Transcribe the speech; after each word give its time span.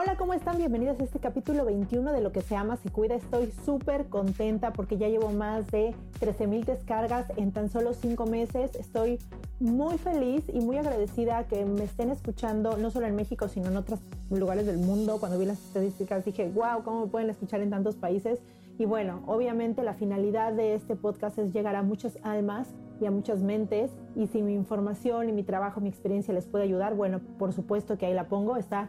Hola, 0.00 0.16
¿cómo 0.16 0.32
están? 0.32 0.58
Bienvenidos 0.58 1.00
a 1.00 1.02
este 1.02 1.18
capítulo 1.18 1.64
21 1.64 2.12
de 2.12 2.20
Lo 2.20 2.30
que 2.30 2.40
se 2.40 2.54
ama, 2.54 2.76
se 2.76 2.88
cuida. 2.88 3.16
Estoy 3.16 3.52
súper 3.64 4.06
contenta 4.06 4.72
porque 4.72 4.96
ya 4.96 5.08
llevo 5.08 5.30
más 5.30 5.66
de 5.72 5.92
13 6.20 6.46
mil 6.46 6.64
descargas 6.64 7.26
en 7.36 7.50
tan 7.50 7.68
solo 7.68 7.92
5 7.92 8.24
meses. 8.26 8.76
Estoy 8.76 9.18
muy 9.58 9.98
feliz 9.98 10.44
y 10.52 10.60
muy 10.60 10.76
agradecida 10.76 11.48
que 11.48 11.64
me 11.64 11.82
estén 11.82 12.10
escuchando, 12.10 12.76
no 12.76 12.92
solo 12.92 13.08
en 13.08 13.16
México, 13.16 13.48
sino 13.48 13.70
en 13.70 13.76
otros 13.76 13.98
lugares 14.30 14.66
del 14.66 14.78
mundo. 14.78 15.18
Cuando 15.18 15.36
vi 15.36 15.46
las 15.46 15.58
estadísticas 15.58 16.24
dije, 16.24 16.48
wow, 16.48 16.84
¿cómo 16.84 17.06
me 17.06 17.10
pueden 17.10 17.28
escuchar 17.28 17.60
en 17.60 17.70
tantos 17.70 17.96
países? 17.96 18.38
Y 18.78 18.84
bueno, 18.84 19.24
obviamente 19.26 19.82
la 19.82 19.94
finalidad 19.94 20.52
de 20.52 20.74
este 20.74 20.94
podcast 20.94 21.36
es 21.40 21.52
llegar 21.52 21.74
a 21.74 21.82
muchas 21.82 22.16
almas 22.22 22.68
y 23.00 23.06
a 23.06 23.10
muchas 23.10 23.40
mentes. 23.40 23.90
Y 24.14 24.28
si 24.28 24.42
mi 24.42 24.54
información 24.54 25.28
y 25.28 25.32
mi 25.32 25.42
trabajo, 25.42 25.80
mi 25.80 25.88
experiencia 25.88 26.32
les 26.32 26.46
puede 26.46 26.62
ayudar, 26.62 26.94
bueno, 26.94 27.20
por 27.36 27.52
supuesto 27.52 27.98
que 27.98 28.06
ahí 28.06 28.14
la 28.14 28.28
pongo. 28.28 28.56
Está 28.56 28.88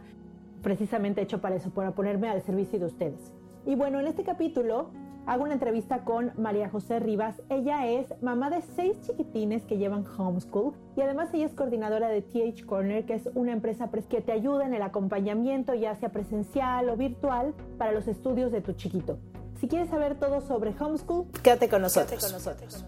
precisamente 0.62 1.20
hecho 1.20 1.40
para 1.40 1.56
eso, 1.56 1.70
para 1.70 1.92
ponerme 1.92 2.28
al 2.28 2.42
servicio 2.42 2.78
de 2.78 2.86
ustedes. 2.86 3.32
Y 3.66 3.74
bueno, 3.74 4.00
en 4.00 4.06
este 4.06 4.22
capítulo 4.22 4.90
hago 5.26 5.44
una 5.44 5.52
entrevista 5.52 6.04
con 6.04 6.32
María 6.36 6.68
José 6.68 6.98
Rivas. 6.98 7.42
Ella 7.50 7.86
es 7.86 8.06
mamá 8.22 8.50
de 8.50 8.62
seis 8.62 9.00
chiquitines 9.02 9.64
que 9.64 9.76
llevan 9.78 10.04
homeschool 10.06 10.74
y 10.96 11.02
además 11.02 11.32
ella 11.34 11.46
es 11.46 11.54
coordinadora 11.54 12.08
de 12.08 12.22
TH 12.22 12.64
Corner, 12.66 13.04
que 13.04 13.14
es 13.14 13.28
una 13.34 13.52
empresa 13.52 13.90
que 14.08 14.20
te 14.20 14.32
ayuda 14.32 14.66
en 14.66 14.74
el 14.74 14.82
acompañamiento, 14.82 15.74
ya 15.74 15.94
sea 15.96 16.10
presencial 16.10 16.88
o 16.88 16.96
virtual, 16.96 17.54
para 17.78 17.92
los 17.92 18.08
estudios 18.08 18.50
de 18.50 18.60
tu 18.60 18.72
chiquito. 18.72 19.18
Si 19.60 19.68
quieres 19.68 19.90
saber 19.90 20.18
todo 20.18 20.40
sobre 20.40 20.74
homeschool, 20.78 21.26
quédate 21.42 21.68
con 21.68 21.82
nosotros. 21.82 22.18
Quédate 22.18 22.26
con 22.26 22.32
nosotros. 22.32 22.84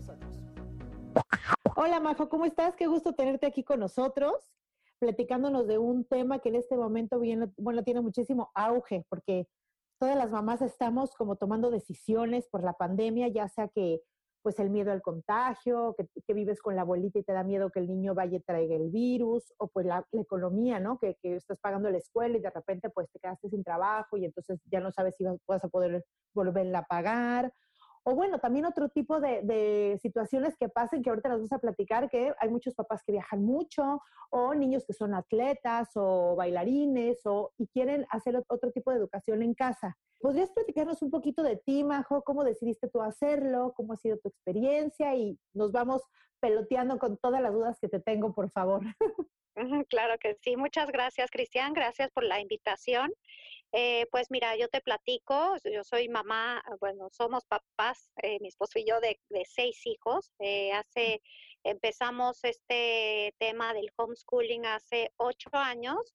Hola 1.76 2.00
Majo, 2.00 2.28
¿cómo 2.28 2.44
estás? 2.44 2.74
Qué 2.76 2.86
gusto 2.86 3.12
tenerte 3.12 3.46
aquí 3.46 3.62
con 3.62 3.80
nosotros 3.80 4.52
platicándonos 5.02 5.66
de 5.66 5.78
un 5.78 6.04
tema 6.04 6.38
que 6.38 6.50
en 6.50 6.54
este 6.54 6.76
momento 6.76 7.20
bueno, 7.56 7.82
tiene 7.82 8.00
muchísimo 8.00 8.52
auge, 8.54 9.04
porque 9.08 9.48
todas 9.98 10.14
las 10.16 10.30
mamás 10.30 10.62
estamos 10.62 11.16
como 11.16 11.34
tomando 11.34 11.72
decisiones 11.72 12.46
por 12.46 12.62
la 12.62 12.74
pandemia, 12.74 13.26
ya 13.26 13.48
sea 13.48 13.66
que 13.66 14.00
pues 14.42 14.60
el 14.60 14.70
miedo 14.70 14.92
al 14.92 15.02
contagio, 15.02 15.96
que, 15.98 16.34
vives 16.34 16.62
con 16.62 16.76
la 16.76 16.82
abuelita 16.82 17.18
y 17.18 17.24
te 17.24 17.32
da 17.32 17.42
miedo 17.42 17.70
que 17.70 17.80
el 17.80 17.88
niño 17.88 18.14
vaya 18.14 18.36
y 18.36 18.42
traiga 18.42 18.76
el 18.76 18.90
virus, 18.90 19.52
o 19.58 19.66
pues 19.66 19.86
la, 19.86 20.06
economía, 20.12 20.78
¿no? 20.78 21.00
Que, 21.00 21.16
estás 21.20 21.58
pagando 21.58 21.90
la 21.90 21.98
escuela 21.98 22.38
y 22.38 22.40
de 22.40 22.50
repente 22.50 22.88
pues 22.88 23.10
te 23.10 23.18
quedaste 23.18 23.48
sin 23.48 23.64
trabajo 23.64 24.16
y 24.16 24.24
entonces 24.24 24.60
ya 24.70 24.78
no 24.78 24.92
sabes 24.92 25.16
si 25.16 25.24
vas 25.48 25.64
a 25.64 25.68
poder 25.68 26.04
volverla 26.32 26.78
a 26.78 26.86
pagar, 26.86 27.52
o 28.04 28.14
bueno, 28.14 28.40
también 28.40 28.66
otro 28.66 28.88
tipo 28.88 29.20
de, 29.20 29.98
situaciones 30.02 30.56
que 30.56 30.68
pasen, 30.68 31.02
que 31.02 31.10
ahorita 31.10 31.28
nos 31.28 31.38
vamos 31.38 31.52
a 31.52 31.58
platicar, 31.58 32.10
que 32.10 32.34
hay 32.38 32.48
muchos 32.48 32.74
papás 32.74 33.02
que 33.04 33.12
viajan 33.12 33.44
mucho, 33.44 34.00
o 34.30 34.54
niños 34.54 34.84
que 34.86 34.92
son 34.92 35.14
atletas 35.14 35.90
o 35.94 36.34
bailarines, 36.36 37.20
o, 37.24 37.52
y 37.58 37.68
quieren 37.68 38.06
hacer 38.10 38.42
otro 38.48 38.72
tipo 38.72 38.90
de 38.90 38.98
educación 38.98 39.42
en 39.42 39.54
casa. 39.54 39.96
¿Podrías 40.20 40.50
platicarnos 40.50 41.02
un 41.02 41.10
poquito 41.10 41.42
de 41.42 41.56
ti, 41.56 41.84
Majo? 41.84 42.22
¿Cómo 42.22 42.44
decidiste 42.44 42.88
tú 42.88 43.02
hacerlo? 43.02 43.72
¿Cómo 43.76 43.92
ha 43.92 43.96
sido 43.96 44.18
tu 44.18 44.28
experiencia? 44.28 45.14
Y 45.14 45.38
nos 45.52 45.72
vamos 45.72 46.02
peloteando 46.40 46.98
con 46.98 47.16
todas 47.18 47.40
las 47.40 47.52
dudas 47.52 47.78
que 47.80 47.88
te 47.88 48.00
tengo, 48.00 48.34
por 48.34 48.50
favor. 48.50 48.82
Claro 49.90 50.18
que 50.18 50.34
sí. 50.40 50.56
Muchas 50.56 50.88
gracias, 50.90 51.30
Cristian. 51.30 51.74
Gracias 51.74 52.10
por 52.10 52.24
la 52.24 52.40
invitación. 52.40 53.12
Eh, 53.72 54.06
pues 54.10 54.30
mira, 54.30 54.54
yo 54.56 54.68
te 54.68 54.82
platico, 54.82 55.56
yo 55.64 55.82
soy 55.82 56.08
mamá, 56.08 56.62
bueno, 56.78 57.08
somos 57.10 57.46
papás, 57.46 58.10
eh, 58.22 58.38
mi 58.40 58.48
esposo 58.48 58.78
y 58.78 58.84
yo, 58.86 59.00
de, 59.00 59.18
seis 59.46 59.80
hijos. 59.86 60.30
Eh, 60.40 60.72
hace, 60.72 61.22
empezamos 61.64 62.44
este 62.44 63.34
tema 63.38 63.72
del 63.72 63.90
homeschooling 63.96 64.66
hace 64.66 65.10
ocho 65.16 65.48
años. 65.52 66.14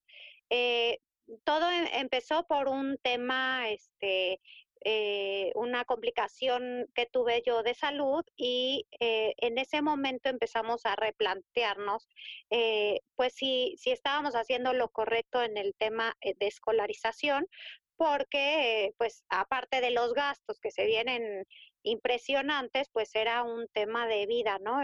todo 1.44 1.70
em, 1.70 1.86
empezó 1.92 2.46
por 2.46 2.68
un 2.68 2.96
tema 2.98 3.68
este, 3.70 4.40
eh, 4.84 5.52
una 5.54 5.84
complicación 5.84 6.86
que 6.94 7.06
tuve 7.06 7.42
yo 7.44 7.62
de 7.62 7.74
salud 7.74 8.24
y 8.36 8.86
eh, 9.00 9.34
en 9.38 9.58
ese 9.58 9.82
momento 9.82 10.28
empezamos 10.28 10.86
a 10.86 10.96
replantearnos, 10.96 12.08
eh, 12.50 13.00
pues 13.16 13.34
si, 13.34 13.74
si 13.78 13.90
estábamos 13.90 14.34
haciendo 14.34 14.72
lo 14.72 14.88
correcto 14.90 15.42
en 15.42 15.56
el 15.56 15.74
tema 15.74 16.16
de 16.22 16.46
escolarización, 16.46 17.46
porque 17.96 18.92
pues 18.96 19.24
aparte 19.28 19.80
de 19.80 19.90
los 19.90 20.14
gastos 20.14 20.60
que 20.60 20.70
se 20.70 20.86
vienen 20.86 21.44
impresionantes, 21.82 22.88
pues 22.92 23.14
era 23.14 23.42
un 23.42 23.66
tema 23.68 24.06
de 24.06 24.26
vida, 24.26 24.58
¿no? 24.60 24.80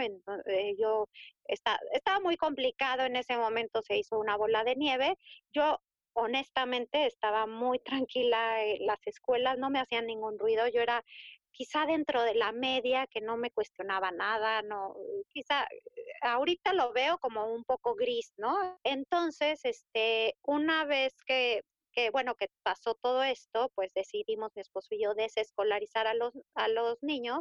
yo 0.77 1.07
estaba 1.45 2.19
muy 2.19 2.35
complicado 2.35 3.03
en 3.03 3.15
ese 3.15 3.37
momento, 3.37 3.81
se 3.81 3.97
hizo 3.97 4.19
una 4.19 4.35
bola 4.35 4.63
de 4.63 4.75
nieve. 4.75 5.17
Yo 5.53 5.79
honestamente 6.15 7.05
estaba 7.05 7.45
muy 7.47 7.79
tranquila, 7.79 8.63
eh, 8.63 8.79
las 8.81 8.99
escuelas 9.05 9.57
no 9.57 9.69
me 9.69 9.79
hacían 9.79 10.07
ningún 10.07 10.39
ruido, 10.39 10.67
yo 10.67 10.81
era 10.81 11.03
quizá 11.51 11.85
dentro 11.85 12.23
de 12.23 12.35
la 12.35 12.51
media 12.51 13.07
que 13.07 13.21
no 13.21 13.37
me 13.37 13.51
cuestionaba 13.51 14.11
nada, 14.11 14.61
no, 14.61 14.95
quizá 15.33 15.63
eh, 15.63 16.03
ahorita 16.21 16.73
lo 16.73 16.91
veo 16.93 17.17
como 17.19 17.45
un 17.53 17.63
poco 17.63 17.95
gris, 17.95 18.33
¿no? 18.37 18.79
Entonces, 18.83 19.61
este, 19.63 20.35
una 20.43 20.85
vez 20.85 21.13
que 21.25 21.61
que 21.95 22.09
bueno, 22.11 22.35
que 22.35 22.49
pasó 22.61 22.93
todo 22.95 23.23
esto, 23.23 23.71
pues 23.73 23.91
decidimos 23.93 24.51
mi 24.53 24.61
esposo 24.61 24.89
y 24.91 25.01
yo 25.01 25.13
desescolarizar 25.15 26.07
a 26.07 26.13
los, 26.13 26.33
a 26.53 26.67
los 26.67 27.01
niños 27.01 27.39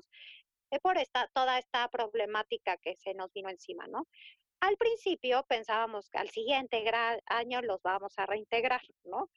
eh, 0.71 0.79
por 0.81 0.97
esta, 0.97 1.29
toda 1.35 1.59
esta 1.59 1.89
problemática 1.89 2.77
que 2.79 2.95
se 2.97 3.15
nos 3.15 3.33
vino 3.33 3.49
encima, 3.51 3.87
¿no? 3.89 4.07
Al 4.65 4.79
principio 4.79 5.45
pensábamos 5.47 6.09
que 6.09 6.17
al 6.17 6.31
siguiente 6.31 6.83
año 7.27 7.61
los 7.61 7.83
vamos 7.83 8.15
a 8.17 8.25
reintegrar, 8.25 8.81
¿no? 9.05 9.29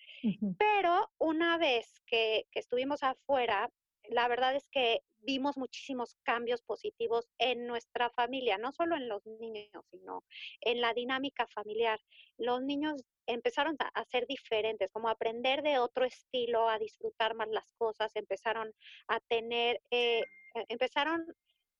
Pero 0.57 1.12
una 1.18 1.57
vez 1.57 2.01
que, 2.06 2.45
estuvimos 2.53 3.03
afuera, 3.03 3.69
la 4.06 4.29
verdad 4.29 4.56
es 4.56 4.69
que 4.69 5.01
vimos 5.19 5.57
muchísimos 5.57 6.15
cambios 6.24 6.62
positivos 6.62 7.27
en 7.39 7.68
nuestra 7.68 8.09
familia, 8.12 8.57
no 8.57 8.71
solo 8.71 8.95
en 8.95 9.09
los 9.09 9.25
niños, 9.25 9.83
sino 9.91 10.24
en 10.62 10.79
la 10.79 10.94
dinámica 10.94 11.45
familiar. 11.47 12.00
Los 12.38 12.62
niños 12.62 13.03
empezaron 13.25 13.75
a, 13.80 14.06
ser 14.06 14.27
diferentes, 14.27 14.89
como 14.94 15.09
aprender 15.09 15.62
de 15.62 15.77
otro 15.77 16.06
estilo, 16.06 16.69
a 16.69 16.80
disfrutar 16.80 17.35
más 17.35 17.50
las 17.50 17.69
cosas, 17.73 18.15
empezaron 18.15 18.71
a 19.09 19.19
tener, 19.19 19.81
eh, 19.91 20.23
e, 20.56 20.65
empezaron 20.69 21.25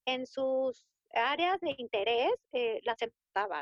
en 0.04 0.26
sus 0.26 0.86
áreas 1.14 1.58
de 1.60 1.74
interés, 1.78 2.32
eh, 2.52 2.80
las 2.84 2.98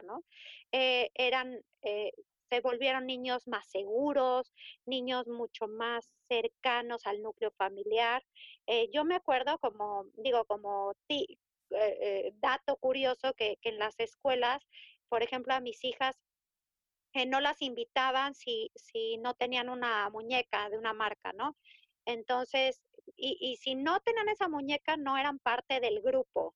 ¿no? 0.03 0.25
Eh, 0.73 1.11
eran, 1.15 1.61
eh, 1.83 2.13
se 2.49 2.61
volvieron 2.61 3.07
niños 3.07 3.47
más 3.49 3.67
seguros, 3.69 4.53
niños 4.87 5.27
mucho 5.27 5.67
más 5.67 6.09
cercanos 6.29 7.07
al 7.07 7.23
núcleo 7.23 7.51
familiar. 7.53 8.25
Eh, 8.67 8.89
yo 8.93 9.05
me 9.05 9.17
acuerdo 9.17 9.59
como, 9.59 10.07
digo, 10.17 10.45
como 10.45 10.95
ti, 11.07 11.39
dato 12.35 12.77
curioso 12.77 13.35
que, 13.35 13.59
que, 13.61 13.71
en 13.71 13.79
las 13.79 13.99
escuelas 13.99 14.63
por 15.09 15.23
ejemplo, 15.23 15.55
a 15.55 15.61
mis 15.61 15.83
hijas 15.85 16.17
eh, 17.13 17.27
no 17.27 17.41
las 17.41 17.63
invitaban 17.63 18.35
si, 18.35 18.71
si 18.75 19.17
no 19.19 19.35
tenían 19.35 19.69
una 19.69 20.09
muñeca 20.11 20.69
de 20.69 20.79
una 20.79 20.93
marca, 20.93 21.33
¿no? 21.33 21.57
Entonces, 22.05 22.83
y, 23.17 23.39
y 23.41 23.57
si 23.57 23.75
no 23.75 24.01
tenían 24.01 24.29
esa 24.29 24.49
muñeca, 24.49 24.97
no 24.97 25.17
eran 25.17 25.39
parte 25.39 25.81
del 25.81 26.01
grupo. 26.03 26.55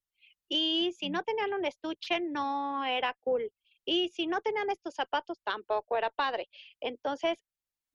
Y 0.51 0.93
si 0.99 1.11
no 1.11 1.23
tenían 1.23 1.55
un 1.55 1.65
estuche, 1.65 2.19
no 2.21 2.85
era 2.85 3.17
cool. 3.21 3.51
Y 3.85 4.09
si 4.11 4.27
no 4.27 4.41
tenían 4.41 4.69
estos 4.69 4.95
zapatos, 4.95 5.41
tampoco 5.45 5.97
era 5.97 6.11
padre. 6.11 6.49
Entonces, 6.81 7.39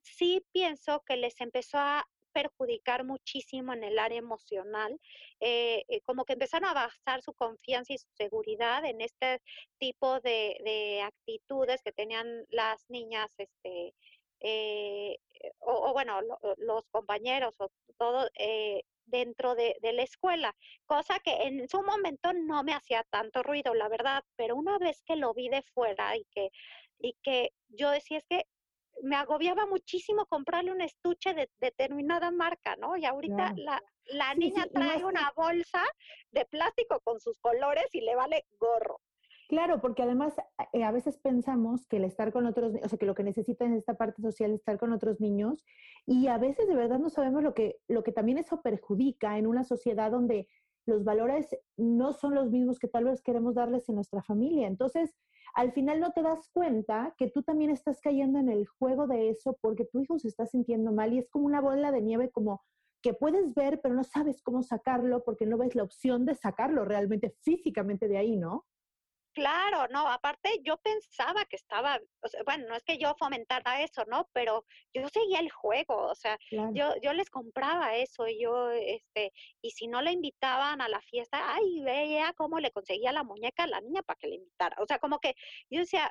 sí 0.00 0.42
pienso 0.52 1.02
que 1.06 1.16
les 1.16 1.38
empezó 1.40 1.78
a 1.78 2.08
perjudicar 2.32 3.04
muchísimo 3.04 3.72
en 3.72 3.82
el 3.82 3.98
área 3.98 4.18
emocional, 4.18 5.00
eh, 5.40 5.84
eh, 5.88 6.00
como 6.02 6.24
que 6.24 6.34
empezaron 6.34 6.68
a 6.68 6.74
basar 6.74 7.22
su 7.22 7.32
confianza 7.32 7.94
y 7.94 7.98
su 7.98 8.08
seguridad 8.14 8.84
en 8.84 9.00
este 9.00 9.40
tipo 9.78 10.20
de, 10.20 11.02
actitudes 11.02 11.82
que 11.82 11.92
tenían 11.92 12.44
las 12.50 12.84
niñas, 12.90 13.30
este, 13.38 13.94
eh, 14.40 15.18
o, 15.60 15.92
bueno, 15.92 16.20
los 16.58 16.86
compañeros 16.90 17.54
o 17.58 17.70
todo 17.98 18.28
dentro 19.06 19.54
de, 19.54 19.76
de, 19.82 19.92
la 19.92 20.02
escuela, 20.02 20.54
cosa 20.86 21.18
que 21.20 21.32
en 21.42 21.68
su 21.68 21.82
momento 21.82 22.32
no 22.32 22.62
me 22.64 22.74
hacía 22.74 23.04
tanto 23.10 23.42
ruido, 23.42 23.74
la 23.74 23.88
verdad, 23.88 24.24
pero 24.36 24.56
una 24.56 24.78
vez 24.78 25.02
que 25.04 25.16
lo 25.16 25.32
vi 25.32 25.48
de 25.48 25.62
fuera 25.62 26.16
y 26.16 26.24
que, 26.32 26.50
y 26.98 27.14
que 27.22 27.52
yo 27.68 27.90
decía 27.90 28.18
es 28.18 28.26
que 28.28 28.46
me 29.02 29.16
agobiaba 29.16 29.66
muchísimo 29.66 30.26
comprarle 30.26 30.72
un 30.72 30.80
estuche 30.80 31.34
de 31.34 31.50
determinada 31.58 32.30
marca, 32.30 32.76
¿no? 32.76 32.96
Y 32.96 33.04
ahorita 33.04 33.52
la, 33.56 33.82
la 34.06 34.34
niña 34.34 34.66
trae 34.72 35.04
una 35.04 35.32
bolsa 35.36 35.82
de 36.30 36.44
plástico 36.46 37.00
con 37.00 37.20
sus 37.20 37.38
colores 37.38 37.86
y 37.92 38.00
le 38.00 38.14
vale 38.14 38.46
gorro. 38.58 39.00
Claro, 39.48 39.80
porque 39.80 40.02
además 40.02 40.34
eh, 40.72 40.82
a 40.82 40.90
veces 40.90 41.18
pensamos 41.18 41.86
que 41.86 41.98
el 41.98 42.04
estar 42.04 42.32
con 42.32 42.46
otros, 42.46 42.72
o 42.82 42.88
sea, 42.88 42.98
que 42.98 43.06
lo 43.06 43.14
que 43.14 43.22
necesitan 43.22 43.72
es 43.72 43.78
esta 43.78 43.94
parte 43.94 44.20
social 44.20 44.50
es 44.50 44.58
estar 44.58 44.76
con 44.78 44.92
otros 44.92 45.20
niños 45.20 45.64
y 46.04 46.26
a 46.26 46.38
veces 46.38 46.66
de 46.66 46.74
verdad 46.74 46.98
no 46.98 47.10
sabemos 47.10 47.44
lo 47.44 47.54
que, 47.54 47.78
lo 47.86 48.02
que 48.02 48.10
también 48.10 48.38
eso 48.38 48.60
perjudica 48.62 49.38
en 49.38 49.46
una 49.46 49.62
sociedad 49.62 50.10
donde 50.10 50.48
los 50.84 51.04
valores 51.04 51.56
no 51.76 52.12
son 52.12 52.34
los 52.34 52.50
mismos 52.50 52.78
que 52.78 52.88
tal 52.88 53.04
vez 53.04 53.22
queremos 53.22 53.54
darles 53.54 53.88
en 53.88 53.96
nuestra 53.96 54.22
familia. 54.22 54.66
Entonces, 54.66 55.14
al 55.54 55.72
final 55.72 56.00
no 56.00 56.12
te 56.12 56.22
das 56.22 56.48
cuenta 56.52 57.14
que 57.16 57.30
tú 57.30 57.42
también 57.42 57.70
estás 57.70 58.00
cayendo 58.00 58.38
en 58.40 58.48
el 58.48 58.66
juego 58.66 59.06
de 59.06 59.30
eso 59.30 59.56
porque 59.60 59.84
tu 59.84 60.00
hijo 60.00 60.18
se 60.18 60.28
está 60.28 60.46
sintiendo 60.46 60.92
mal 60.92 61.12
y 61.12 61.18
es 61.18 61.28
como 61.30 61.46
una 61.46 61.60
bola 61.60 61.92
de 61.92 62.02
nieve 62.02 62.30
como 62.30 62.62
que 63.00 63.14
puedes 63.14 63.54
ver, 63.54 63.80
pero 63.80 63.94
no 63.94 64.02
sabes 64.02 64.42
cómo 64.42 64.62
sacarlo 64.62 65.22
porque 65.24 65.46
no 65.46 65.56
ves 65.56 65.76
la 65.76 65.84
opción 65.84 66.24
de 66.26 66.34
sacarlo 66.34 66.84
realmente 66.84 67.34
físicamente 67.42 68.08
de 68.08 68.18
ahí, 68.18 68.36
¿no? 68.36 68.64
Claro, 69.36 69.86
no, 69.90 70.08
aparte 70.08 70.60
yo 70.64 70.78
pensaba 70.78 71.44
que 71.44 71.56
estaba, 71.56 72.00
bueno, 72.46 72.68
no 72.68 72.74
es 72.74 72.82
que 72.84 72.96
yo 72.96 73.14
fomentara 73.18 73.82
eso, 73.82 74.02
¿no? 74.06 74.30
Pero 74.32 74.64
yo 74.94 75.06
seguía 75.10 75.40
el 75.40 75.50
juego, 75.50 76.06
o 76.06 76.14
sea, 76.14 76.38
yo, 76.72 76.94
yo 77.02 77.12
les 77.12 77.28
compraba 77.28 77.96
eso, 77.96 78.26
y 78.28 78.40
yo, 78.42 78.70
este, 78.70 79.34
y 79.60 79.72
si 79.72 79.88
no 79.88 80.00
le 80.00 80.12
invitaban 80.12 80.80
a 80.80 80.88
la 80.88 81.02
fiesta, 81.02 81.52
ay, 81.54 81.82
veía 81.82 82.32
cómo 82.32 82.60
le 82.60 82.70
conseguía 82.70 83.12
la 83.12 83.24
muñeca 83.24 83.64
a 83.64 83.66
la 83.66 83.82
niña 83.82 84.00
para 84.02 84.16
que 84.16 84.28
le 84.28 84.36
invitara. 84.36 84.74
O 84.80 84.86
sea, 84.86 84.98
como 85.00 85.18
que 85.18 85.34
yo 85.68 85.80
decía, 85.80 86.10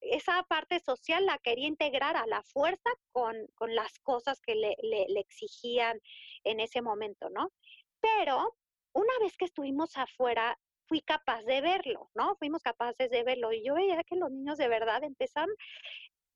esa 0.00 0.42
parte 0.42 0.80
social 0.80 1.26
la 1.26 1.38
quería 1.38 1.68
integrar 1.68 2.16
a 2.16 2.26
la 2.26 2.42
fuerza 2.42 2.90
con, 3.12 3.36
con 3.54 3.76
las 3.76 4.00
cosas 4.00 4.40
que 4.40 4.56
le, 4.56 4.74
le, 4.82 5.06
le 5.08 5.20
exigían 5.20 6.00
en 6.42 6.58
ese 6.58 6.82
momento, 6.82 7.30
¿no? 7.30 7.52
Pero 8.00 8.56
una 8.94 9.12
vez 9.20 9.36
que 9.36 9.44
estuvimos 9.44 9.96
afuera, 9.96 10.58
fui 10.86 11.00
capaz 11.00 11.42
de 11.44 11.60
verlo, 11.60 12.10
¿no? 12.14 12.36
Fuimos 12.36 12.62
capaces 12.62 13.10
de 13.10 13.22
verlo 13.22 13.52
y 13.52 13.64
yo 13.64 13.74
veía 13.74 14.02
que 14.04 14.16
los 14.16 14.30
niños 14.30 14.58
de 14.58 14.68
verdad 14.68 15.02
empezaron 15.04 15.54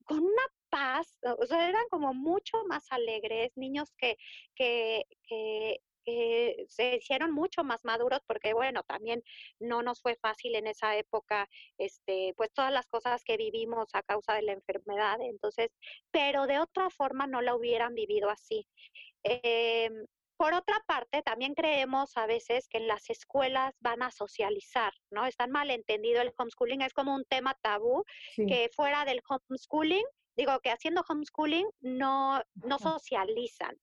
con 0.05 0.19
una 0.19 0.43
paz, 0.69 1.19
o 1.37 1.45
sea, 1.45 1.69
eran 1.69 1.85
como 1.89 2.13
mucho 2.13 2.57
más 2.67 2.91
alegres, 2.91 3.51
niños 3.55 3.93
que, 3.97 4.17
que, 4.55 5.03
que, 5.27 5.81
que 6.03 6.65
se 6.67 6.95
hicieron 6.95 7.31
mucho 7.31 7.63
más 7.63 7.85
maduros 7.85 8.21
porque 8.25 8.53
bueno, 8.53 8.83
también 8.83 9.23
no 9.59 9.83
nos 9.83 10.01
fue 10.01 10.15
fácil 10.15 10.55
en 10.55 10.67
esa 10.67 10.97
época, 10.97 11.47
este, 11.77 12.33
pues 12.35 12.51
todas 12.53 12.71
las 12.71 12.87
cosas 12.87 13.23
que 13.23 13.37
vivimos 13.37 13.89
a 13.93 14.03
causa 14.03 14.33
de 14.33 14.43
la 14.43 14.53
enfermedad, 14.53 15.19
entonces, 15.21 15.69
pero 16.11 16.47
de 16.47 16.59
otra 16.59 16.89
forma 16.89 17.27
no 17.27 17.41
la 17.41 17.55
hubieran 17.55 17.93
vivido 17.93 18.29
así. 18.29 18.67
Eh, 19.23 19.89
por 20.39 20.53
otra 20.53 20.81
parte, 20.87 21.21
también 21.21 21.53
creemos 21.53 22.15
a 22.15 22.25
veces 22.25 22.69
que 22.69 22.77
en 22.77 22.87
las 22.87 23.09
escuelas 23.09 23.75
van 23.81 24.01
a 24.01 24.09
socializar, 24.09 24.93
¿no? 25.11 25.25
Están 25.25 25.51
mal 25.51 25.69
entendido 25.69 26.21
el 26.21 26.31
homeschooling, 26.37 26.81
es 26.81 26.93
como 26.93 27.13
un 27.13 27.25
tema 27.25 27.57
tabú, 27.61 28.05
que 28.37 28.69
fuera 28.73 29.03
del 29.03 29.21
homeschooling, 29.27 30.05
digo 30.37 30.57
que 30.61 30.71
haciendo 30.71 31.03
homeschooling 31.05 31.67
no, 31.81 32.41
no 32.53 32.79
socializan, 32.79 33.77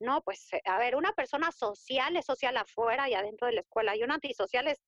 ¿no? 0.00 0.20
Pues, 0.20 0.52
eh, 0.52 0.60
a 0.66 0.78
ver, 0.78 0.96
una 0.96 1.12
persona 1.12 1.50
social 1.50 2.14
es 2.18 2.26
social 2.26 2.58
afuera 2.58 3.08
y 3.08 3.14
adentro 3.14 3.46
de 3.46 3.54
la 3.54 3.60
escuela, 3.62 3.96
y 3.96 4.02
un 4.02 4.12
antisocial 4.12 4.68
es 4.68 4.82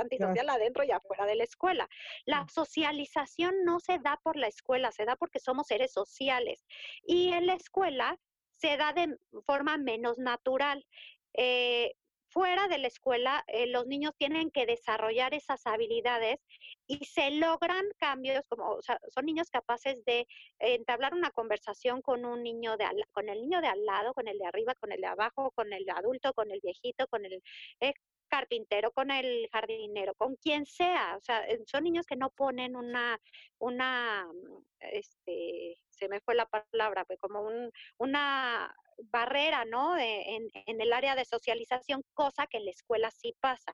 antisocial 0.00 0.48
adentro 0.50 0.84
y 0.84 0.92
afuera 0.92 1.26
de 1.26 1.34
la 1.34 1.44
escuela. 1.44 1.88
La 2.26 2.46
socialización 2.48 3.64
no 3.64 3.80
se 3.80 3.98
da 3.98 4.20
por 4.22 4.36
la 4.36 4.46
escuela, 4.46 4.92
se 4.92 5.04
da 5.04 5.16
porque 5.16 5.40
somos 5.40 5.66
seres 5.66 5.92
sociales. 5.92 6.64
Y 7.04 7.32
en 7.32 7.46
la 7.46 7.54
escuela 7.54 8.18
se 8.56 8.76
da 8.76 8.92
de 8.92 9.16
forma 9.44 9.76
menos 9.78 10.18
natural. 10.18 10.84
Eh, 11.34 11.94
fuera 12.34 12.66
de 12.66 12.78
la 12.78 12.88
escuela, 12.88 13.44
eh, 13.46 13.68
los 13.68 13.86
niños 13.86 14.12
tienen 14.18 14.50
que 14.50 14.66
desarrollar 14.66 15.34
esas 15.34 15.64
habilidades 15.66 16.40
y 16.88 17.04
se 17.04 17.30
logran 17.30 17.84
cambios, 17.98 18.46
como 18.48 18.70
o 18.72 18.82
sea, 18.82 18.98
son 19.08 19.26
niños 19.26 19.50
capaces 19.50 20.04
de 20.04 20.26
entablar 20.58 21.14
una 21.14 21.30
conversación 21.30 22.02
con 22.02 22.24
un 22.24 22.42
niño 22.42 22.76
de 22.76 22.86
con 23.12 23.28
el 23.28 23.40
niño 23.40 23.60
de 23.60 23.68
al 23.68 23.86
lado, 23.86 24.12
con 24.14 24.26
el 24.26 24.36
de 24.38 24.46
arriba, 24.46 24.74
con 24.74 24.90
el 24.90 25.00
de 25.00 25.06
abajo, 25.06 25.52
con 25.52 25.72
el 25.72 25.88
adulto, 25.88 26.32
con 26.34 26.50
el 26.50 26.60
viejito, 26.60 27.06
con 27.06 27.24
el 27.24 27.40
eh, 27.80 27.94
carpintero, 28.34 28.90
con 28.90 29.12
el 29.12 29.48
jardinero, 29.52 30.14
con 30.14 30.34
quien 30.36 30.66
sea. 30.66 31.16
O 31.16 31.20
sea, 31.20 31.44
son 31.66 31.84
niños 31.84 32.04
que 32.04 32.16
no 32.16 32.30
ponen 32.30 32.74
una, 32.74 33.16
una, 33.58 34.26
este, 34.80 35.76
se 35.90 36.08
me 36.08 36.20
fue 36.20 36.34
la 36.34 36.46
palabra, 36.46 37.04
pues 37.04 37.20
como 37.20 37.42
un, 37.42 37.70
una 37.98 38.74
barrera, 39.12 39.64
¿no? 39.64 39.96
en, 39.96 40.48
en, 40.66 40.80
el 40.80 40.92
área 40.92 41.14
de 41.14 41.24
socialización, 41.24 42.02
cosa 42.12 42.48
que 42.48 42.58
en 42.58 42.64
la 42.64 42.72
escuela 42.72 43.10
sí 43.12 43.36
pasa. 43.40 43.72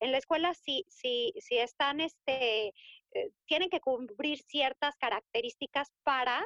En 0.00 0.12
la 0.12 0.18
escuela 0.18 0.52
sí, 0.52 0.84
sí, 0.88 1.32
sí 1.38 1.56
están, 1.58 2.00
este, 2.00 2.68
eh, 3.12 3.30
tienen 3.46 3.70
que 3.70 3.80
cumplir 3.80 4.38
ciertas 4.42 4.94
características 4.96 5.90
para, 6.02 6.44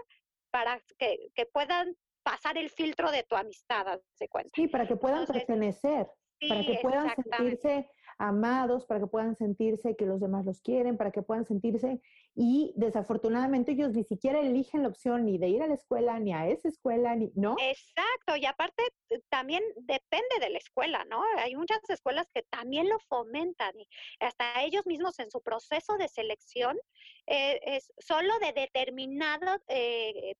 para 0.52 0.80
que, 0.98 1.30
que 1.34 1.46
puedan 1.46 1.96
pasar 2.22 2.58
el 2.58 2.70
filtro 2.70 3.10
de 3.10 3.24
tu 3.24 3.34
amistad, 3.34 4.00
se 4.14 4.28
cuenta. 4.28 4.50
Sí, 4.54 4.68
para 4.68 4.86
que 4.86 4.96
puedan 4.96 5.26
pertenecer, 5.26 6.06
para 6.48 6.62
que 6.62 6.78
puedan 6.82 7.14
sentirse 7.16 7.86
amados, 8.18 8.86
para 8.86 9.00
que 9.00 9.06
puedan 9.06 9.36
sentirse 9.36 9.96
que 9.96 10.06
los 10.06 10.20
demás 10.20 10.44
los 10.44 10.60
quieren, 10.60 10.96
para 10.96 11.10
que 11.10 11.22
puedan 11.22 11.46
sentirse 11.46 12.00
y 12.34 12.72
desafortunadamente 12.76 13.72
ellos 13.72 13.92
ni 13.92 14.04
siquiera 14.04 14.40
eligen 14.40 14.82
la 14.82 14.88
opción 14.88 15.24
ni 15.24 15.38
de 15.38 15.48
ir 15.48 15.62
a 15.62 15.66
la 15.66 15.74
escuela, 15.74 16.18
ni 16.18 16.32
a 16.32 16.46
esa 16.48 16.68
escuela, 16.68 17.14
ni, 17.16 17.30
¿no? 17.34 17.56
Exacto, 17.58 18.36
y 18.36 18.44
aparte 18.44 18.82
eh, 19.10 19.20
también 19.30 19.62
depende 19.76 20.38
de 20.40 20.50
la 20.50 20.58
escuela, 20.58 21.04
¿no? 21.06 21.22
Hay 21.38 21.56
muchas 21.56 21.78
escuelas 21.88 22.26
que 22.34 22.42
también 22.42 22.88
lo 22.88 22.98
fomentan 23.08 23.72
y 23.78 23.88
hasta 24.20 24.62
ellos 24.62 24.86
mismos 24.86 25.18
en 25.18 25.30
su 25.30 25.40
proceso 25.40 25.96
de 25.96 26.08
selección 26.08 26.78
eh, 27.26 27.58
es 27.64 27.92
solo 27.98 28.38
de 28.38 28.52
determinado 28.52 29.62
eh, 29.68 30.34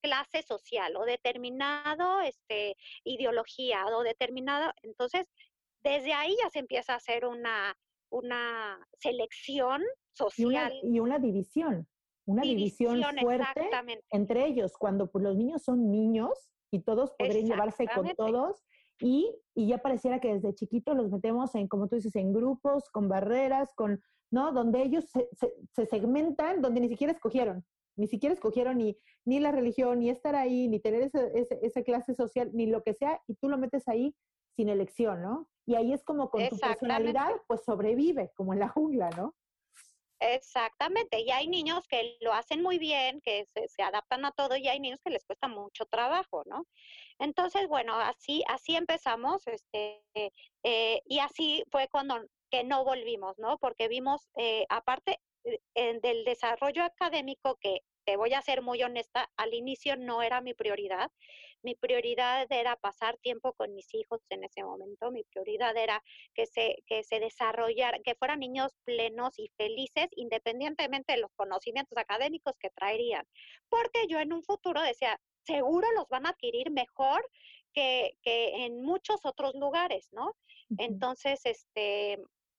clase 0.00 0.42
social 0.42 0.96
o 0.96 1.04
determinado 1.04 2.20
este, 2.20 2.76
ideología 3.04 3.86
o 3.86 4.02
determinado, 4.02 4.72
entonces 4.82 5.26
desde 5.82 6.12
ahí 6.12 6.36
ya 6.42 6.50
se 6.50 6.60
empieza 6.60 6.92
a 6.92 6.96
hacer 6.96 7.24
una, 7.26 7.76
una 8.10 8.78
selección 8.98 9.82
social. 10.12 10.72
Y 10.82 11.00
una, 11.00 11.18
división, 11.18 11.88
una 12.26 12.42
división, 12.42 13.02
fuerte 13.20 13.70
entre 14.10 14.46
ellos, 14.46 14.76
cuando 14.76 15.10
pues, 15.10 15.24
los 15.24 15.36
niños 15.36 15.62
son 15.62 15.90
niños 15.90 16.52
y 16.70 16.80
todos 16.80 17.12
podrían 17.18 17.46
llevarse 17.46 17.86
con 17.94 18.08
todos. 18.16 18.62
Y, 19.02 19.34
y, 19.54 19.68
ya 19.68 19.78
pareciera 19.78 20.20
que 20.20 20.34
desde 20.34 20.54
chiquitos 20.54 20.94
los 20.94 21.10
metemos 21.10 21.54
en, 21.54 21.68
como 21.68 21.88
tú 21.88 21.96
dices, 21.96 22.14
en 22.16 22.34
grupos, 22.34 22.90
con 22.90 23.08
barreras, 23.08 23.72
con, 23.74 24.02
¿no? 24.30 24.52
Donde 24.52 24.82
ellos 24.82 25.06
se, 25.06 25.26
se, 25.72 25.86
segmentan, 25.86 26.60
donde 26.60 26.80
ni 26.80 26.88
siquiera 26.90 27.14
escogieron, 27.14 27.64
ni 27.96 28.08
siquiera 28.08 28.34
escogieron 28.34 28.76
ni, 28.76 28.98
ni 29.24 29.40
la 29.40 29.52
religión, 29.52 30.00
ni 30.00 30.10
estar 30.10 30.36
ahí, 30.36 30.68
ni 30.68 30.80
tener 30.80 31.00
esa, 31.00 31.22
esa 31.28 31.82
clase 31.82 32.14
social, 32.14 32.50
ni 32.52 32.66
lo 32.66 32.82
que 32.82 32.92
sea, 32.92 33.18
y 33.26 33.36
tú 33.36 33.48
lo 33.48 33.56
metes 33.56 33.88
ahí 33.88 34.14
sin 34.60 34.68
elección, 34.68 35.22
¿no? 35.22 35.48
Y 35.64 35.74
ahí 35.74 35.94
es 35.94 36.04
como 36.04 36.28
con 36.28 36.46
tu 36.50 36.58
personalidad, 36.58 37.30
pues 37.46 37.64
sobrevive, 37.64 38.30
como 38.34 38.52
en 38.52 38.58
la 38.58 38.68
jungla, 38.68 39.08
¿no? 39.16 39.34
Exactamente, 40.20 41.18
y 41.20 41.30
hay 41.30 41.48
niños 41.48 41.88
que 41.88 42.18
lo 42.20 42.34
hacen 42.34 42.60
muy 42.62 42.78
bien, 42.78 43.22
que 43.22 43.46
se, 43.54 43.82
adaptan 43.82 44.26
a 44.26 44.32
todo, 44.32 44.54
y 44.56 44.68
hay 44.68 44.78
niños 44.78 45.00
que 45.02 45.08
les 45.08 45.24
cuesta 45.24 45.48
mucho 45.48 45.86
trabajo, 45.86 46.42
¿no? 46.44 46.66
Entonces, 47.18 47.66
bueno, 47.68 47.94
así, 47.94 48.44
así 48.48 48.76
empezamos, 48.76 49.46
este, 49.46 50.02
eh, 50.62 51.00
y 51.06 51.20
así 51.20 51.64
fue 51.70 51.88
cuando 51.88 52.20
que 52.50 52.62
no 52.64 52.84
volvimos, 52.84 53.38
¿no? 53.38 53.56
Porque 53.56 53.88
vimos, 53.88 54.28
eh, 54.36 54.66
aparte, 54.68 55.20
del 55.42 56.24
desarrollo 56.26 56.84
académico 56.84 57.56
que 57.62 57.80
te 58.04 58.16
voy 58.16 58.34
a 58.34 58.42
ser 58.42 58.62
muy 58.62 58.82
honesta, 58.82 59.30
al 59.36 59.54
inicio 59.54 59.96
no 59.96 60.22
era 60.22 60.40
mi 60.40 60.54
prioridad. 60.54 61.10
Mi 61.62 61.74
prioridad 61.74 62.46
era 62.50 62.76
pasar 62.76 63.18
tiempo 63.18 63.52
con 63.52 63.74
mis 63.74 63.92
hijos 63.94 64.20
en 64.30 64.44
ese 64.44 64.62
momento. 64.64 65.10
Mi 65.10 65.24
prioridad 65.24 65.76
era 65.76 66.02
que 66.34 66.46
se, 66.46 66.82
que 66.86 67.04
se 67.04 67.20
desarrollaran, 67.20 68.02
que 68.02 68.14
fueran 68.14 68.40
niños 68.40 68.72
plenos 68.84 69.38
y 69.38 69.50
felices, 69.58 70.08
independientemente 70.16 71.12
de 71.12 71.20
los 71.20 71.30
conocimientos 71.36 71.98
académicos 71.98 72.54
que 72.58 72.70
traerían. 72.70 73.26
Porque 73.68 74.06
yo 74.08 74.18
en 74.20 74.32
un 74.32 74.42
futuro 74.42 74.80
decía, 74.80 75.20
seguro 75.44 75.86
los 75.92 76.08
van 76.08 76.26
a 76.26 76.30
adquirir 76.30 76.70
mejor 76.70 77.28
que, 77.74 78.16
que 78.22 78.64
en 78.64 78.82
muchos 78.82 79.20
otros 79.24 79.54
lugares, 79.54 80.08
¿no? 80.12 80.34
Entonces, 80.78 81.40
este, 81.44 82.18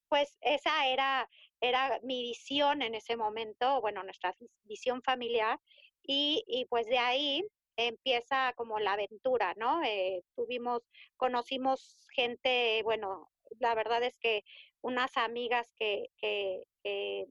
pues 0.09 0.37
esa 0.41 0.87
era, 0.87 1.29
era 1.61 1.99
mi 2.03 2.21
visión 2.23 2.81
en 2.81 2.95
ese 2.95 3.15
momento, 3.15 3.79
bueno, 3.81 4.03
nuestra 4.03 4.35
visión 4.63 5.01
familiar, 5.03 5.59
y, 6.03 6.43
y 6.47 6.65
pues 6.65 6.87
de 6.87 6.97
ahí 6.97 7.45
empieza 7.77 8.53
como 8.53 8.79
la 8.79 8.93
aventura, 8.93 9.53
¿no? 9.57 9.81
Eh, 9.83 10.23
tuvimos, 10.35 10.81
conocimos 11.17 12.07
gente, 12.13 12.81
bueno, 12.83 13.31
la 13.59 13.75
verdad 13.75 14.03
es 14.03 14.17
que 14.17 14.43
unas 14.81 15.15
amigas 15.17 15.73
que, 15.77 16.09
que, 16.17 16.63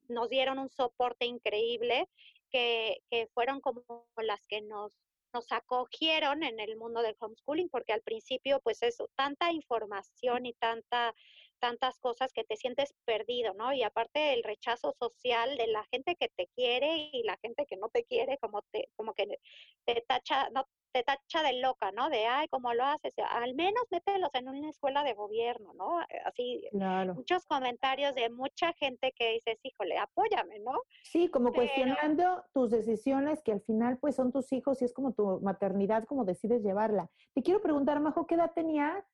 nos 0.08 0.28
dieron 0.28 0.60
un 0.60 0.70
soporte 0.70 1.26
increíble, 1.26 2.08
que, 2.50 3.02
que 3.10 3.26
fueron 3.34 3.60
como 3.60 3.84
las 4.16 4.46
que 4.46 4.60
nos 4.62 4.96
nos 5.32 5.52
acogieron 5.52 6.42
en 6.42 6.60
el 6.60 6.76
mundo 6.76 7.02
del 7.02 7.16
homeschooling, 7.18 7.68
porque 7.68 7.92
al 7.92 8.02
principio, 8.02 8.60
pues 8.60 8.82
eso, 8.82 9.08
tanta 9.14 9.52
información 9.52 10.46
y 10.46 10.54
tanta 10.54 11.14
tantas 11.61 11.99
cosas 11.99 12.33
que 12.33 12.45
te 12.45 12.57
sientes 12.57 12.95
perdido, 13.05 13.55
¿no? 13.55 13.73
Y 13.73 13.83
aparte 13.83 14.35
el 14.35 14.43
rechazo 14.43 14.93
social 14.99 15.57
de 15.57 15.69
la 15.69 15.85
gente 15.93 16.17
que 16.17 16.29
te 16.29 16.49
quiere 16.57 17.11
y 17.12 17.23
la 17.23 17.37
gente 17.43 17.67
que 17.67 17.76
no 17.76 17.88
te 17.88 18.05
quiere, 18.05 18.38
como 18.38 18.62
te, 18.73 18.88
como 18.97 19.14
que 19.14 19.38
te 19.85 20.05
tacha, 20.09 20.50
no, 20.50 20.67
te 20.93 21.02
tacha 21.02 21.43
de 21.43 21.61
loca, 21.61 21.93
¿no? 21.93 22.11
De, 22.11 22.26
ay, 22.26 22.49
¿cómo 22.49 22.75
lo 22.75 22.85
haces? 22.85 23.14
Al 23.31 23.55
menos 23.55 23.85
mételos 23.90 24.31
en 24.35 24.49
una 24.49 24.71
escuela 24.71 25.05
de 25.05 25.14
gobierno, 25.14 25.73
¿no? 25.75 26.00
Así, 26.25 26.69
muchos 26.73 27.45
comentarios 27.47 28.14
de 28.14 28.31
mucha 28.31 28.73
gente 28.75 29.12
que 29.17 29.33
dices, 29.33 29.59
híjole, 29.62 29.99
apóyame, 29.99 30.59
¿no? 30.61 30.83
Sí, 31.05 31.29
como 31.29 31.52
cuestionando 31.52 32.45
tus 32.52 32.71
decisiones 32.71 33.43
que 33.43 33.52
al 33.52 33.61
final 33.61 33.99
pues 33.99 34.17
son 34.17 34.33
tus 34.33 34.52
hijos 34.52 34.83
y 34.83 34.85
es 34.85 34.93
como 34.93 35.12
tu 35.12 35.40
maternidad, 35.40 36.05
como 36.05 36.25
decides 36.25 36.62
llevarla. 36.62 37.11
Te 37.35 37.43
quiero 37.43 37.61
preguntar, 37.61 38.00
Majo, 38.00 38.26
¿qué 38.26 38.35
edad 38.35 38.52
tenía 38.55 39.05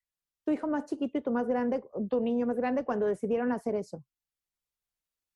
tu 0.47 0.53
hijo 0.53 0.69
más 0.69 0.85
chiquito 0.85 1.19
y 1.19 1.23
tu 1.23 1.33
más 1.33 1.49
grande, 1.49 1.83
tu 2.09 2.21
niño 2.21 2.47
más 2.47 2.57
grande 2.57 2.85
cuando 2.85 3.07
decidieron 3.07 3.51
hacer 3.51 3.75
eso? 3.75 4.03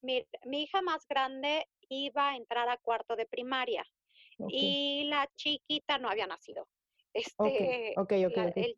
Mi, 0.03 0.25
mi 0.47 0.63
hija 0.63 0.81
más 0.83 1.05
grande 1.09 1.67
iba 1.89 2.31
a 2.31 2.37
entrar 2.37 2.69
a 2.69 2.77
cuarto 2.77 3.17
de 3.17 3.27
primaria 3.27 3.85
y 4.49 5.05
la 5.09 5.29
chiquita 5.35 5.99
no 5.99 6.09
había 6.09 6.29
nacido. 6.29 6.69
Este, 7.13 7.93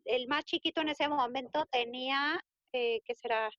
el, 0.05 0.27
más 0.27 0.43
chiquito 0.45 0.81
en 0.81 0.89
ese 0.89 1.07
momento 1.07 1.67
tenía, 1.71 2.43
eh, 2.73 3.01
¿qué 3.05 3.13
será? 3.13 3.51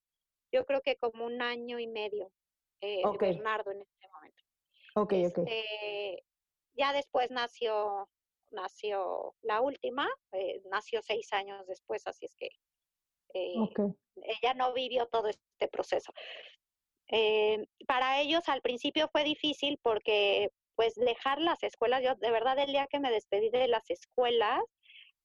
Yo 0.53 0.67
creo 0.67 0.81
que 0.81 0.97
como 0.97 1.27
un 1.27 1.41
año 1.41 1.79
y 1.79 1.87
medio, 1.87 2.33
eh, 2.81 3.03
Bernardo 3.21 3.71
en 3.71 3.83
ese 3.83 4.09
momento. 4.13 4.43
Ok, 4.97 5.13
este, 5.13 6.25
Ya 6.75 6.93
después 6.93 7.31
nació 7.31 8.09
nació 8.55 9.35
la 9.43 9.61
última, 9.61 10.09
eh, 10.33 10.63
nació 10.71 11.03
seis 11.03 11.33
años 11.33 11.67
después, 11.67 12.07
así 12.07 12.25
es 12.25 12.35
que 12.37 12.49
eh, 13.35 13.55
ella 14.17 14.55
no 14.55 14.73
vivió 14.73 15.07
todo 15.07 15.29
este 15.29 15.69
proceso. 15.71 16.13
Eh, 17.11 17.67
para 17.87 18.21
ellos 18.21 18.49
al 18.49 18.63
principio 18.63 19.09
fue 19.09 19.25
difícil 19.25 19.79
porque 19.83 20.51
pues 20.75 20.95
dejar 20.95 21.41
las 21.41 21.63
escuelas, 21.63 22.03
yo 22.03 22.15
de 22.17 22.31
verdad 22.31 22.59
el 22.59 22.73
día 22.73 22.87
que 22.89 22.99
me 22.99 23.11
despedí 23.11 23.51
de 23.51 23.69
las 23.69 23.89
escuelas, 23.91 24.61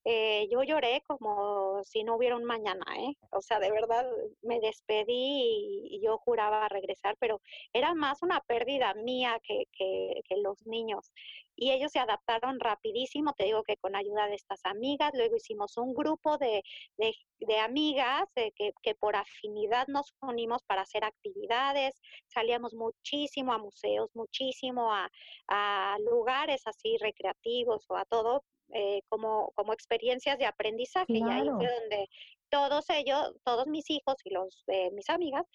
eh, 0.06 0.48
yo 0.50 0.63
lloré 0.63 1.01
como 1.06 1.84
si 1.84 2.03
no 2.03 2.15
hubiera 2.15 2.36
un 2.38 2.46
mañana, 2.46 2.86
¿eh? 2.98 3.15
O 3.32 3.41
sea, 3.41 3.60
de 3.60 3.70
verdad 3.70 4.06
me 4.41 4.60
despedí 4.60 5.89
y, 5.91 6.00
yo 6.01 6.18
juraba 6.20 6.70
regresar, 6.70 7.18
pero 7.20 7.41
era 7.74 7.94
más 7.94 8.22
una 8.24 8.39
pérdida 8.41 8.94
mía 8.94 9.39
que, 9.44 9.65
que, 9.74 10.22
los 10.38 10.65
niños. 10.65 11.12
Y 11.56 11.72
ellos 11.72 11.91
se 11.91 12.00
adaptaron 12.00 12.60
rapidísimo, 12.60 13.34
te 13.34 13.44
digo 13.44 13.63
que 13.63 13.75
con 13.77 13.96
ayuda 13.96 14.27
de 14.27 14.36
estas 14.36 14.62
amigas, 14.63 15.12
luego 15.13 15.36
hicimos 15.36 15.75
un 15.77 15.94
grupo 15.94 16.38
de, 16.38 16.63
de, 16.98 17.60
amigas 17.60 18.24
que, 18.34 18.51
que, 18.82 18.96
por 18.96 19.18
afinidad 19.18 19.88
nos 19.88 20.13
unimos 20.22 20.63
para 20.63 20.84
hacer 20.84 21.03
actividades, 21.03 22.00
salíamos 22.27 22.74
muchísimo 22.74 23.51
a 23.51 23.58
museos, 23.58 24.10
muchísimo 24.13 24.94
a, 24.94 25.10
a 25.48 25.98
lugares 26.00 26.62
así 26.65 26.98
recreativos 26.98 27.86
o 27.89 27.98
a 27.98 28.06
todo 28.06 28.44
eh, 28.73 29.01
como, 29.09 29.51
como 29.55 29.73
experiencias 29.73 30.38
de 30.38 30.45
aprendizaje. 30.45 31.13
Y 31.13 31.23
ahí 31.23 31.49
fue 31.49 31.67
donde 31.79 32.09
todos 32.49 32.89
ellos, 32.89 33.33
todos 33.43 33.67
mis 33.67 33.89
hijos 33.89 34.15
y 34.23 34.31
los 34.31 34.63
de 34.67 34.91
mis 34.91 35.09
amigas, 35.09 35.45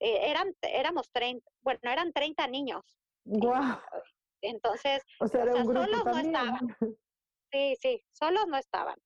eh, 0.00 0.30
eran, 0.30 0.54
éramos 0.62 1.10
30, 1.12 1.48
bueno, 1.62 1.80
eran 1.82 2.12
30 2.12 2.46
niños. 2.48 2.82
Wow. 3.24 3.78
Entonces, 4.42 5.02
o 5.20 5.28
sea, 5.28 5.44
solos 5.44 6.04
no 6.04 6.18
estaban. 6.18 6.76
Sí, 7.52 7.76
sí, 7.80 8.02
solos 8.10 8.48
no 8.48 8.56
estaban. 8.56 8.96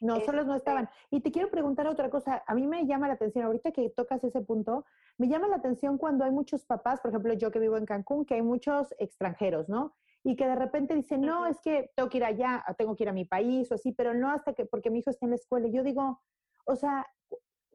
No, 0.00 0.20
solos 0.20 0.46
no 0.46 0.54
estaban. 0.54 0.84
Este 0.84 1.16
y 1.16 1.20
te 1.20 1.30
quiero 1.30 1.50
preguntar 1.50 1.86
otra 1.86 2.08
cosa. 2.08 2.42
A 2.46 2.54
mí 2.54 2.66
me 2.66 2.86
llama 2.86 3.08
la 3.08 3.14
atención, 3.14 3.44
ahorita 3.44 3.72
que 3.72 3.90
tocas 3.90 4.24
ese 4.24 4.40
punto, 4.40 4.86
me 5.18 5.28
llama 5.28 5.48
la 5.48 5.56
atención 5.56 5.98
cuando 5.98 6.24
hay 6.24 6.30
muchos 6.30 6.64
papás, 6.64 7.00
por 7.02 7.10
ejemplo, 7.10 7.34
yo 7.34 7.50
que 7.50 7.58
vivo 7.58 7.76
en 7.76 7.84
Cancún, 7.84 8.24
que 8.24 8.36
hay 8.36 8.42
muchos 8.42 8.94
extranjeros, 8.98 9.68
¿no? 9.68 9.94
Y 10.22 10.36
que 10.36 10.46
de 10.46 10.54
repente 10.54 10.94
dice, 10.94 11.16
no, 11.16 11.46
es 11.46 11.60
que 11.60 11.90
tengo 11.96 12.08
que 12.08 12.18
ir 12.18 12.24
allá, 12.24 12.64
tengo 12.76 12.94
que 12.94 13.04
ir 13.04 13.08
a 13.08 13.14
mi 13.14 13.24
país 13.24 13.70
o 13.70 13.74
así, 13.74 13.92
pero 13.92 14.14
no 14.14 14.30
hasta 14.30 14.52
que, 14.52 14.66
porque 14.66 14.90
mi 14.90 14.98
hijo 14.98 15.10
está 15.10 15.26
en 15.26 15.30
la 15.30 15.36
escuela. 15.36 15.68
Y 15.68 15.72
yo 15.72 15.82
digo, 15.82 16.20
o 16.66 16.76
sea, 16.76 17.06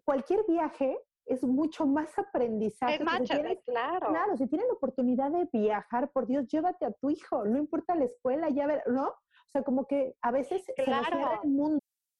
cualquier 0.03 0.45
viaje 0.47 0.97
es 1.25 1.43
mucho 1.43 1.87
más 1.87 2.17
aprendizaje. 2.19 2.95
Es 2.95 3.01
más, 3.01 3.21
claro. 3.65 4.09
Claro, 4.09 4.37
si 4.37 4.47
tienen 4.47 4.67
la 4.67 4.73
oportunidad 4.73 5.31
de 5.31 5.49
viajar, 5.51 6.11
por 6.11 6.27
Dios, 6.27 6.47
llévate 6.47 6.85
a 6.85 6.91
tu 6.91 7.09
hijo, 7.09 7.45
no 7.45 7.57
importa 7.57 7.95
la 7.95 8.05
escuela, 8.05 8.49
ya 8.49 8.67
ver, 8.67 8.83
¿no? 8.87 9.07
O 9.07 9.49
sea, 9.51 9.63
como 9.63 9.85
que 9.85 10.15
a 10.21 10.31
veces 10.31 10.63
se 10.65 10.89
nos 10.89 11.05
cierra 11.05 11.39
el 11.43 11.49
mundo. 11.49 11.79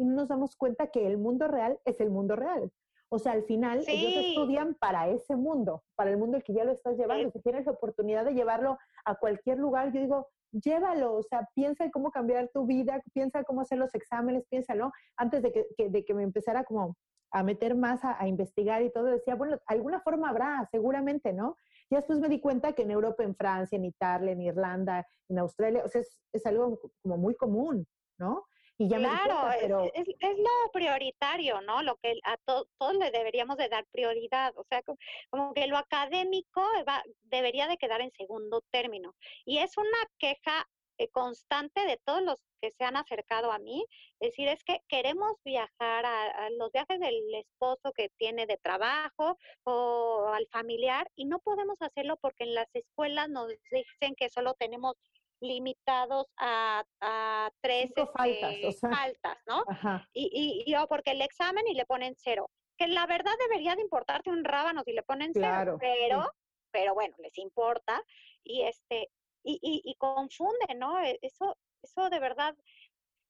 Y 0.00 0.04
no 0.04 0.14
nos 0.14 0.28
damos 0.28 0.56
cuenta 0.56 0.86
que 0.86 1.06
el 1.06 1.18
mundo 1.18 1.46
real 1.46 1.78
es 1.84 2.00
el 2.00 2.10
mundo 2.10 2.34
real. 2.34 2.72
O 3.10 3.18
sea, 3.18 3.32
al 3.32 3.42
final 3.42 3.84
ellos 3.86 4.24
estudian 4.24 4.74
para 4.74 5.08
ese 5.08 5.36
mundo, 5.36 5.82
para 5.94 6.10
el 6.10 6.16
mundo 6.16 6.38
el 6.38 6.42
que 6.42 6.54
ya 6.54 6.64
lo 6.64 6.72
estás 6.72 6.96
llevando. 6.96 7.30
Si 7.30 7.40
tienes 7.42 7.66
la 7.66 7.72
oportunidad 7.72 8.24
de 8.24 8.32
llevarlo 8.32 8.78
a 9.04 9.16
cualquier 9.16 9.58
lugar, 9.58 9.92
yo 9.92 10.00
digo, 10.00 10.28
llévalo, 10.52 11.14
o 11.14 11.22
sea, 11.22 11.46
piensa 11.54 11.84
en 11.84 11.90
cómo 11.90 12.10
cambiar 12.10 12.48
tu 12.54 12.64
vida, 12.66 13.02
piensa 13.12 13.44
cómo 13.44 13.60
hacer 13.60 13.78
los 13.78 13.94
exámenes, 13.94 14.46
piénsalo. 14.48 14.90
Antes 15.16 15.42
de 15.42 15.52
que, 15.52 15.90
de 15.90 16.04
que 16.04 16.14
me 16.14 16.22
empezara 16.22 16.64
como 16.64 16.96
a 17.32 17.42
meter 17.42 17.74
más 17.74 18.00
a, 18.04 18.26
investigar 18.26 18.82
y 18.82 18.90
todo, 18.90 19.04
decía, 19.04 19.34
bueno, 19.34 19.58
alguna 19.66 20.00
forma 20.00 20.30
habrá, 20.30 20.66
seguramente, 20.70 21.34
¿no? 21.34 21.56
Y 21.90 21.96
después 21.96 22.20
me 22.20 22.28
di 22.28 22.40
cuenta 22.40 22.72
que 22.72 22.82
en 22.82 22.90
Europa, 22.90 23.22
en 23.22 23.36
Francia, 23.36 23.76
en 23.76 23.84
Italia, 23.84 24.32
en 24.32 24.40
Irlanda, 24.40 25.06
en 25.28 25.38
Australia, 25.38 25.82
o 25.84 25.88
sea, 25.88 26.00
es, 26.00 26.18
es 26.32 26.46
algo 26.46 26.80
como 27.02 27.18
muy 27.18 27.34
común, 27.34 27.86
¿no? 28.18 28.44
Y 28.80 28.88
ya 28.88 28.96
claro, 28.96 29.46
me 29.50 29.58
pero... 29.60 29.84
es, 29.92 30.08
es, 30.08 30.38
lo 30.38 30.72
prioritario, 30.72 31.60
¿no? 31.60 31.82
Lo 31.82 31.96
que 31.96 32.18
a 32.24 32.38
to, 32.38 32.66
todos 32.78 32.94
le 32.94 33.10
deberíamos 33.10 33.58
de 33.58 33.68
dar 33.68 33.84
prioridad, 33.92 34.56
o 34.56 34.64
sea, 34.64 34.82
como, 35.30 35.52
que 35.52 35.66
lo 35.66 35.76
académico 35.76 36.62
va, 36.88 37.02
debería 37.24 37.68
de 37.68 37.76
quedar 37.76 38.00
en 38.00 38.10
segundo 38.12 38.62
término. 38.70 39.14
Y 39.44 39.58
es 39.58 39.76
una 39.76 39.98
queja 40.18 40.66
eh, 40.96 41.08
constante 41.10 41.84
de 41.84 41.98
todos 42.06 42.22
los 42.22 42.36
que 42.62 42.70
se 42.70 42.84
han 42.84 42.96
acercado 42.96 43.52
a 43.52 43.58
mí, 43.58 43.84
es 44.18 44.30
decir, 44.30 44.48
es 44.48 44.64
que 44.64 44.80
queremos 44.88 45.34
viajar 45.44 46.06
a, 46.06 46.46
a, 46.46 46.50
los 46.50 46.72
viajes 46.72 46.98
del 47.00 47.34
esposo 47.34 47.92
que 47.94 48.08
tiene 48.16 48.46
de 48.46 48.56
trabajo 48.56 49.36
o 49.64 50.30
al 50.32 50.46
familiar 50.50 51.06
y 51.16 51.26
no 51.26 51.38
podemos 51.40 51.76
hacerlo 51.80 52.16
porque 52.16 52.44
en 52.44 52.54
las 52.54 52.74
escuelas 52.74 53.28
nos 53.28 53.48
dicen 53.70 54.14
que 54.16 54.30
solo 54.30 54.54
tenemos 54.54 54.96
limitados 55.40 56.26
a, 56.36 56.84
a 57.00 57.50
tres 57.60 57.92
faltas, 57.94 58.52
este, 58.52 58.66
o 58.66 58.72
sea, 58.72 58.90
faltas, 58.90 59.38
¿no? 59.46 59.64
Ajá. 59.66 60.08
Y, 60.12 60.30
y, 60.66 60.70
y, 60.70 60.74
o 60.76 60.86
porque 60.86 61.12
el 61.12 61.22
examen 61.22 61.66
y 61.68 61.74
le 61.74 61.86
ponen 61.86 62.14
cero, 62.16 62.50
que 62.76 62.86
la 62.88 63.06
verdad 63.06 63.32
debería 63.40 63.74
de 63.76 63.82
importarte 63.82 64.30
un 64.30 64.44
rábano 64.44 64.82
si 64.84 64.92
le 64.92 65.02
ponen 65.02 65.32
Claro, 65.32 65.76
cero, 65.80 65.94
pero, 66.08 66.22
sí. 66.22 66.28
pero 66.70 66.94
bueno, 66.94 67.14
les 67.18 67.36
importa 67.38 68.02
y 68.44 68.62
este, 68.62 69.10
y, 69.42 69.58
y, 69.62 69.82
y 69.84 69.94
confunde, 69.96 70.74
¿no? 70.76 71.02
E, 71.02 71.18
Eso, 71.22 71.56
eso 71.82 72.10
de 72.10 72.20
verdad, 72.20 72.54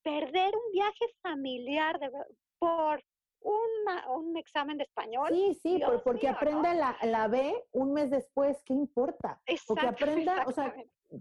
perder 0.02 0.54
un 0.56 0.72
viaje 0.72 1.06
familiar 1.22 1.98
de, 1.98 2.10
por 2.58 3.02
una, 3.42 4.10
un 4.10 4.36
examen 4.36 4.76
de 4.78 4.84
español. 4.84 5.28
Sí, 5.30 5.54
sí, 5.62 5.76
Dios 5.76 6.02
porque 6.02 6.26
mío, 6.28 6.32
¿no? 6.32 6.36
aprenda 6.36 6.74
la, 6.74 6.96
la 7.02 7.28
B 7.28 7.54
un 7.72 7.92
mes 7.92 8.10
después, 8.10 8.62
¿qué 8.64 8.74
importa? 8.74 9.40
Porque 9.66 9.86
Exacto, 9.86 10.04
aprenda, 10.04 10.44
o 10.46 10.52
sea, 10.52 10.74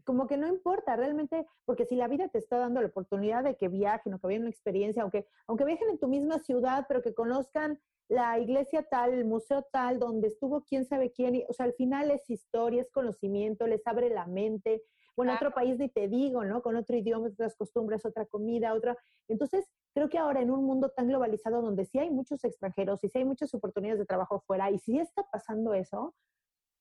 como 0.03 0.27
que 0.27 0.37
no 0.37 0.47
importa 0.47 0.95
realmente, 0.95 1.47
porque 1.65 1.85
si 1.85 1.95
la 1.95 2.07
vida 2.07 2.27
te 2.27 2.37
está 2.37 2.57
dando 2.57 2.81
la 2.81 2.87
oportunidad 2.87 3.43
de 3.43 3.55
que 3.55 3.67
viajen 3.69 4.13
o 4.13 4.19
que 4.19 4.27
vivan 4.27 4.41
una 4.43 4.49
experiencia, 4.51 5.01
aunque, 5.01 5.27
aunque 5.47 5.65
viajen 5.65 5.89
en 5.89 5.97
tu 5.97 6.07
misma 6.07 6.39
ciudad, 6.39 6.85
pero 6.87 7.01
que 7.01 7.13
conozcan 7.13 7.79
la 8.07 8.39
iglesia 8.39 8.83
tal, 8.83 9.13
el 9.13 9.25
museo 9.25 9.63
tal, 9.71 9.99
donde 9.99 10.27
estuvo 10.27 10.63
quién 10.63 10.85
sabe 10.85 11.11
quién, 11.11 11.35
y, 11.35 11.45
o 11.47 11.53
sea, 11.53 11.65
al 11.65 11.73
final 11.73 12.11
es 12.11 12.29
historia, 12.29 12.81
es 12.81 12.91
conocimiento, 12.91 13.67
les 13.67 13.85
abre 13.87 14.09
la 14.09 14.25
mente. 14.27 14.83
Bueno, 15.15 15.33
Claro. 15.33 15.47
otro 15.49 15.55
país 15.55 15.77
ni 15.77 15.89
te 15.89 16.07
digo, 16.07 16.43
¿no? 16.45 16.61
Con 16.61 16.75
otro 16.75 16.95
idioma, 16.95 17.27
otras 17.27 17.55
costumbres, 17.55 18.05
otra 18.05 18.25
comida, 18.25 18.73
otra. 18.73 18.97
Entonces, 19.27 19.69
creo 19.93 20.09
que 20.09 20.17
ahora 20.17 20.41
en 20.41 20.51
un 20.51 20.65
mundo 20.65 20.89
tan 20.89 21.07
globalizado 21.07 21.61
donde 21.61 21.85
sí 21.85 21.99
hay 21.99 22.09
muchos 22.09 22.43
extranjeros 22.43 23.03
y 23.03 23.09
sí 23.09 23.19
hay 23.19 23.25
muchas 23.25 23.53
oportunidades 23.53 23.99
de 23.99 24.05
trabajo 24.05 24.35
afuera 24.35 24.69
y 24.71 24.79
sí 24.79 24.99
está 24.99 25.23
pasando 25.31 25.73
eso, 25.73 26.15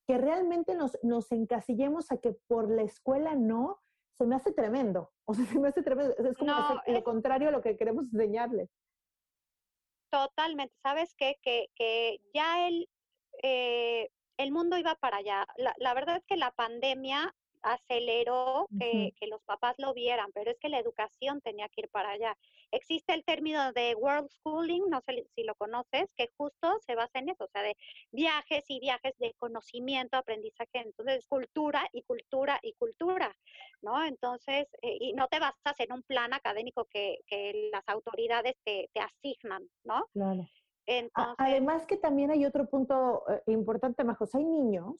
que 0.07 0.19
realmente 0.19 0.75
nos, 0.75 0.99
nos 1.03 1.31
encasillemos 1.33 2.11
a 2.12 2.19
que 2.19 2.33
por 2.47 2.71
la 2.71 2.83
escuela 2.83 3.35
no, 3.35 3.81
se 4.17 4.27
me 4.27 4.35
hace 4.35 4.53
tremendo. 4.53 5.12
O 5.25 5.35
sea, 5.35 5.45
se 5.59 5.59
me 5.59 5.69
hace 5.69 5.83
tremendo. 5.83 6.15
Es 6.17 6.37
como 6.37 6.50
No, 6.50 6.83
lo 6.87 7.05
contrario 7.05 7.49
a 7.49 7.53
lo 7.53 7.62
que 7.62 7.77
queremos 7.77 8.05
enseñarles. 8.12 8.71
Totalmente, 10.11 10.75
¿sabes 10.83 11.15
qué? 11.15 11.38
Que, 11.43 11.69
que 11.75 12.21
ya 12.33 12.67
el, 12.67 12.88
eh, 13.43 14.11
el 14.38 14.53
mundo 14.53 14.79
iba 14.79 14.95
para 14.95 15.19
allá. 15.19 15.47
La, 15.57 15.75
la 15.79 15.93
verdad 15.93 16.17
es 16.17 16.25
que 16.25 16.37
la 16.37 16.50
pandemia 16.53 17.35
aceleró 17.73 18.67
que, 18.79 19.13
que 19.19 19.27
los 19.27 19.43
papás 19.45 19.75
lo 19.79 19.95
vieran, 19.95 20.31
pero 20.33 20.51
es 20.51 20.59
que 20.59 20.69
la 20.69 20.79
educación 20.79 21.41
tenía 21.41 21.69
que 21.69 21.83
ir 21.83 21.89
para 21.91 22.11
allá. 22.11 22.37
Existe 22.71 23.15
el 23.15 23.25
término 23.25 23.73
de 23.73 23.95
world 23.95 24.29
schooling, 24.29 24.89
no 24.89 25.01
sé 25.03 25.27
si 25.35 25.45
lo 25.45 25.55
conoces, 25.55 26.13
que 26.17 26.29
justo 26.37 26.79
se 26.87 26.95
basa 26.95 27.19
en 27.19 27.31
eso, 27.31 27.45
o 27.45 27.49
sea, 27.49 27.63
de 27.63 27.77
viajes 28.13 28.65
y 28.69 28.81
viajes 28.81 29.15
de 29.19 29.35
conocimiento, 29.39 30.17
aprendizaje, 30.17 30.69
entonces 30.75 31.27
cultura 31.27 31.89
y 31.93 32.03
cultura 32.03 32.59
y 32.63 32.73
cultura, 32.75 33.35
¿no? 33.83 34.05
Entonces, 34.05 34.67
eh, 34.83 34.97
y 35.01 35.13
no 35.15 35.29
te 35.29 35.39
basas 35.39 35.79
en 35.79 35.93
un 35.93 36.03
plan 36.03 36.33
académico 36.35 36.87
que, 36.87 37.19
que 37.27 37.71
las 37.73 37.87
autoridades 37.89 38.55
te, 38.65 38.91
te 38.93 39.01
asignan, 39.01 39.69
¿no? 39.85 40.07
Claro. 40.13 40.47
Entonces, 40.87 41.35
Además 41.37 41.87
que 41.87 41.99
también 41.99 42.31
hay 42.31 42.47
otro 42.47 42.67
punto 42.67 43.23
eh, 43.29 43.43
importante, 43.49 44.05
Majos. 44.05 44.35
Hay 44.35 44.45
niños 44.45 44.97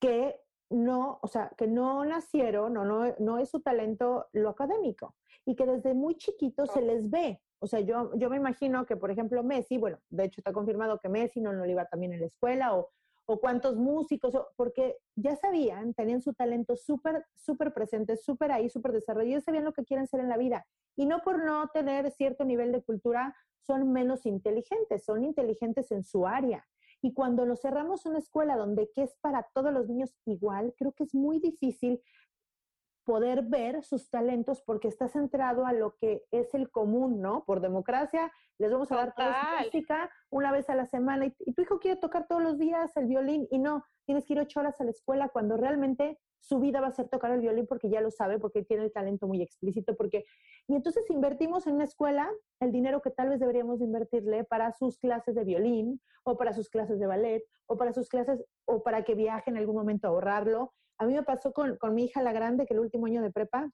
que 0.00 0.40
no, 0.70 1.18
o 1.22 1.26
sea, 1.28 1.52
que 1.56 1.66
no 1.66 2.04
nacieron 2.04 2.76
o 2.76 2.84
no, 2.84 3.14
no 3.18 3.38
es 3.38 3.50
su 3.50 3.60
talento 3.60 4.26
lo 4.32 4.48
académico 4.50 5.16
y 5.44 5.56
que 5.56 5.66
desde 5.66 5.94
muy 5.94 6.16
chiquitos 6.16 6.70
se 6.72 6.80
les 6.82 7.10
ve. 7.10 7.42
O 7.58 7.66
sea, 7.66 7.80
yo, 7.80 8.12
yo 8.16 8.30
me 8.30 8.36
imagino 8.36 8.86
que, 8.86 8.96
por 8.96 9.10
ejemplo, 9.10 9.42
Messi, 9.42 9.76
bueno, 9.78 9.98
de 10.08 10.24
hecho 10.24 10.40
está 10.40 10.52
confirmado 10.52 10.98
que 10.98 11.08
Messi 11.08 11.40
no, 11.40 11.52
no 11.52 11.64
le 11.66 11.72
iba 11.72 11.84
también 11.86 12.12
en 12.14 12.20
la 12.20 12.26
escuela 12.26 12.74
o, 12.76 12.88
o 13.26 13.38
cuántos 13.38 13.76
músicos, 13.76 14.34
o- 14.34 14.48
porque 14.56 14.96
ya 15.16 15.36
sabían, 15.36 15.92
tenían 15.92 16.22
su 16.22 16.32
talento 16.34 16.76
súper, 16.76 17.26
súper 17.34 17.72
presente, 17.74 18.16
súper 18.16 18.50
ahí, 18.52 18.70
súper 18.70 18.92
desarrollado, 18.92 19.32
ya 19.38 19.40
sabían 19.40 19.64
lo 19.64 19.72
que 19.72 19.84
quieren 19.84 20.06
ser 20.06 20.20
en 20.20 20.28
la 20.28 20.36
vida. 20.38 20.66
Y 20.96 21.06
no 21.06 21.20
por 21.22 21.44
no 21.44 21.68
tener 21.68 22.10
cierto 22.12 22.44
nivel 22.44 22.72
de 22.72 22.82
cultura 22.82 23.34
son 23.66 23.92
menos 23.92 24.24
inteligentes, 24.24 25.04
son 25.04 25.24
inteligentes 25.24 25.92
en 25.92 26.02
su 26.02 26.26
área. 26.26 26.66
Y 27.02 27.12
cuando 27.14 27.46
nos 27.46 27.60
cerramos 27.60 28.04
una 28.06 28.18
escuela 28.18 28.56
donde 28.56 28.90
que 28.94 29.04
es 29.04 29.16
para 29.20 29.46
todos 29.54 29.72
los 29.72 29.88
niños 29.88 30.14
igual, 30.26 30.74
creo 30.76 30.92
que 30.92 31.04
es 31.04 31.14
muy 31.14 31.40
difícil 31.40 32.00
poder 33.04 33.42
ver 33.42 33.82
sus 33.82 34.10
talentos 34.10 34.62
porque 34.62 34.88
está 34.88 35.08
centrado 35.08 35.66
a 35.66 35.72
lo 35.72 35.96
que 35.96 36.24
es 36.30 36.54
el 36.54 36.70
común, 36.70 37.20
¿no? 37.20 37.44
Por 37.44 37.60
democracia, 37.60 38.32
les 38.58 38.70
vamos 38.70 38.92
a 38.92 38.96
dar 38.96 39.14
Total. 39.14 39.64
música 39.64 40.10
una 40.30 40.52
vez 40.52 40.68
a 40.70 40.74
la 40.74 40.86
semana 40.86 41.26
y, 41.26 41.34
y 41.40 41.54
tu 41.54 41.62
hijo 41.62 41.78
quiere 41.78 41.98
tocar 41.98 42.26
todos 42.28 42.42
los 42.42 42.58
días 42.58 42.96
el 42.96 43.06
violín 43.06 43.48
y 43.50 43.58
no, 43.58 43.84
tienes 44.04 44.24
que 44.26 44.34
ir 44.34 44.40
ocho 44.40 44.60
horas 44.60 44.80
a 44.80 44.84
la 44.84 44.90
escuela 44.90 45.28
cuando 45.28 45.56
realmente 45.56 46.18
su 46.40 46.58
vida 46.58 46.80
va 46.80 46.88
a 46.88 46.92
ser 46.92 47.08
tocar 47.08 47.30
el 47.30 47.40
violín 47.40 47.66
porque 47.66 47.90
ya 47.90 48.00
lo 48.00 48.10
sabe, 48.10 48.38
porque 48.38 48.64
tiene 48.64 48.84
el 48.84 48.92
talento 48.92 49.26
muy 49.26 49.42
explícito, 49.42 49.94
porque... 49.96 50.24
Y 50.66 50.74
entonces 50.74 51.08
invertimos 51.10 51.66
en 51.66 51.74
una 51.74 51.84
escuela 51.84 52.30
el 52.60 52.72
dinero 52.72 53.02
que 53.02 53.10
tal 53.10 53.28
vez 53.28 53.40
deberíamos 53.40 53.80
invertirle 53.80 54.44
para 54.44 54.72
sus 54.72 54.98
clases 54.98 55.34
de 55.34 55.44
violín 55.44 56.00
o 56.24 56.36
para 56.36 56.52
sus 56.52 56.68
clases 56.68 56.98
de 56.98 57.06
ballet 57.06 57.44
o 57.66 57.76
para 57.76 57.92
sus 57.92 58.08
clases 58.08 58.44
o 58.64 58.82
para 58.82 59.04
que 59.04 59.14
viaje 59.14 59.50
en 59.50 59.58
algún 59.58 59.76
momento 59.76 60.08
a 60.08 60.10
ahorrarlo. 60.10 60.72
A 61.00 61.06
mí 61.06 61.14
me 61.14 61.22
pasó 61.22 61.52
con, 61.52 61.76
con 61.78 61.94
mi 61.94 62.04
hija 62.04 62.22
la 62.22 62.32
grande 62.32 62.66
que 62.66 62.74
el 62.74 62.80
último 62.80 63.06
año 63.06 63.22
de 63.22 63.32
prepa 63.32 63.70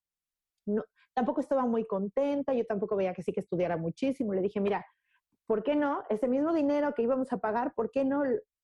no, 0.64 0.84
tampoco 1.12 1.40
estaba 1.40 1.66
muy 1.66 1.84
contenta, 1.84 2.54
yo 2.54 2.64
tampoco 2.64 2.94
veía 2.94 3.12
que 3.12 3.24
sí 3.24 3.32
que 3.32 3.40
estudiara 3.40 3.76
muchísimo. 3.76 4.32
Le 4.32 4.42
dije, 4.42 4.60
mira, 4.60 4.86
¿por 5.46 5.64
qué 5.64 5.74
no? 5.74 6.04
Ese 6.08 6.28
mismo 6.28 6.54
dinero 6.54 6.94
que 6.94 7.02
íbamos 7.02 7.32
a 7.32 7.38
pagar, 7.38 7.74
¿por 7.74 7.90
qué 7.90 8.04
no 8.04 8.22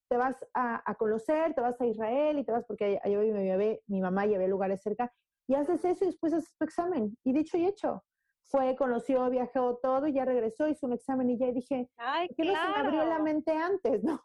te 0.08 0.16
vas 0.16 0.36
a, 0.54 0.80
a 0.88 0.94
conocer, 0.94 1.54
te 1.54 1.60
vas 1.60 1.80
a 1.80 1.86
Israel 1.86 2.38
y 2.38 2.44
te 2.44 2.52
vas 2.52 2.64
porque 2.64 3.00
allá 3.02 3.18
mi 3.18 3.32
bebé, 3.32 3.82
mi 3.88 4.00
mamá 4.00 4.26
y 4.26 4.34
había 4.36 4.46
lugares 4.46 4.80
cerca 4.80 5.12
y 5.48 5.54
haces 5.54 5.84
eso 5.84 6.04
y 6.04 6.08
después 6.08 6.32
haces 6.32 6.56
tu 6.56 6.64
examen. 6.64 7.16
Y 7.24 7.32
dicho 7.32 7.56
y 7.56 7.66
hecho, 7.66 8.04
fue, 8.44 8.76
conoció, 8.76 9.28
viajó 9.30 9.78
todo 9.78 10.06
y 10.06 10.12
ya 10.12 10.24
regresó, 10.24 10.68
hizo 10.68 10.86
un 10.86 10.92
examen 10.92 11.30
y 11.30 11.38
ya 11.38 11.50
dije, 11.50 11.88
ay, 11.96 12.28
¿por 12.28 12.36
qué 12.36 12.44
no 12.44 12.54
se 12.54 12.68
me 12.68 12.76
abrió 12.76 12.98
la 13.00 13.06
claro. 13.06 13.24
mente 13.24 13.52
antes, 13.52 14.04
no? 14.04 14.20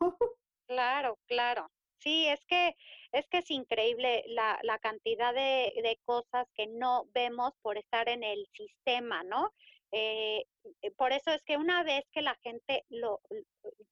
Claro, 0.67 1.17
claro. 1.27 1.67
Sí, 1.99 2.27
es 2.27 2.45
que 2.45 2.75
es 3.11 3.27
que 3.29 3.39
es 3.39 3.49
increíble 3.51 4.23
la, 4.27 4.59
la 4.63 4.77
cantidad 4.79 5.33
de, 5.33 5.73
de 5.81 5.99
cosas 6.05 6.47
que 6.53 6.67
no 6.67 7.05
vemos 7.13 7.53
por 7.61 7.77
estar 7.77 8.09
en 8.09 8.23
el 8.23 8.47
sistema, 8.53 9.23
¿no? 9.23 9.51
Eh, 9.91 10.45
eh, 10.81 10.91
por 10.91 11.11
eso 11.13 11.31
es 11.31 11.43
que 11.43 11.57
una 11.57 11.83
vez 11.83 12.03
que 12.11 12.21
la 12.21 12.35
gente 12.43 12.85
lo 12.89 13.21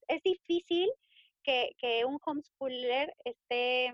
es 0.08 0.22
difícil 0.22 0.90
que, 1.42 1.74
que 1.78 2.04
un 2.04 2.18
homeschooler 2.24 3.14
esté, 3.24 3.92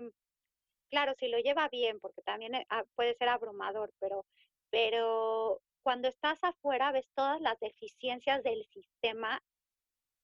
claro, 0.89 1.13
si 1.19 1.27
lo 1.27 1.39
lleva 1.39 1.69
bien, 1.69 1.99
porque 1.99 2.21
también 2.23 2.55
eh, 2.55 2.65
ah, 2.69 2.83
puede 2.95 3.15
ser 3.15 3.29
abrumador, 3.29 3.93
pero, 3.99 4.25
pero 4.69 5.61
cuando 5.83 6.07
estás 6.07 6.39
afuera 6.43 6.91
ves 6.91 7.07
todas 7.15 7.41
las 7.41 7.59
deficiencias 7.59 8.43
del 8.43 8.65
sistema 8.73 9.41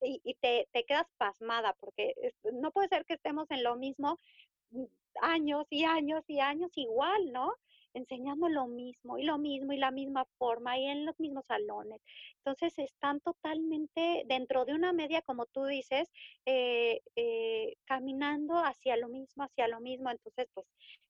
y, 0.01 0.21
y 0.23 0.35
te, 0.35 0.67
te 0.71 0.83
quedas 0.85 1.07
pasmada 1.17 1.75
porque 1.79 2.13
no 2.53 2.71
puede 2.71 2.89
ser 2.89 3.05
que 3.05 3.13
estemos 3.15 3.49
en 3.51 3.63
lo 3.63 3.75
mismo 3.75 4.17
mm, 4.71 4.83
años 5.21 5.65
y 5.69 5.83
años 5.85 6.23
y 6.27 6.39
años 6.39 6.71
igual, 6.75 7.31
¿no? 7.31 7.53
Enseñando 7.93 8.49
lo 8.49 8.67
mismo 8.67 9.17
y 9.17 9.23
lo 9.23 9.37
mismo 9.37 9.73
y 9.73 9.77
la 9.77 9.91
misma 9.91 10.25
forma 10.37 10.77
y 10.77 10.85
en 10.85 11.05
los 11.05 11.19
mismos 11.19 11.45
salones. 11.47 12.01
Entonces 12.37 12.77
están 12.77 13.19
totalmente 13.21 14.23
dentro 14.27 14.65
de 14.65 14.73
una 14.73 14.93
media, 14.93 15.21
como 15.23 15.45
tú 15.47 15.65
dices, 15.65 16.09
eh, 16.45 17.01
eh, 17.15 17.75
caminando 17.85 18.55
hacia 18.57 18.95
lo 18.97 19.09
mismo, 19.09 19.43
hacia 19.43 19.67
lo 19.67 19.79
mismo. 19.79 20.11
Entonces, 20.11 20.47
pues 20.53 20.67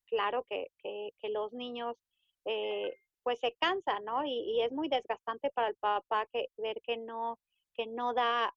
claro 0.08 0.46
que, 0.50 0.72
que, 0.82 1.30
los 1.30 1.54
niños 1.54 1.98
eh, 2.46 2.96
pues 3.24 3.40
se 3.40 3.54
cansan, 3.60 4.06
¿no? 4.06 4.26
Y, 4.26 4.32
y 4.32 4.62
es 4.62 4.72
muy 4.72 4.88
desgastante 4.88 5.52
para 5.52 5.68
el 5.68 5.76
papá 5.76 6.26
que 6.32 6.50
ver 6.58 6.82
que 6.82 6.98
no, 6.98 7.38
que 7.74 7.88
no 7.88 8.14
da 8.14 8.54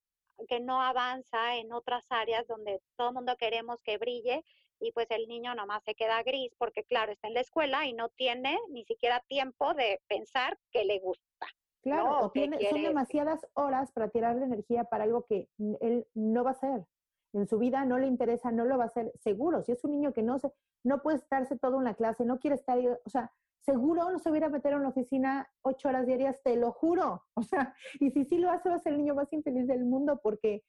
que 0.49 0.61
no 0.61 0.81
avanza 0.81 1.57
en 1.57 1.73
otras 1.73 2.05
áreas 2.11 2.47
donde 2.47 2.81
todo 2.97 3.09
el 3.09 3.15
mundo 3.15 3.37
queremos 3.37 3.79
que 3.83 3.99
brille 3.99 4.45
y 4.81 4.93
pues 4.93 5.07
el 5.11 5.29
niño 5.29 5.55
nomás 5.55 5.83
se 5.85 5.95
queda 5.95 6.23
gris 6.23 6.53
porque 6.59 6.85
claro, 6.85 7.13
está 7.13 7.29
en 7.29 7.35
la 7.35 7.41
escuela 7.41 7.87
y 7.87 7.93
no 7.93 8.09
tiene 8.11 8.59
ni 8.69 8.85
siquiera 8.85 9.21
tiempo 9.29 9.75
de 9.75 10.01
pensar 10.09 10.59
que 10.71 10.85
le 10.85 10.99
gusta. 10.99 11.47
Claro, 11.83 12.05
No, 12.05 12.21
o 12.21 12.33
¿qué 12.33 12.41
tiene, 12.41 12.69
son 12.69 12.83
demasiadas 12.83 13.47
horas 13.55 13.93
para 13.93 14.09
tirarle 14.09 14.45
energía 14.45 14.85
para 14.85 15.05
algo 15.05 15.25
que 15.25 15.49
él 15.81 16.07
no 16.15 16.45
va 16.45 16.51
a 16.51 16.53
hacer. 16.53 16.87
En 17.33 17.47
su 17.47 17.59
vida 17.59 17.85
no 17.85 17.99
le 17.99 18.07
interesa, 18.07 18.53
no 18.53 18.65
lo 18.65 18.77
va 18.77 18.85
a 18.85 18.87
hacer 18.89 19.13
seguro. 19.21 19.63
Si 19.63 19.73
es 19.73 19.83
un 19.85 19.93
niño 19.93 20.13
que 20.13 20.23
no 20.23 20.39
se, 20.39 20.53
no 20.85 21.03
puede 21.03 21.17
estarse 21.17 21.59
todo 21.59 21.79
en 21.79 21.85
la 21.85 21.95
clase, 21.95 22.25
no 22.25 22.39
quiere 22.39 22.57
estar, 22.57 22.79
o 22.79 23.11
sea, 23.11 23.33
seguro 23.65 24.11
no 24.11 24.19
se 24.19 24.31
hubiera 24.31 24.49
meter 24.49 24.73
en 24.73 24.83
la 24.83 24.89
oficina 24.89 25.49
ocho 25.63 25.89
horas 25.89 26.07
diarias, 26.07 26.41
te 26.43 26.57
lo 26.57 26.73
juro. 26.73 27.23
O 27.37 27.43
sea, 27.43 27.75
y 28.01 28.11
si 28.11 28.25
sí 28.25 28.39
lo 28.39 28.51
hace, 28.51 28.69
va 28.69 28.77
a 28.77 28.81
ser 28.81 28.93
el 28.93 28.99
niño 28.99 29.15
más 29.15 29.33
infeliz 29.33 29.67
del 29.67 29.85
mundo 29.85 30.21
porque 30.23 30.63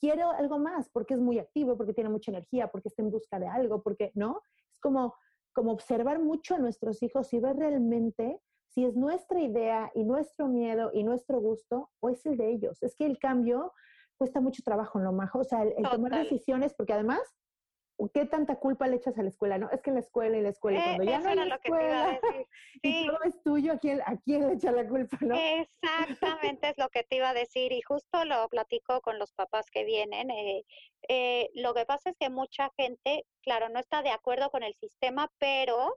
quiere 0.00 0.22
algo 0.22 0.58
más, 0.58 0.88
porque 0.90 1.14
es 1.14 1.20
muy 1.20 1.38
activo, 1.38 1.76
porque 1.76 1.94
tiene 1.94 2.10
mucha 2.10 2.30
energía, 2.30 2.68
porque 2.68 2.88
está 2.88 3.02
en 3.02 3.10
busca 3.10 3.38
de 3.38 3.48
algo, 3.48 3.82
porque, 3.82 4.12
¿no? 4.14 4.42
Es 4.72 4.80
como, 4.80 5.14
como 5.52 5.72
observar 5.72 6.20
mucho 6.20 6.54
a 6.54 6.58
nuestros 6.58 7.02
hijos 7.02 7.32
y 7.32 7.40
ver 7.40 7.56
realmente 7.56 8.40
si 8.68 8.84
es 8.84 8.94
nuestra 8.94 9.40
idea 9.40 9.90
y 9.94 10.04
nuestro 10.04 10.48
miedo 10.48 10.90
y 10.92 11.02
nuestro 11.02 11.40
gusto 11.40 11.90
o 12.00 12.10
es 12.10 12.24
el 12.26 12.36
de 12.36 12.50
ellos. 12.50 12.82
Es 12.82 12.94
que 12.94 13.06
el 13.06 13.18
cambio 13.18 13.72
cuesta 14.18 14.40
mucho 14.40 14.62
trabajo, 14.62 14.98
¿no, 14.98 15.12
Majo? 15.12 15.40
O 15.40 15.44
sea, 15.44 15.62
el, 15.62 15.88
tomar 15.88 16.12
decisiones, 16.12 16.74
porque 16.74 16.92
además, 16.92 17.20
¿qué 18.12 18.26
tanta 18.26 18.56
culpa 18.56 18.86
le 18.86 18.96
echas 18.96 19.18
a 19.18 19.22
la 19.22 19.28
escuela? 19.28 19.58
No, 19.58 19.70
es 19.70 19.80
que 19.82 19.90
la 19.90 20.00
escuela 20.00 20.36
y 20.36 20.42
la 20.42 20.50
escuela, 20.50 20.78
y 20.78 20.82
cuando 20.82 21.04
ya 21.04 21.18
no 21.20 21.44
la 21.44 21.54
escuela, 21.56 22.20
y 22.82 23.06
todo 23.06 23.18
es 23.24 23.42
tuyo, 23.42 23.72
¿a 23.72 23.78
quién, 23.78 24.00
¿a 24.04 24.16
quién 24.18 24.46
le 24.46 24.54
echa 24.54 24.70
la 24.72 24.86
culpa, 24.86 25.18
no? 25.20 25.34
Exactamente 25.34 26.68
es 26.68 26.78
lo 26.78 26.88
que 26.90 27.04
te 27.04 27.16
iba 27.16 27.30
a 27.30 27.34
decir, 27.34 27.72
y 27.72 27.80
justo 27.80 28.24
lo 28.24 28.48
platico 28.48 29.00
con 29.00 29.18
los 29.18 29.32
papás 29.32 29.70
que 29.70 29.84
vienen. 29.84 30.30
Eh, 30.30 30.64
eh, 31.08 31.50
lo 31.54 31.74
que 31.74 31.86
pasa 31.86 32.10
es 32.10 32.16
que 32.18 32.30
mucha 32.30 32.70
gente, 32.76 33.24
claro, 33.42 33.68
no 33.68 33.80
está 33.80 34.02
de 34.02 34.10
acuerdo 34.10 34.50
con 34.50 34.62
el 34.62 34.74
sistema, 34.74 35.30
pero 35.38 35.96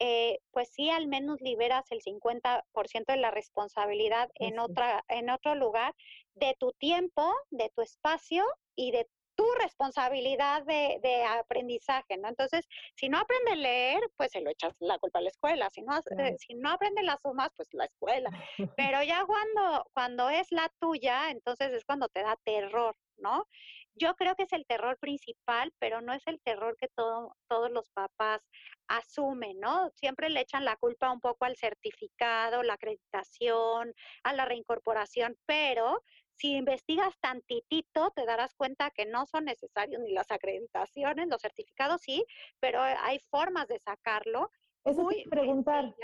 eh, 0.00 0.38
pues 0.52 0.68
sí 0.70 0.90
al 0.90 1.08
menos 1.08 1.40
liberas 1.40 1.90
el 1.90 2.02
50% 2.02 2.62
de 3.06 3.16
la 3.16 3.32
responsabilidad 3.32 4.30
en, 4.36 4.60
otra, 4.60 5.04
en 5.08 5.28
otro 5.28 5.56
lugar 5.56 5.94
de 6.34 6.54
tu 6.58 6.72
tiempo, 6.72 7.34
de 7.50 7.70
tu 7.74 7.82
espacio 7.82 8.44
y 8.76 8.92
de 8.92 9.08
tu 9.38 9.46
responsabilidad 9.62 10.64
de, 10.64 10.98
de, 11.00 11.22
aprendizaje, 11.22 12.16
¿no? 12.16 12.28
Entonces, 12.28 12.66
si 12.96 13.08
no 13.08 13.18
aprende 13.18 13.52
a 13.52 13.54
leer, 13.54 14.00
pues 14.16 14.32
se 14.32 14.40
lo 14.40 14.50
echas 14.50 14.74
la 14.80 14.98
culpa 14.98 15.20
a 15.20 15.22
la 15.22 15.28
escuela, 15.28 15.70
si 15.70 15.82
no, 15.82 15.92
si 16.38 16.54
no 16.54 16.70
aprende 16.72 17.04
las 17.04 17.20
sumas, 17.22 17.50
pues 17.54 17.68
la 17.70 17.84
escuela. 17.84 18.30
Pero 18.76 19.00
ya 19.04 19.24
cuando, 19.24 19.86
cuando 19.94 20.28
es 20.28 20.50
la 20.50 20.68
tuya, 20.80 21.30
entonces 21.30 21.72
es 21.72 21.84
cuando 21.84 22.08
te 22.08 22.22
da 22.22 22.36
terror, 22.44 22.96
¿no? 23.18 23.46
Yo 23.94 24.14
creo 24.16 24.34
que 24.34 24.44
es 24.44 24.52
el 24.52 24.66
terror 24.66 24.96
principal, 24.98 25.72
pero 25.80 26.00
no 26.00 26.12
es 26.12 26.24
el 26.26 26.40
terror 26.42 26.76
que 26.78 26.86
todo, 26.94 27.34
todos 27.48 27.68
los 27.70 27.90
papás 27.90 28.40
asumen, 28.86 29.58
¿no? 29.58 29.90
Siempre 29.96 30.30
le 30.30 30.40
echan 30.40 30.64
la 30.64 30.76
culpa 30.76 31.10
un 31.10 31.20
poco 31.20 31.44
al 31.44 31.56
certificado, 31.56 32.62
la 32.62 32.74
acreditación, 32.74 33.92
a 34.22 34.32
la 34.34 34.44
reincorporación, 34.44 35.36
pero 35.46 36.04
si 36.38 36.54
investigas 36.56 37.18
tantitito, 37.20 38.10
te 38.14 38.24
darás 38.24 38.54
cuenta 38.54 38.90
que 38.90 39.06
no 39.06 39.26
son 39.26 39.44
necesarios 39.44 40.00
ni 40.00 40.12
las 40.12 40.30
acreditaciones, 40.30 41.28
los 41.28 41.42
certificados 41.42 42.02
sí, 42.02 42.24
pero 42.60 42.80
hay 42.80 43.18
formas 43.30 43.68
de 43.68 43.78
sacarlo. 43.80 44.50
Eso 44.84 45.02
muy 45.02 45.24
preguntar. 45.28 45.94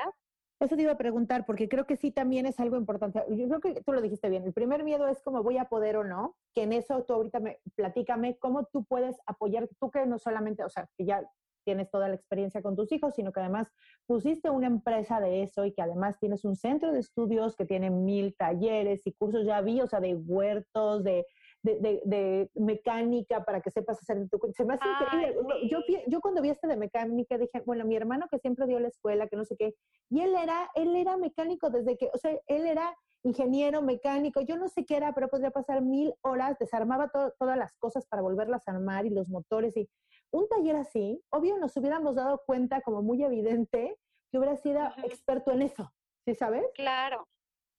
Eso 0.61 0.77
te 0.77 0.83
iba 0.83 0.92
a 0.92 0.99
preguntar, 0.99 1.44
porque 1.44 1.68
creo 1.68 1.87
que 1.87 1.97
sí 1.97 2.11
también 2.11 2.47
es 2.47 2.59
algo 2.61 2.77
importante. 2.77 3.23
Yo 3.29 3.49
creo 3.49 3.61
que 3.61 3.83
tú 3.83 3.92
lo 3.92 4.01
dijiste 4.01 4.29
bien. 4.29 4.44
El 4.44 4.53
primer 4.53 4.85
miedo 4.85 5.09
es 5.09 5.20
cómo 5.20 5.42
voy 5.42 5.59
a 5.59 5.66
poder 5.66 5.97
o 5.97 6.05
no, 6.05 6.37
que 6.55 6.62
en 6.62 6.73
eso 6.73 7.05
tú 7.05 7.12
ahorita 7.12 7.40
me 7.40 7.61
platícame 7.75 8.38
cómo 8.38 8.64
tú 8.66 8.85
puedes 8.85 9.16
apoyar, 9.27 9.68
tú 9.79 9.90
que 9.90 10.07
no 10.07 10.18
solamente, 10.18 10.64
o 10.64 10.68
sea, 10.68 10.88
que 10.97 11.05
ya 11.05 11.23
tienes 11.64 11.90
toda 11.90 12.09
la 12.09 12.14
experiencia 12.14 12.62
con 12.62 12.77
tus 12.77 12.92
hijos, 12.92 13.14
sino 13.14 13.33
que 13.33 13.40
además 13.40 13.68
pusiste 14.07 14.50
una 14.50 14.66
empresa 14.66 15.20
de 15.20 15.42
eso 15.42 15.64
y 15.64 15.72
que 15.72 15.83
además 15.83 16.18
tienes 16.20 16.44
un 16.44 16.57
centro 16.57 16.92
de 16.92 17.00
estudios 17.00 17.57
que 17.57 17.64
tiene 17.64 17.90
mil 17.90 18.35
talleres 18.37 19.07
y 19.07 19.12
cursos, 19.12 19.46
ya 19.46 19.61
vi, 19.61 19.81
o 19.81 19.87
sea, 19.87 20.00
de 20.00 20.14
huertos, 20.14 21.03
de, 21.03 21.24
de, 21.62 22.50
mecánica 22.55 23.44
para 23.44 23.61
que 23.61 23.70
sepas 23.70 23.98
hacer 23.98 24.29
tu... 24.29 24.38
Se 24.55 24.64
me 24.64 24.74
hace 24.74 24.85
increíble. 24.88 25.68
Yo, 25.68 25.79
yo 26.07 26.20
cuando 26.20 26.42
vi 26.42 26.50
este 26.50 26.66
de 26.66 26.77
mecánica 26.77 27.38
dije, 27.38 27.62
bueno, 27.64 27.85
mi 27.85 27.96
hermano 27.96 28.27
que 28.31 28.38
siempre 28.38 28.66
dio 28.66 28.79
la 28.79 28.88
escuela, 28.88 29.29
que 29.29 29.37
no 29.37 29.44
sé 29.44 29.57
qué, 29.57 29.74
y 30.11 30.20
él 30.20 30.35
era, 30.40 30.70
él 30.74 30.94
era 30.94 31.16
mecánico 31.16 31.70
desde 31.70 31.96
que, 31.96 32.11
o 32.12 32.18
sea, 32.18 32.38
él 32.46 32.66
era 32.66 32.94
ingeniero 33.24 33.81
mecánico, 33.81 34.42
yo 34.42 34.57
no 34.57 34.68
sé 34.68 34.85
qué 34.85 34.96
era, 34.96 35.14
pero 35.14 35.29
podría 35.29 35.50
pasar 35.50 35.83
mil 35.83 36.14
horas, 36.20 36.59
desarmaba 36.59 37.11
todas 37.38 37.57
las 37.57 37.72
cosas 37.79 38.07
para 38.07 38.22
volverlas 38.22 38.68
a 38.68 38.72
armar 38.72 39.07
y 39.07 39.11
los 39.11 39.29
motores 39.29 39.77
y 39.77 39.88
un 40.35 40.49
taller 40.49 40.75
así, 40.77 41.23
obvio 41.31 41.57
nos 41.59 41.77
hubiéramos 41.77 42.16
dado 42.16 42.42
cuenta 42.44 42.81
como 42.81 43.03
muy 43.03 43.23
evidente 43.23 43.97
que 44.31 44.38
hubiera 44.38 44.57
sido 44.57 44.81
experto 45.05 45.53
en 45.53 45.62
eso, 45.62 45.92
¿sí 46.25 46.35
sabes? 46.35 46.64
Claro, 46.75 47.29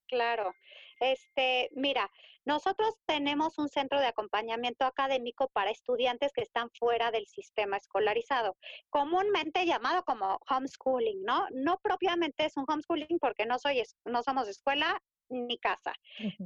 claro. 0.07 0.53
Este, 1.01 1.69
mira, 1.73 2.09
nosotros 2.45 2.95
tenemos 3.05 3.57
un 3.57 3.67
centro 3.67 3.99
de 3.99 4.05
acompañamiento 4.05 4.85
académico 4.85 5.49
para 5.49 5.69
estudiantes 5.69 6.31
que 6.31 6.43
están 6.43 6.69
fuera 6.79 7.11
del 7.11 7.25
sistema 7.25 7.75
escolarizado, 7.75 8.55
comúnmente 8.89 9.65
llamado 9.65 10.03
como 10.03 10.39
homeschooling, 10.49 11.23
¿no? 11.23 11.47
No 11.51 11.77
propiamente 11.83 12.45
es 12.45 12.55
un 12.55 12.63
homeschooling 12.65 13.19
porque 13.19 13.45
no 13.45 13.59
soy 13.59 13.83
no 14.05 14.23
somos 14.23 14.47
escuela 14.47 14.97
ni 15.27 15.57
casa, 15.57 15.93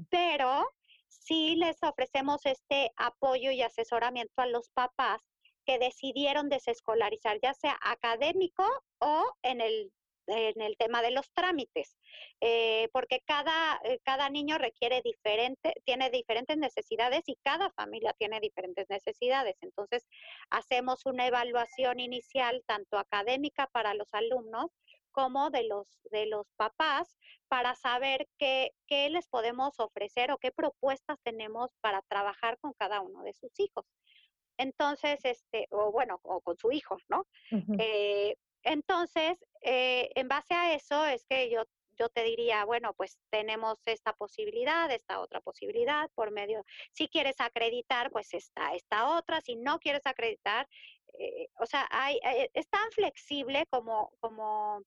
pero 0.10 0.66
sí 1.08 1.56
les 1.56 1.78
ofrecemos 1.84 2.44
este 2.46 2.92
apoyo 2.98 3.52
y 3.52 3.62
asesoramiento 3.62 4.42
a 4.42 4.48
los 4.48 4.70
papás 4.70 5.29
que 5.66 5.80
decidieron 5.80 6.50
desescolarizar, 6.50 7.40
ya 7.42 7.54
sea 7.54 7.78
académico 7.82 8.66
o 9.00 9.24
en 9.44 9.62
el 9.62 9.92
en 10.30 10.62
el 10.62 10.78
tema 10.78 11.02
de 11.02 11.12
los 11.12 11.32
trámites, 11.32 11.98
eh, 12.42 12.90
porque 12.94 13.22
cada, 13.26 13.80
eh, 13.84 14.00
cada 14.04 14.30
niño 14.30 14.58
requiere 14.58 15.02
diferente, 15.02 15.74
tiene 15.86 16.10
diferentes 16.10 16.58
necesidades 16.58 17.24
y 17.28 17.36
cada 17.44 17.72
familia 17.72 18.14
tiene 18.18 18.40
diferentes 18.40 18.90
necesidades. 18.90 19.56
Entonces, 19.62 20.08
hacemos 20.50 21.06
una 21.06 21.28
evaluación 21.28 22.00
inicial, 22.00 22.64
tanto 22.66 22.98
académica 22.98 23.68
para 23.68 23.94
los 23.94 24.14
alumnos 24.14 24.72
como 25.12 25.50
de 25.50 25.64
los, 25.64 25.88
de 26.12 26.28
los 26.28 26.46
papás, 26.56 27.18
para 27.48 27.76
saber 27.76 28.28
qué, 28.38 28.72
qué 28.88 29.10
les 29.10 29.28
podemos 29.28 29.80
ofrecer 29.80 30.32
o 30.32 30.38
qué 30.38 30.52
propuestas 30.52 31.18
tenemos 31.24 31.72
para 31.82 32.04
trabajar 32.04 32.60
con 32.60 32.74
cada 32.74 33.02
uno 33.02 33.24
de 33.24 33.34
sus 33.34 33.52
hijos. 33.60 33.86
Entonces, 34.60 35.20
este, 35.24 35.68
o 35.72 35.92
bueno, 35.92 36.20
o 36.24 36.42
con 36.42 36.58
su 36.58 36.72
hijo, 36.72 36.98
¿no? 37.08 37.26
eh, 37.80 38.36
entonces, 38.64 39.38
eh, 39.62 40.10
en 40.16 40.28
base 40.28 40.54
a 40.54 40.74
eso 40.74 41.06
es 41.06 41.26
que 41.26 41.50
yo, 41.50 41.64
yo 41.98 42.10
te 42.10 42.24
diría, 42.24 42.66
bueno, 42.66 42.94
pues 42.94 43.18
tenemos 43.30 43.80
esta 43.86 44.12
posibilidad, 44.12 44.92
esta 44.92 45.22
otra 45.22 45.40
posibilidad 45.40 46.10
por 46.14 46.32
medio, 46.32 46.66
si 46.92 47.08
quieres 47.08 47.40
acreditar, 47.40 48.12
pues 48.12 48.34
está 48.34 48.76
esta 48.76 49.18
otra, 49.18 49.40
si 49.40 49.56
no 49.56 49.80
quieres 49.80 50.06
acreditar, 50.06 50.68
eh, 51.18 51.48
o 51.56 51.66
sea, 51.66 51.88
hay, 51.90 52.20
eh, 52.24 52.50
es 52.54 52.68
tan 52.70 52.92
flexible 52.92 53.66
como, 53.70 54.12
como 54.20 54.84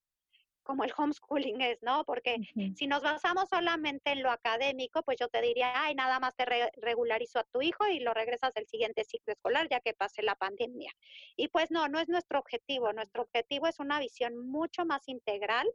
como 0.62 0.84
el 0.84 0.92
homeschooling 0.96 1.60
es, 1.60 1.82
¿no? 1.82 2.04
Porque 2.04 2.36
si 2.74 2.86
nos 2.86 3.02
basamos 3.02 3.48
solamente 3.48 4.12
en 4.12 4.22
lo 4.22 4.30
académico, 4.30 5.02
pues 5.02 5.18
yo 5.18 5.28
te 5.28 5.40
diría, 5.40 5.72
ay, 5.74 5.94
nada 5.94 6.20
más 6.20 6.34
te 6.36 6.44
regularizo 6.76 7.38
a 7.38 7.44
tu 7.44 7.62
hijo 7.62 7.86
y 7.86 8.00
lo 8.00 8.14
regresas 8.14 8.52
del 8.54 8.66
siguiente 8.66 9.04
ciclo 9.04 9.32
escolar 9.32 9.68
ya 9.68 9.80
que 9.80 9.94
pase 9.94 10.22
la 10.22 10.34
pandemia. 10.34 10.92
Y 11.36 11.48
pues 11.48 11.70
no, 11.70 11.88
no 11.88 11.98
es 11.98 12.08
nuestro 12.08 12.38
objetivo. 12.38 12.92
Nuestro 12.92 13.22
objetivo 13.22 13.66
es 13.66 13.78
una 13.78 13.98
visión 14.00 14.36
mucho 14.38 14.84
más 14.84 15.08
integral 15.08 15.68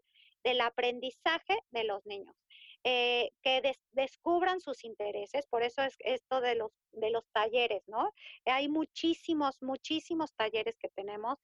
del 0.44 0.62
aprendizaje 0.62 1.58
de 1.72 1.84
los 1.84 2.06
niños. 2.06 2.36
Eh, 2.84 3.32
que 3.44 3.62
descubran 3.92 4.62
sus 4.62 4.86
intereses, 4.86 5.46
por 5.48 5.62
eso 5.62 5.82
es 5.82 5.96
esto 6.00 6.40
de 6.40 6.56
los, 6.56 6.72
de 6.94 7.10
los 7.10 7.26
talleres, 7.34 7.84
¿no? 7.88 8.14
Hay 8.46 8.70
muchísimos, 8.70 9.62
muchísimos 9.62 10.34
talleres 10.36 10.78
que 10.78 10.88
tenemos 10.96 11.38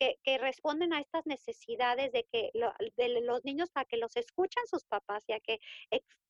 que, 0.00 0.38
responden 0.38 0.92
a 0.92 1.00
estas 1.00 1.26
necesidades 1.26 2.12
de 2.12 2.24
que 2.32 2.50
de 2.96 3.20
los 3.20 3.44
niños 3.44 3.70
para 3.70 3.84
que 3.84 3.98
los 3.98 4.16
escuchen 4.16 4.66
sus 4.66 4.84
papás 4.84 5.24
y 5.26 5.32
a 5.32 5.40
que 5.40 5.60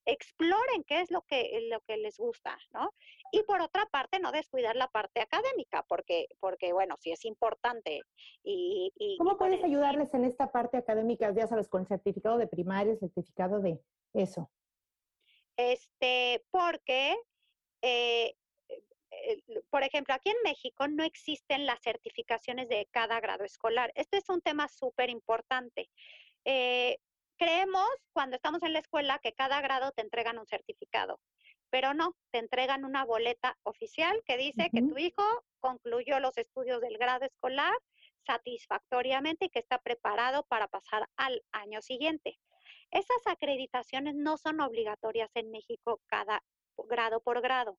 exploren 0.05 0.83
qué 0.85 1.01
es 1.01 1.11
lo 1.11 1.21
que 1.21 1.67
lo 1.69 1.79
que 1.81 1.97
les 1.97 2.17
gusta, 2.17 2.57
¿no? 2.71 2.93
Y 3.31 3.43
por 3.43 3.61
otra 3.61 3.85
parte 3.85 4.19
no 4.19 4.31
descuidar 4.31 4.75
la 4.75 4.87
parte 4.87 5.21
académica, 5.21 5.83
porque 5.87 6.27
porque 6.39 6.73
bueno 6.73 6.95
sí 6.99 7.11
es 7.11 7.23
importante 7.23 8.01
y, 8.43 8.91
cómo 9.17 9.37
puedes 9.37 9.63
ayudarles 9.63 10.13
en 10.13 10.25
esta 10.25 10.51
parte 10.51 10.77
académica, 10.77 11.31
ya 11.33 11.47
sabes, 11.47 11.69
con 11.69 11.85
certificado 11.85 12.37
de 12.37 12.47
primaria, 12.47 12.95
certificado 12.97 13.61
de 13.61 13.79
eso. 14.13 14.51
Este, 15.55 16.43
porque 16.51 17.15
eh, 17.81 18.35
por 19.69 19.83
ejemplo, 19.83 20.13
aquí 20.13 20.29
en 20.29 20.41
México 20.43 20.87
no 20.87 21.03
existen 21.03 21.65
las 21.65 21.81
certificaciones 21.81 22.69
de 22.69 22.87
cada 22.91 23.19
grado 23.19 23.43
escolar. 23.43 23.91
Este 23.95 24.17
es 24.17 24.29
un 24.29 24.41
tema 24.41 24.67
súper 24.67 25.09
importante. 25.09 25.89
Eh, 26.45 26.97
creemos 27.37 27.87
cuando 28.13 28.35
estamos 28.35 28.63
en 28.63 28.73
la 28.73 28.79
escuela 28.79 29.19
que 29.19 29.33
cada 29.33 29.61
grado 29.61 29.91
te 29.91 30.01
entregan 30.01 30.37
un 30.37 30.45
certificado, 30.45 31.19
pero 31.69 31.93
no, 31.93 32.15
te 32.31 32.39
entregan 32.39 32.85
una 32.85 33.05
boleta 33.05 33.57
oficial 33.63 34.21
que 34.25 34.37
dice 34.37 34.69
que 34.71 34.81
tu 34.81 34.97
hijo 34.97 35.23
concluyó 35.59 36.19
los 36.19 36.37
estudios 36.37 36.81
del 36.81 36.97
grado 36.97 37.25
escolar 37.25 37.73
satisfactoriamente 38.25 39.45
y 39.45 39.49
que 39.49 39.59
está 39.59 39.79
preparado 39.79 40.43
para 40.43 40.67
pasar 40.67 41.07
al 41.15 41.41
año 41.51 41.81
siguiente. 41.81 42.37
Esas 42.91 43.25
acreditaciones 43.25 44.15
no 44.15 44.37
son 44.37 44.59
obligatorias 44.59 45.31
en 45.35 45.49
México 45.49 46.01
cada 46.07 46.43
grado 46.89 47.21
por 47.21 47.41
grado. 47.41 47.77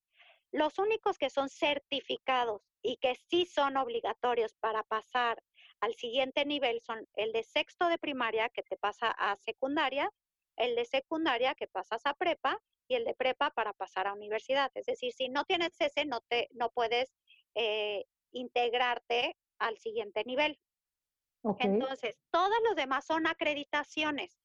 Los 0.53 0.79
únicos 0.79 1.19
que 1.19 1.31
son 1.31 1.49
certificados 1.49 2.63
y 2.83 2.99
que 2.99 3.15
sí 3.15 3.47
son 3.47 3.77
obligatorios 3.77 4.55
para 4.61 4.83
pasar 4.83 5.43
al 5.81 5.95
siguiente 5.95 6.45
nivel 6.45 6.81
son 6.81 7.09
el 7.15 7.33
de 7.33 7.43
sexto 7.43 7.89
de 7.89 7.99
primaria 7.99 8.49
que 8.51 8.63
te 8.63 8.77
pasa 8.77 9.11
a 9.11 9.37
secundaria, 9.37 10.11
el 10.57 10.77
de 10.77 10.85
secundaria 10.85 11.55
que 11.55 11.67
pasas 11.67 12.03
a 12.05 12.15
prepa 12.15 12.61
y 12.87 12.95
el 12.95 13.05
de 13.05 13.15
prepa 13.15 13.51
para 13.51 13.73
pasar 13.73 14.07
a 14.07 14.13
universidad. 14.13 14.71
Es 14.75 14.87
decir, 14.87 15.13
si 15.13 15.29
no 15.29 15.45
tienes 15.45 15.73
ese, 15.81 16.05
no, 16.05 16.21
te, 16.29 16.49
no 16.53 16.71
puedes 16.71 17.15
eh, 17.55 18.05
integrarte 18.33 19.37
al 19.59 19.79
siguiente 19.79 20.23
nivel. 20.25 20.59
Entonces, 21.59 22.21
todos 22.31 22.57
los 22.65 22.77
demás 22.77 23.05
son 23.05 23.27
acreditaciones. 23.27 24.42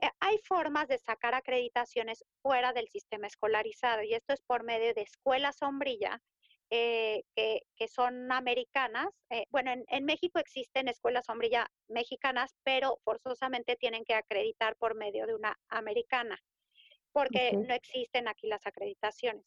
Eh, 0.00 0.10
hay 0.20 0.38
formas 0.38 0.88
de 0.88 0.98
sacar 0.98 1.34
acreditaciones 1.34 2.24
fuera 2.42 2.72
del 2.72 2.88
sistema 2.88 3.26
escolarizado 3.26 4.02
y 4.02 4.14
esto 4.14 4.32
es 4.32 4.42
por 4.42 4.62
medio 4.62 4.94
de 4.94 5.02
escuela 5.02 5.52
sombrilla 5.52 6.22
eh, 6.70 7.22
que, 7.34 7.88
son 7.88 8.30
americanas. 8.30 9.08
Eh, 9.30 9.46
bueno, 9.50 9.72
en, 9.88 10.04
México 10.04 10.38
existen 10.38 10.88
escuelas 10.88 11.24
sombrilla 11.26 11.68
mexicanas, 11.88 12.54
pero 12.62 12.98
forzosamente 13.04 13.76
tienen 13.76 14.04
que 14.04 14.14
acreditar 14.14 14.76
por 14.76 14.94
medio 14.94 15.26
de 15.26 15.34
una 15.34 15.58
americana, 15.68 16.38
porque 17.12 17.52
no 17.52 17.74
existen 17.74 18.28
aquí 18.28 18.46
las 18.46 18.66
acreditaciones. 18.66 19.44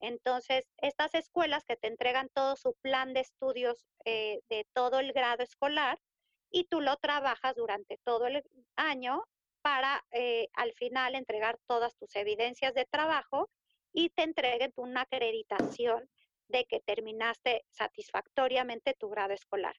Entonces, 0.00 0.64
estas 0.78 1.14
escuelas 1.14 1.62
que 1.64 1.76
te 1.76 1.86
entregan 1.86 2.28
todo 2.34 2.56
su 2.56 2.74
plan 2.80 3.12
de 3.12 3.20
estudios 3.20 3.86
de 4.04 4.66
todo 4.72 4.98
el 4.98 5.12
grado 5.12 5.44
escolar 5.44 6.00
y 6.50 6.64
tú 6.64 6.80
lo 6.80 6.96
trabajas 6.96 7.54
durante 7.54 7.98
todo 7.98 8.26
el 8.26 8.42
año 8.76 9.22
para 9.62 10.04
eh, 10.10 10.48
al 10.54 10.72
final 10.74 11.14
entregar 11.14 11.58
todas 11.66 11.96
tus 11.96 12.14
evidencias 12.16 12.74
de 12.74 12.84
trabajo 12.84 13.48
y 13.92 14.10
te 14.10 14.22
entreguen 14.22 14.72
una 14.76 15.02
acreditación 15.02 16.08
de 16.48 16.64
que 16.66 16.80
terminaste 16.80 17.64
satisfactoriamente 17.70 18.94
tu 18.94 19.08
grado 19.08 19.32
escolar. 19.32 19.74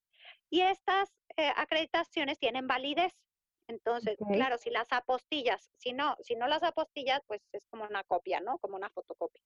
Y 0.50 0.62
estas 0.62 1.10
eh, 1.38 1.52
acreditaciones 1.56 2.40
tienen 2.40 2.68
validez. 2.68 3.14
Entonces, 3.68 4.18
claro, 4.34 4.58
si 4.58 4.70
las 4.70 4.92
apostillas, 4.92 5.70
si 5.78 5.94
no, 5.94 6.18
si 6.20 6.36
no 6.36 6.48
las 6.48 6.64
apostillas, 6.64 7.22
pues 7.28 7.42
es 7.54 7.66
como 7.68 7.86
una 7.86 8.04
copia, 8.04 8.42
¿no? 8.42 8.58
Como 8.60 8.76
una 8.76 8.90
fotocopia. 8.90 9.42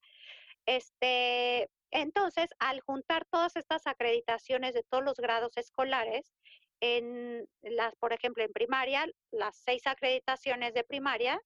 Este, 0.66 1.70
entonces, 1.92 2.50
al 2.60 2.82
juntar 2.82 3.26
todas 3.26 3.56
estas 3.56 3.86
acreditaciones 3.86 4.74
de 4.74 4.84
todos 4.84 5.04
los 5.04 5.18
grados 5.18 5.56
escolares, 5.56 6.34
en 6.80 7.48
las, 7.62 7.96
por 7.96 8.14
ejemplo, 8.14 8.44
en 8.44 8.52
primaria, 8.54 9.06
las 9.32 9.56
seis 9.58 9.86
acreditaciones 9.88 10.74
de 10.74 10.84
primaria 10.84 11.42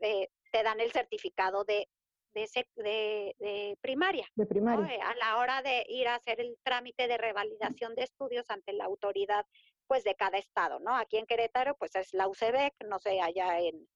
eh, 0.00 0.28
te 0.50 0.62
dan 0.62 0.80
el 0.80 0.92
certificado 0.92 1.64
de, 1.64 1.88
de, 2.34 3.78
primaria. 3.80 4.26
De 4.34 4.46
primaria. 4.46 4.94
Eh, 4.94 5.00
a 5.00 5.14
la 5.16 5.38
hora 5.38 5.62
de 5.62 5.84
ir 5.88 6.08
a 6.08 6.16
hacer 6.16 6.40
el 6.40 6.56
trámite 6.62 7.06
de 7.06 7.18
revalidación 7.18 7.94
de 7.94 8.02
estudios 8.02 8.50
ante 8.50 8.72
la 8.72 8.84
autoridad, 8.84 9.46
pues 9.86 10.02
de 10.04 10.14
cada 10.14 10.38
estado, 10.38 10.80
¿no? 10.80 10.96
Aquí 10.96 11.16
en 11.16 11.26
Querétaro, 11.26 11.76
pues 11.76 11.94
es 11.94 12.12
la 12.14 12.28
UCEBEC, 12.28 12.74
no 12.88 12.98
sé, 12.98 13.20
allá 13.20 13.60
en, 13.60 13.88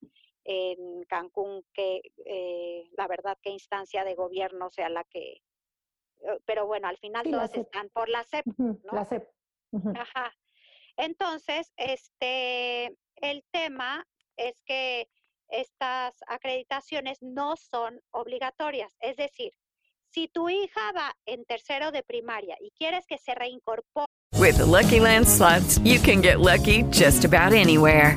en 0.45 1.05
Cancún, 1.05 1.65
que 1.73 2.03
eh, 2.25 2.89
la 2.97 3.09
verdad, 3.09 3.39
qué 3.43 3.51
instancia 3.51 4.05
de 4.05 4.15
gobierno 4.15 4.71
sea 4.71 4.89
la 4.89 5.05
que, 5.05 5.43
pero 6.45 6.67
bueno, 6.67 6.89
al 6.89 6.99
final 6.99 7.25
todas 7.25 7.55
están 7.57 7.89
por 7.91 8.09
la 8.09 8.25
CEP, 8.25 8.47
¿no? 8.57 8.93
La 8.93 9.05
CEP. 9.05 9.29
Ajá. 9.95 10.33
Entonces, 10.99 11.73
este, 11.77 12.87
el 13.17 13.45
tema 13.53 14.05
es 14.37 14.61
que 14.67 15.09
estas 15.49 16.15
acreditaciones 16.27 17.19
no 17.23 17.55
son 17.57 18.01
obligatorias. 18.11 18.95
Es 19.01 19.17
decir, 19.17 19.53
si 20.11 20.29
tu 20.29 20.49
hija 20.49 20.93
va 20.97 21.15
en 21.25 21.45
tercero 21.45 21.93
de 21.93 22.03
primaria 22.03 22.57
y 22.61 22.73
quieres 22.73 23.07
que 23.07 23.17
se 23.19 23.35
reincorpore. 23.35 24.07
With 24.35 24.59
Lucky 24.59 25.01
Land 25.01 25.27
slots, 25.27 25.79
you 25.85 26.01
can 26.01 26.21
get 26.21 26.41
lucky 26.41 26.85
just 26.91 27.25
about 27.25 27.53
anywhere. 27.53 28.17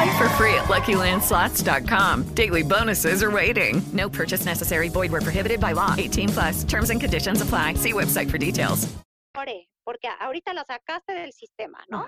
Play 0.00 0.16
for 0.16 0.30
free 0.30 0.54
at 0.54 0.64
LuckyLandSlots.com. 0.64 2.34
Daily 2.34 2.62
bonuses 2.62 3.22
are 3.22 3.30
waiting. 3.30 3.82
No 3.92 4.08
purchase 4.08 4.46
necessary. 4.46 4.88
Void 4.88 5.12
where 5.12 5.20
prohibited 5.20 5.60
by 5.60 5.72
law. 5.72 5.94
18 5.98 6.28
plus. 6.30 6.64
Terms 6.64 6.88
and 6.88 6.98
conditions 6.98 7.42
apply. 7.42 7.74
See 7.74 7.92
website 7.92 8.30
for 8.30 8.38
details. 8.38 8.88
Porque 9.84 10.08
ahorita 10.08 10.54
lo 10.54 10.62
sacaste 10.64 11.12
del 11.12 11.32
sistema, 11.32 11.84
¿no? 11.90 12.06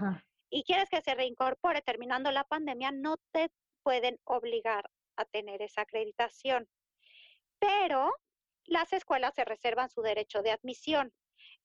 Y 0.51 0.63
quieres 0.65 0.89
que 0.89 1.03
se 1.03 1.15
reincorpore 1.15 1.83
terminando 1.83 2.31
la 2.31 2.45
pandemia, 2.45 2.93
no 2.93 3.17
te 3.33 3.51
pueden 3.83 4.19
obligar 4.25 4.89
a 5.19 5.27
tener 5.27 5.61
esa 5.61 5.83
acreditación. 5.83 6.67
Pero 7.59 8.11
las 8.65 8.93
escuelas 8.95 9.35
se 9.35 9.45
reservan 9.45 9.91
su 9.91 10.01
derecho 10.01 10.41
de 10.41 10.53
admisión. 10.53 11.13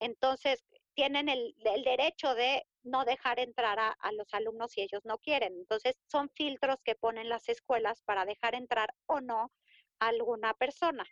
Entonces, 0.02 0.66
tienen 0.94 1.30
el, 1.30 1.56
el 1.64 1.84
derecho 1.84 2.36
de 2.36 2.66
no 2.84 3.06
dejar 3.06 3.40
entrar 3.40 3.80
a, 3.80 4.12
los 4.14 4.34
alumnos 4.34 4.72
si 4.72 4.82
ellos 4.82 5.04
no 5.06 5.18
quieren. 5.18 5.54
Entonces, 5.54 5.96
son 6.08 6.30
filtros 6.30 6.78
que 6.84 6.96
ponen 6.96 7.30
las 7.30 7.50
escuelas 7.50 8.02
para 8.04 8.26
dejar 8.26 8.56
entrar 8.56 8.94
o 9.06 9.20
no 9.22 9.52
a 10.00 10.08
alguna 10.08 10.54
persona. 10.54 11.06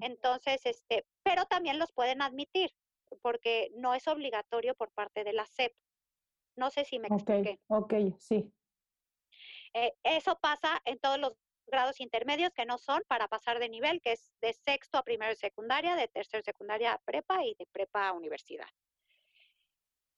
Entonces, 0.00 0.64
este, 0.64 1.04
pero 1.22 1.44
también 1.46 1.78
los 1.78 1.92
pueden 1.92 2.22
admitir, 2.22 2.70
porque 3.22 3.70
no 3.74 3.94
es 3.94 4.06
obligatorio 4.06 4.74
por 4.74 4.90
parte 4.92 5.24
de 5.24 5.32
la 5.32 5.46
SEP. 5.46 5.72
No 6.56 6.70
sé 6.70 6.84
si 6.84 6.98
me 6.98 7.08
expliqué. 7.08 7.58
Ok, 7.68 7.94
sí. 8.18 8.50
Eh, 9.74 9.92
eso 10.02 10.38
pasa 10.40 10.80
en 10.84 10.98
todos 10.98 11.18
los 11.18 11.36
grados 11.66 12.00
intermedios 12.00 12.52
que 12.54 12.66
no 12.66 12.78
son 12.78 13.02
para 13.08 13.28
pasar 13.28 13.58
de 13.58 13.68
nivel, 13.68 14.00
que 14.00 14.12
es 14.12 14.32
de 14.40 14.52
sexto 14.52 14.98
a 14.98 15.02
primero 15.02 15.30
de 15.30 15.36
secundaria, 15.36 15.96
de 15.96 16.08
tercero 16.08 16.40
de 16.40 16.44
secundaria 16.44 16.92
a 16.92 16.98
prepa 16.98 17.44
y 17.44 17.54
de 17.58 17.66
prepa 17.66 18.08
a 18.08 18.12
universidad. 18.12 18.68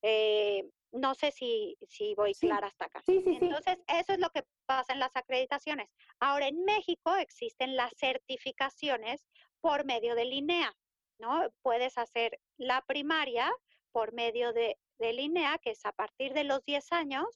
Eh, 0.02 0.70
no 0.92 1.14
sé 1.14 1.30
si, 1.30 1.76
si 1.88 2.14
voy 2.14 2.34
clara 2.34 2.66
hasta 2.66 2.86
acá. 2.86 3.02
Entonces, 3.06 3.78
eso 3.86 4.12
es 4.12 4.18
lo 4.18 4.30
que 4.30 4.44
pasa 4.66 4.92
en 4.92 4.98
las 4.98 5.14
acreditaciones. 5.14 5.88
Ahora, 6.18 6.48
en 6.48 6.64
México 6.64 7.14
existen 7.16 7.76
las 7.76 7.92
certificaciones 7.96 9.26
por 9.60 9.84
medio 9.84 10.14
de 10.14 10.24
LINEA, 10.24 10.74
¿no? 11.18 11.48
Puedes 11.62 11.98
hacer 11.98 12.40
la 12.56 12.82
primaria 12.86 13.50
por 13.92 14.12
medio 14.12 14.52
de, 14.52 14.78
de 14.98 15.12
LINEA, 15.12 15.58
que 15.58 15.70
es 15.70 15.84
a 15.84 15.92
partir 15.92 16.32
de 16.32 16.44
los 16.44 16.64
10 16.64 16.92
años, 16.92 17.26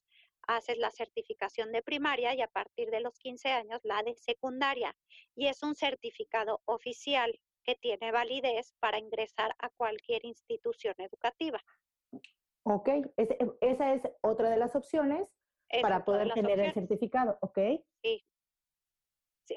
haces 0.47 0.79
la 0.79 0.91
certificación 0.91 1.73
de 1.73 1.83
primaria 1.83 2.35
y 2.35 2.43
a 2.43 2.49
partir 2.49 2.91
de 2.91 3.01
los 3.01 3.19
15 3.19 3.51
años 3.51 3.81
la 3.83 4.03
de 4.03 4.15
secundaria. 4.17 4.95
Y 5.35 5.47
es 5.47 5.63
un 5.63 5.75
certificado 5.75 6.61
oficial 6.67 7.39
que 7.65 7.75
tiene 7.77 8.13
validez 8.13 8.75
para 8.79 8.99
ingresar 8.99 9.55
a 9.59 9.71
cualquier 9.71 10.25
institución 10.25 10.95
educativa. 10.99 11.63
Ok, 12.65 12.89
em, 12.89 13.53
esa 13.61 13.95
es 13.95 14.03
otra 14.23 14.51
de 14.51 14.57
las 14.57 14.75
opciones 14.75 15.29
para 15.83 16.05
poder 16.05 16.33
tener 16.33 16.61
el 16.61 16.73
certificado, 16.73 17.39
¿ok? 17.41 17.59
Sí. 18.03 18.25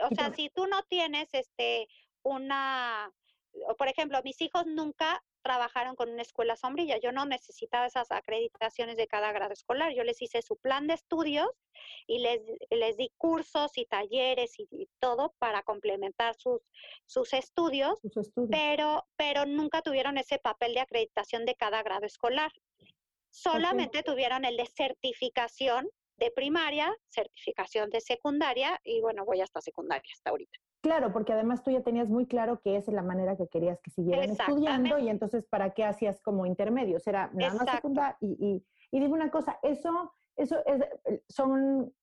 o 0.02 0.16
sea, 0.16 0.34
si 0.34 0.50
tú 0.50 0.68
no 0.68 0.82
tienes 0.84 1.30
este 1.34 1.88
una, 2.24 3.12
por 3.78 3.88
ejemplo, 3.88 4.20
mis 4.24 4.42
hijos 4.42 4.66
nunca 4.66 5.24
trabajaron 5.48 5.96
con 5.96 6.10
una 6.10 6.24
escuela 6.24 6.58
sombrilla. 6.58 6.98
Yo 7.00 7.14
no 7.14 7.26
necesitaba 7.26 7.86
esas 7.86 8.12
acreditaciones 8.12 8.98
de 8.98 9.08
cada 9.08 9.32
grado 9.32 9.54
escolar. 9.54 9.94
Yo 9.94 10.04
les 10.04 10.22
hice 10.22 10.42
su 10.42 10.58
plan 10.58 10.88
de 10.88 10.96
estudios 10.96 11.48
y 12.06 12.20
les, 12.20 12.42
les 12.70 12.98
di 12.98 13.14
cursos 13.18 13.78
y 13.78 13.86
talleres 13.86 14.56
y, 14.58 14.90
todo 15.00 15.34
para 15.40 15.64
complementar 15.64 16.36
sus, 16.36 16.60
sus 17.06 17.34
estudios, 17.34 17.98
Pero, 18.52 19.08
pero 19.16 19.46
nunca 19.46 19.82
tuvieron 19.82 20.18
ese 20.18 20.38
papel 20.38 20.74
de 20.74 20.82
acreditación 20.82 21.46
de 21.46 21.56
cada 21.56 21.82
grado 21.82 22.06
escolar. 22.06 22.52
Solamente 23.38 24.02
tuvieron 24.02 24.46
el 24.46 24.58
de 24.58 24.66
certificación 24.66 25.88
de 26.18 26.32
primaria, 26.32 26.92
certificación 27.08 27.92
de 27.92 28.02
secundaria 28.02 28.80
y 28.84 29.00
bueno, 29.02 29.26
voy 29.26 29.42
hasta 29.42 29.62
secundaria 29.62 30.10
hasta 30.12 30.32
ahorita. 30.32 30.58
Claro, 30.82 31.14
porque 31.14 31.34
además 31.34 31.64
tú 31.64 31.70
ya 31.70 31.82
tenías 31.82 32.10
muy 32.10 32.26
claro 32.26 32.60
que 32.64 32.78
esa 32.78 32.90
es 32.90 32.96
la 32.96 33.04
manera 33.04 33.38
que 33.38 33.48
querías 33.48 33.80
que 33.82 33.92
siguieran 33.92 34.32
estudiando 34.32 34.98
y 34.98 35.10
entonces 35.10 35.46
¿para 35.46 35.74
qué 35.76 35.84
hacías 35.84 36.20
como 36.22 36.48
intermedios? 36.48 37.06
Era 37.06 37.30
nada 37.34 37.54
más 37.54 37.70
secundaria 37.70 38.18
y, 38.22 38.38
y, 38.40 38.66
y 38.92 39.00
digo 39.00 39.14
una 39.14 39.30
cosa, 39.30 39.60
eso, 39.62 40.14
eso 40.36 40.64
es, 40.66 40.82
son, 41.30 41.94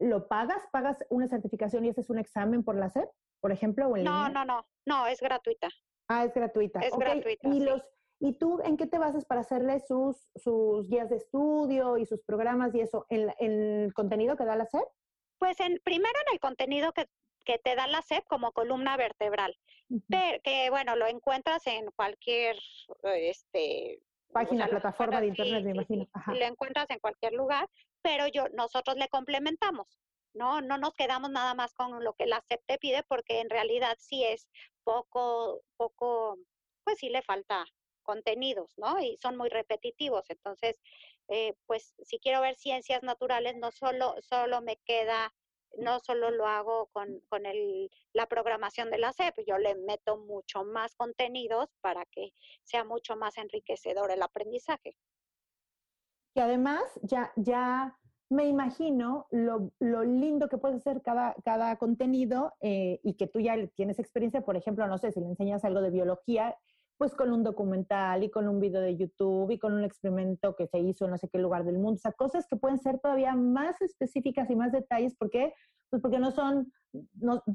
¿lo 0.00 0.26
pagas? 0.26 0.62
¿Pagas 0.72 0.98
una 1.10 1.28
certificación 1.28 1.84
y 1.84 1.90
ese 1.90 2.00
es 2.00 2.10
un 2.10 2.18
examen 2.18 2.64
por 2.64 2.74
la 2.74 2.88
SEP, 2.88 3.08
por 3.40 3.52
ejemplo? 3.52 3.88
O 3.88 3.96
no, 3.96 4.28
no, 4.28 4.44
no, 4.44 4.66
no, 4.86 5.06
es 5.06 5.20
gratuita. 5.20 5.68
Ah, 6.08 6.24
es 6.24 6.34
gratuita. 6.34 6.80
Es 6.80 6.96
gratuita. 6.96 7.48
Y 7.48 7.60
los, 7.60 7.82
¿Y 8.20 8.34
tú 8.34 8.60
en 8.64 8.76
qué 8.76 8.86
te 8.86 8.98
basas 8.98 9.24
para 9.24 9.40
hacerle 9.40 9.80
sus, 9.80 10.30
sus 10.36 10.86
guías 10.88 11.08
de 11.08 11.16
estudio 11.16 11.96
y 11.96 12.06
sus 12.06 12.22
programas 12.22 12.74
y 12.74 12.80
eso? 12.80 13.06
¿En, 13.08 13.32
el 13.38 13.92
contenido 13.94 14.36
que 14.36 14.44
da 14.44 14.56
la 14.56 14.66
SEP? 14.66 14.84
Pues 15.38 15.58
en, 15.60 15.80
primero 15.82 16.14
en 16.26 16.34
el 16.34 16.40
contenido 16.40 16.92
que 16.92 17.06
que 17.44 17.58
te 17.58 17.74
da 17.74 17.86
la 17.86 18.02
SEP 18.02 18.24
como 18.26 18.52
columna 18.52 18.96
vertebral, 18.96 19.56
que 20.08 20.70
bueno, 20.70 20.96
lo 20.96 21.06
encuentras 21.06 21.66
en 21.66 21.90
cualquier 21.92 22.56
este 23.02 24.00
página, 24.32 24.68
plataforma 24.68 25.20
de 25.20 25.28
internet, 25.28 25.64
me 25.64 25.70
imagino. 25.72 26.06
Lo 26.26 26.44
encuentras 26.44 26.88
en 26.90 27.00
cualquier 27.00 27.32
lugar, 27.32 27.68
pero 28.02 28.28
yo 28.28 28.48
nosotros 28.50 28.96
le 28.96 29.08
complementamos. 29.08 29.98
No, 30.32 30.60
no 30.60 30.78
nos 30.78 30.94
quedamos 30.94 31.30
nada 31.30 31.54
más 31.54 31.74
con 31.74 32.04
lo 32.04 32.12
que 32.12 32.26
la 32.26 32.40
SEP 32.42 32.60
te 32.66 32.78
pide 32.78 33.02
porque 33.08 33.40
en 33.40 33.50
realidad 33.50 33.96
sí 33.98 34.22
es 34.22 34.48
poco 34.84 35.60
poco 35.76 36.38
pues 36.84 36.98
sí 36.98 37.08
le 37.08 37.22
falta 37.22 37.66
contenidos, 38.02 38.72
¿no? 38.76 39.00
Y 39.00 39.18
son 39.22 39.36
muy 39.36 39.48
repetitivos. 39.48 40.28
Entonces, 40.28 40.80
eh, 41.28 41.54
pues 41.66 41.94
si 42.02 42.18
quiero 42.18 42.40
ver 42.40 42.56
ciencias 42.56 43.02
naturales, 43.02 43.56
no 43.56 43.70
solo, 43.70 44.14
solo 44.20 44.60
me 44.62 44.76
queda 44.84 45.32
no 45.78 46.00
solo 46.00 46.30
lo 46.30 46.46
hago 46.46 46.88
con, 46.92 47.20
con 47.28 47.46
el, 47.46 47.90
la 48.12 48.26
programación 48.26 48.90
de 48.90 48.98
la 48.98 49.12
SEP, 49.12 49.34
yo 49.46 49.58
le 49.58 49.74
meto 49.76 50.16
mucho 50.16 50.64
más 50.64 50.94
contenidos 50.96 51.68
para 51.80 52.04
que 52.06 52.32
sea 52.64 52.84
mucho 52.84 53.16
más 53.16 53.38
enriquecedor 53.38 54.10
el 54.10 54.22
aprendizaje. 54.22 54.96
Y 56.34 56.40
además 56.40 56.82
ya, 57.02 57.32
ya 57.36 57.96
me 58.28 58.46
imagino 58.46 59.26
lo, 59.30 59.72
lo 59.80 60.04
lindo 60.04 60.48
que 60.48 60.58
puede 60.58 60.78
ser 60.78 61.02
cada, 61.02 61.34
cada 61.44 61.76
contenido 61.76 62.54
eh, 62.60 63.00
y 63.02 63.14
que 63.14 63.26
tú 63.26 63.40
ya 63.40 63.54
tienes 63.74 63.98
experiencia, 63.98 64.42
por 64.42 64.56
ejemplo, 64.56 64.86
no 64.86 64.98
sé, 64.98 65.10
si 65.10 65.20
le 65.20 65.26
enseñas 65.26 65.64
algo 65.64 65.80
de 65.80 65.90
biología, 65.90 66.56
pues 67.00 67.14
con 67.14 67.32
un 67.32 67.42
documental 67.42 68.22
y 68.24 68.30
con 68.30 68.46
un 68.46 68.60
video 68.60 68.82
de 68.82 68.94
YouTube 68.94 69.50
y 69.50 69.58
con 69.58 69.72
un 69.72 69.84
experimento 69.84 70.54
que 70.54 70.66
se 70.66 70.80
hizo 70.80 71.06
en 71.06 71.12
no 71.12 71.16
sé 71.16 71.30
qué 71.30 71.38
lugar 71.38 71.64
del 71.64 71.78
mundo. 71.78 71.94
O 71.94 71.96
sea, 71.96 72.12
cosas 72.12 72.46
que 72.46 72.56
pueden 72.56 72.78
ser 72.78 72.98
todavía 72.98 73.34
más 73.34 73.80
específicas 73.80 74.50
y 74.50 74.54
más 74.54 74.70
detalles. 74.70 75.16
¿Por 75.16 75.30
qué? 75.30 75.54
Pues 75.88 76.02
porque 76.02 76.18
no 76.18 76.30
son 76.30 76.70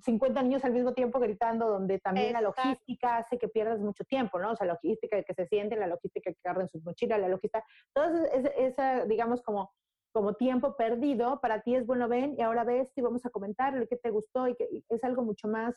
50 0.01 0.41
niños 0.41 0.65
al 0.65 0.73
mismo 0.73 0.95
tiempo 0.95 1.19
gritando, 1.19 1.69
donde 1.69 1.99
también 1.99 2.33
la 2.33 2.41
logística 2.41 3.17
hace 3.17 3.37
que 3.37 3.47
pierdas 3.47 3.79
mucho 3.79 4.03
tiempo, 4.03 4.39
¿no? 4.39 4.53
O 4.53 4.55
sea, 4.55 4.65
la 4.65 4.73
logística 4.73 5.21
que 5.21 5.33
se 5.35 5.45
sienten, 5.45 5.79
la 5.79 5.85
logística 5.85 6.31
que 6.31 6.39
agarren 6.43 6.67
sus 6.67 6.83
mochilas, 6.83 7.21
la 7.21 7.29
logística, 7.29 7.63
todo 7.93 8.25
esa, 8.25 8.49
esa, 8.49 9.05
digamos, 9.05 9.43
como 9.43 9.71
como 10.11 10.33
tiempo 10.33 10.77
perdido, 10.77 11.41
para 11.41 11.61
ti 11.61 11.75
es 11.75 11.85
bueno, 11.85 12.07
ven, 12.07 12.35
y 12.37 12.41
ahora 12.41 12.63
ves 12.63 12.89
y 12.95 13.01
vamos 13.01 13.25
a 13.25 13.29
comentar 13.29 13.73
lo 13.73 13.85
que 13.85 13.97
te 13.97 14.11
gustó 14.11 14.47
y 14.47 14.55
que 14.55 14.65
es 14.87 15.03
algo 15.03 15.23
mucho 15.23 15.49
más 15.49 15.75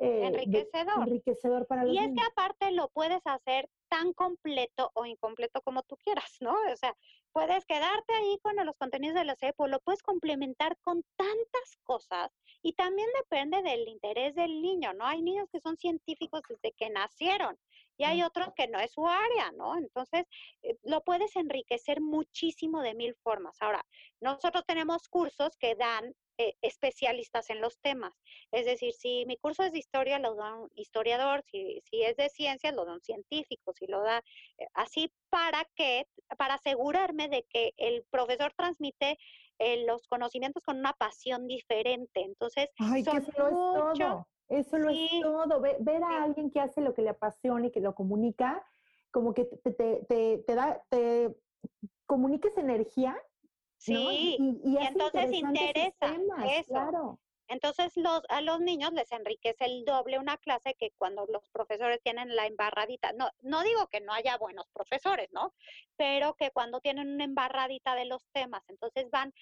eh, 0.00 0.26
enriquecedor. 0.26 1.06
enriquecedor 1.06 1.66
para 1.66 1.84
los 1.84 1.94
Y 1.94 1.98
es 1.98 2.08
que 2.14 2.22
aparte 2.22 2.72
lo 2.72 2.88
puedes 2.88 3.20
hacer 3.26 3.68
tan 3.90 4.14
completo 4.14 4.90
o 4.94 5.04
incompleto 5.04 5.60
como 5.60 5.82
tú 5.82 5.96
quieras, 5.98 6.38
¿no? 6.40 6.54
O 6.72 6.76
sea, 6.76 6.96
puedes 7.32 7.66
quedarte 7.66 8.14
ahí 8.14 8.38
con 8.42 8.56
los 8.64 8.76
contenidos 8.78 9.16
de 9.16 9.24
la 9.24 9.36
CEP 9.36 9.60
o 9.60 9.68
lo 9.68 9.78
puedes 9.80 10.02
complementar 10.02 10.78
con 10.80 11.04
tantas 11.16 11.76
cosas 11.82 12.30
y 12.62 12.72
también 12.72 13.08
depende 13.18 13.62
del 13.62 13.86
interés 13.88 14.34
del 14.34 14.62
niño, 14.62 14.94
¿no? 14.94 15.04
Hay 15.04 15.20
niños 15.20 15.48
que 15.52 15.60
son 15.60 15.76
científicos 15.76 16.40
desde 16.48 16.72
que 16.72 16.88
nacieron 16.88 17.58
y 17.98 18.04
hay 18.04 18.22
otros 18.22 18.54
que 18.56 18.68
no 18.68 18.78
es 18.80 18.92
su 18.92 19.06
área, 19.06 19.52
¿no? 19.52 19.76
Entonces, 19.76 20.24
eh, 20.62 20.78
lo 20.84 21.02
puedes 21.02 21.36
enriquecer 21.36 22.00
muchísimo 22.00 22.80
de 22.80 22.94
mil 22.94 23.14
formas. 23.16 23.56
Ahora, 23.60 23.84
nosotros 24.20 24.64
tenemos 24.66 25.08
cursos 25.08 25.58
que 25.58 25.74
dan 25.74 26.14
eh, 26.40 26.56
especialistas 26.62 27.50
en 27.50 27.60
los 27.60 27.78
temas. 27.80 28.14
Es 28.50 28.64
decir, 28.64 28.94
si 28.94 29.26
mi 29.26 29.36
curso 29.36 29.62
es 29.62 29.72
de 29.72 29.78
historia, 29.78 30.18
lo 30.18 30.34
da 30.36 30.54
un 30.54 30.70
historiador, 30.74 31.42
si, 31.44 31.82
si 31.84 32.02
es 32.02 32.16
de 32.16 32.30
ciencias, 32.30 32.74
lo 32.74 32.86
da 32.86 32.94
un 32.94 33.02
científico, 33.02 33.74
si 33.74 33.86
lo 33.86 34.00
da 34.00 34.22
eh, 34.56 34.66
así 34.72 35.12
para 35.28 35.66
que, 35.74 36.06
para 36.38 36.54
asegurarme 36.54 37.28
de 37.28 37.44
que 37.50 37.74
el 37.76 38.04
profesor 38.10 38.54
transmite 38.56 39.18
eh, 39.58 39.84
los 39.84 40.08
conocimientos 40.08 40.62
con 40.62 40.78
una 40.78 40.94
pasión 40.94 41.46
diferente. 41.46 42.22
Entonces, 42.22 42.70
Ay, 42.78 43.04
que 43.04 43.18
eso 43.18 43.28
es 43.28 43.34
todo. 43.34 44.26
Eso 44.48 44.78
lo 44.78 44.88
es 44.88 45.10
todo. 45.20 45.60
Ver, 45.60 46.02
a 46.02 46.22
alguien 46.22 46.50
que 46.50 46.60
hace 46.60 46.80
lo 46.80 46.94
que 46.94 47.02
le 47.02 47.10
apasiona 47.10 47.66
y 47.66 47.70
que 47.70 47.80
lo 47.80 47.94
comunica, 47.94 48.66
como 49.10 49.34
que 49.34 49.44
te, 49.44 49.72
te, 49.72 50.06
te, 50.08 50.38
te 50.38 50.54
da, 50.54 50.82
te 50.88 51.36
comuniques 52.06 52.56
energía 52.56 53.14
Sí, 53.80 54.36
y, 54.38 54.76
entonces 54.76 55.32
interesa 55.32 56.14
eso. 56.44 56.68
Claro. 56.68 57.18
Entonces 57.48 57.96
los, 57.96 58.22
a 58.28 58.42
los 58.42 58.60
niños 58.60 58.92
les 58.92 59.10
enriquece 59.10 59.64
el 59.64 59.84
doble 59.84 60.20
una 60.20 60.36
clase 60.36 60.76
que 60.78 60.92
cuando 60.98 61.26
los 61.26 61.48
profesores 61.48 62.00
tienen 62.00 62.36
la 62.36 62.46
embarradita. 62.46 63.12
No, 63.14 63.28
no 63.40 63.62
digo 63.62 63.88
que 63.88 64.00
no 64.00 64.12
haya 64.12 64.36
buenos 64.36 64.66
profesores, 64.72 65.28
¿no? 65.32 65.52
Pero 65.96 66.34
que 66.34 66.52
cuando 66.52 66.80
tienen 66.80 67.08
una 67.08 67.24
embarradita 67.24 67.96
de 67.96 68.04
los 68.04 68.24
temas, 68.32 68.62
entonces 68.68 69.10
van, 69.10 69.32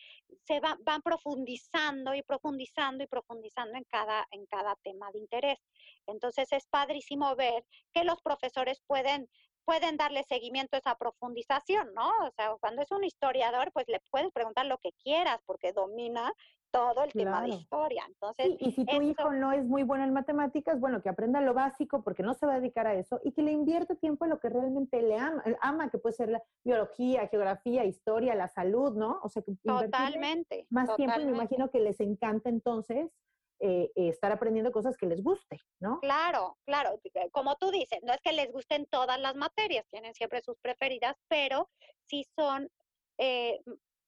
se 0.47 0.59
van, 0.61 0.79
van 0.85 1.03
profundizando 1.03 2.15
y 2.15 2.23
profundizando 2.23 3.05
y 3.05 3.09
profundizando 3.09 3.77
en 3.77 3.85
cada, 3.85 4.27
en 4.31 4.47
cada 4.47 4.75
tema 4.77 5.11
de 5.13 5.19
interés. 5.19 5.59
Entonces 6.07 6.51
es 6.53 6.67
padrísimo 6.69 7.37
ver 7.37 7.67
que 7.93 8.05
los 8.05 8.23
profesores 8.23 8.81
pueden 8.87 9.29
pueden 9.69 9.99
darle 9.99 10.23
seguimiento 10.23 10.77
a 10.77 10.79
esa 10.79 10.95
profundización, 10.95 11.93
¿no? 11.93 12.09
O 12.27 12.31
sea, 12.31 12.57
cuando 12.59 12.81
es 12.81 12.91
un 12.91 13.05
historiador, 13.05 13.71
pues 13.75 13.87
le 13.87 14.01
puedes 14.11 14.33
preguntar 14.33 14.65
lo 14.65 14.79
que 14.79 14.93
quieras 14.93 15.41
porque 15.45 15.75
domina 15.75 16.33
todo 16.71 17.05
el 17.05 17.13
tema 17.13 17.43
de 17.43 17.51
historia. 17.51 18.03
Entonces, 18.09 18.57
y 18.61 18.73
si 18.73 18.87
tu 18.87 19.03
hijo 19.03 19.31
no 19.31 19.53
es 19.53 19.67
muy 19.67 19.83
bueno 19.83 20.05
en 20.05 20.15
matemáticas, 20.15 20.81
bueno, 20.81 21.03
que 21.03 21.11
aprenda 21.11 21.43
lo 21.43 21.53
básico 21.53 22.03
porque 22.03 22.23
no 22.23 22.33
se 22.33 22.47
va 22.47 22.55
a 22.55 22.61
dedicar 22.61 22.87
a 22.87 22.95
eso 22.95 23.21
y 23.23 23.33
que 23.33 23.43
le 23.43 23.53
invierte 23.53 23.95
tiempo 23.95 24.25
en 24.25 24.31
lo 24.31 24.41
que 24.41 24.49
realmente 24.49 25.03
le 25.03 25.19
ama, 25.19 25.45
ama 25.61 25.91
que 25.91 25.99
puede 25.99 26.15
ser 26.15 26.31
la 26.31 26.43
biología, 26.65 27.29
geografía, 27.29 27.85
historia, 27.85 28.35
la 28.35 28.49
salud, 28.49 28.95
¿no? 28.97 29.21
O 29.23 29.29
sea, 29.29 29.43
que 29.43 29.53
totalmente. 29.63 30.67
Más 30.71 30.97
tiempo 30.97 31.21
y 31.21 31.27
me 31.27 31.33
imagino 31.33 31.69
que 31.69 31.81
les 31.81 32.01
encanta 32.01 32.49
entonces 32.49 33.11
eh, 33.61 33.91
estar 33.97 34.31
aprendiendo 34.33 34.73
cosas 34.73 34.97
que 34.97 35.07
les 35.07 35.23
guste, 35.23 35.61
¿no? 35.81 36.01
Claro, 36.01 36.59
claro. 36.65 37.01
Como 37.33 37.57
tú 37.57 37.71
dices, 37.71 37.99
no 38.03 38.13
es 38.13 38.21
que 38.21 38.33
les 38.33 38.53
gusten 38.53 38.87
todas 38.87 39.21
las 39.21 39.35
materias, 39.35 39.87
tienen 39.91 40.15
siempre 40.15 40.43
sus 40.43 40.59
preferidas, 40.61 41.17
pero 41.29 41.69
sí 42.07 42.25
son, 42.37 42.71
eh, 43.19 43.61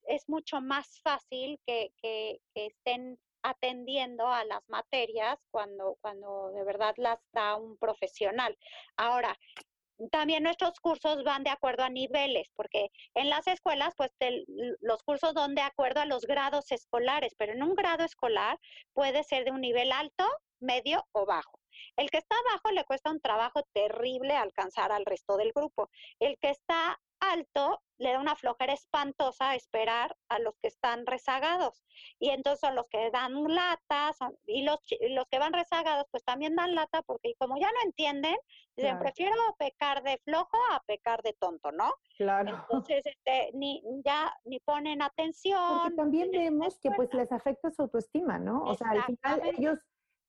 es 0.07 0.29
mucho 0.29 0.61
más 0.61 1.01
fácil 1.03 1.61
que, 1.67 1.93
que, 2.01 2.41
que 2.55 2.67
estén 2.67 3.19
atendiendo 3.43 4.27
a 4.27 4.45
las 4.45 4.69
materias 4.69 5.39
cuando, 5.51 5.97
cuando 6.01 6.51
de 6.53 6.65
verdad 6.65 6.95
las 6.97 7.19
da 7.33 7.57
un 7.57 7.77
profesional. 7.79 8.57
Ahora, 8.97 9.37
también 10.09 10.43
nuestros 10.43 10.79
cursos 10.81 11.23
van 11.25 11.45
de 11.45 11.51
acuerdo 11.51 11.85
a 11.85 11.91
niveles, 11.91 12.49
porque 12.57 12.91
en 13.15 13.29
las 13.29 13.47
escuelas, 13.47 13.95
pues 13.97 14.11
los 14.81 15.03
cursos 15.03 15.35
van 15.35 15.55
de 15.55 15.63
acuerdo 15.63 16.01
a 16.01 16.07
los 16.07 16.25
grados 16.25 16.71
escolares, 16.73 17.35
pero 17.37 17.53
en 17.53 17.63
un 17.63 17.75
grado 17.75 18.05
escolar 18.05 18.59
puede 18.93 19.25
ser 19.25 19.45
de 19.45 19.51
un 19.51 19.61
nivel 19.61 19.93
alto, 19.93 20.25
medio 20.61 21.07
o 21.13 21.27
bajo. 21.27 21.59
El 21.97 22.11
que 22.11 22.19
está 22.19 22.35
abajo 22.37 22.71
le 22.73 22.85
cuesta 22.85 23.11
un 23.11 23.21
trabajo 23.21 23.63
terrible 23.73 24.35
alcanzar 24.35 24.93
al 24.93 25.05
resto 25.05 25.37
del 25.37 25.53
grupo. 25.53 25.89
El 26.19 26.37
que 26.39 26.51
está 26.51 26.99
alto 27.21 27.83
le 27.99 28.13
da 28.13 28.19
una 28.19 28.35
flojera 28.35 28.73
espantosa 28.73 29.55
esperar 29.55 30.17
a 30.31 30.39
los 30.39 30.55
que 30.61 30.69
están 30.69 31.05
rezagados. 31.05 31.85
Y 32.19 32.31
entonces 32.31 32.61
son 32.61 32.75
los 32.75 32.87
que 32.91 33.11
dan 33.11 33.45
lata, 33.45 34.13
y 34.47 34.63
los, 34.63 34.79
los 35.11 35.27
que 35.31 35.39
van 35.39 35.53
rezagados 35.53 36.07
pues 36.11 36.25
también 36.25 36.57
dan 36.57 36.75
lata 36.75 37.03
porque 37.03 37.35
como 37.39 37.59
ya 37.59 37.71
no 37.71 37.79
entienden, 37.85 38.37
dicen, 38.75 38.99
prefiero 38.99 39.35
pecar 39.59 40.03
de 40.03 40.19
flojo 40.25 40.57
a 40.73 40.83
pecar 40.87 41.23
de 41.23 41.35
tonto, 41.35 41.73
¿no? 41.73 41.93
Claro. 42.17 42.67
Entonces, 42.71 43.05
este, 43.05 43.51
ni, 43.53 43.83
ya 44.05 44.35
ni 44.45 44.59
ponen 44.61 45.03
atención. 45.03 45.81
Porque 45.81 45.97
también 45.97 46.31
vemos 46.31 46.81
que 46.81 46.91
pues 46.93 47.13
les 47.13 47.31
afecta 47.31 47.71
su 47.71 47.83
autoestima, 47.83 48.39
¿no? 48.39 48.65
O 48.65 48.75
sea, 48.75 48.91
al 48.93 49.03
final 49.05 49.43
ellos 49.45 49.79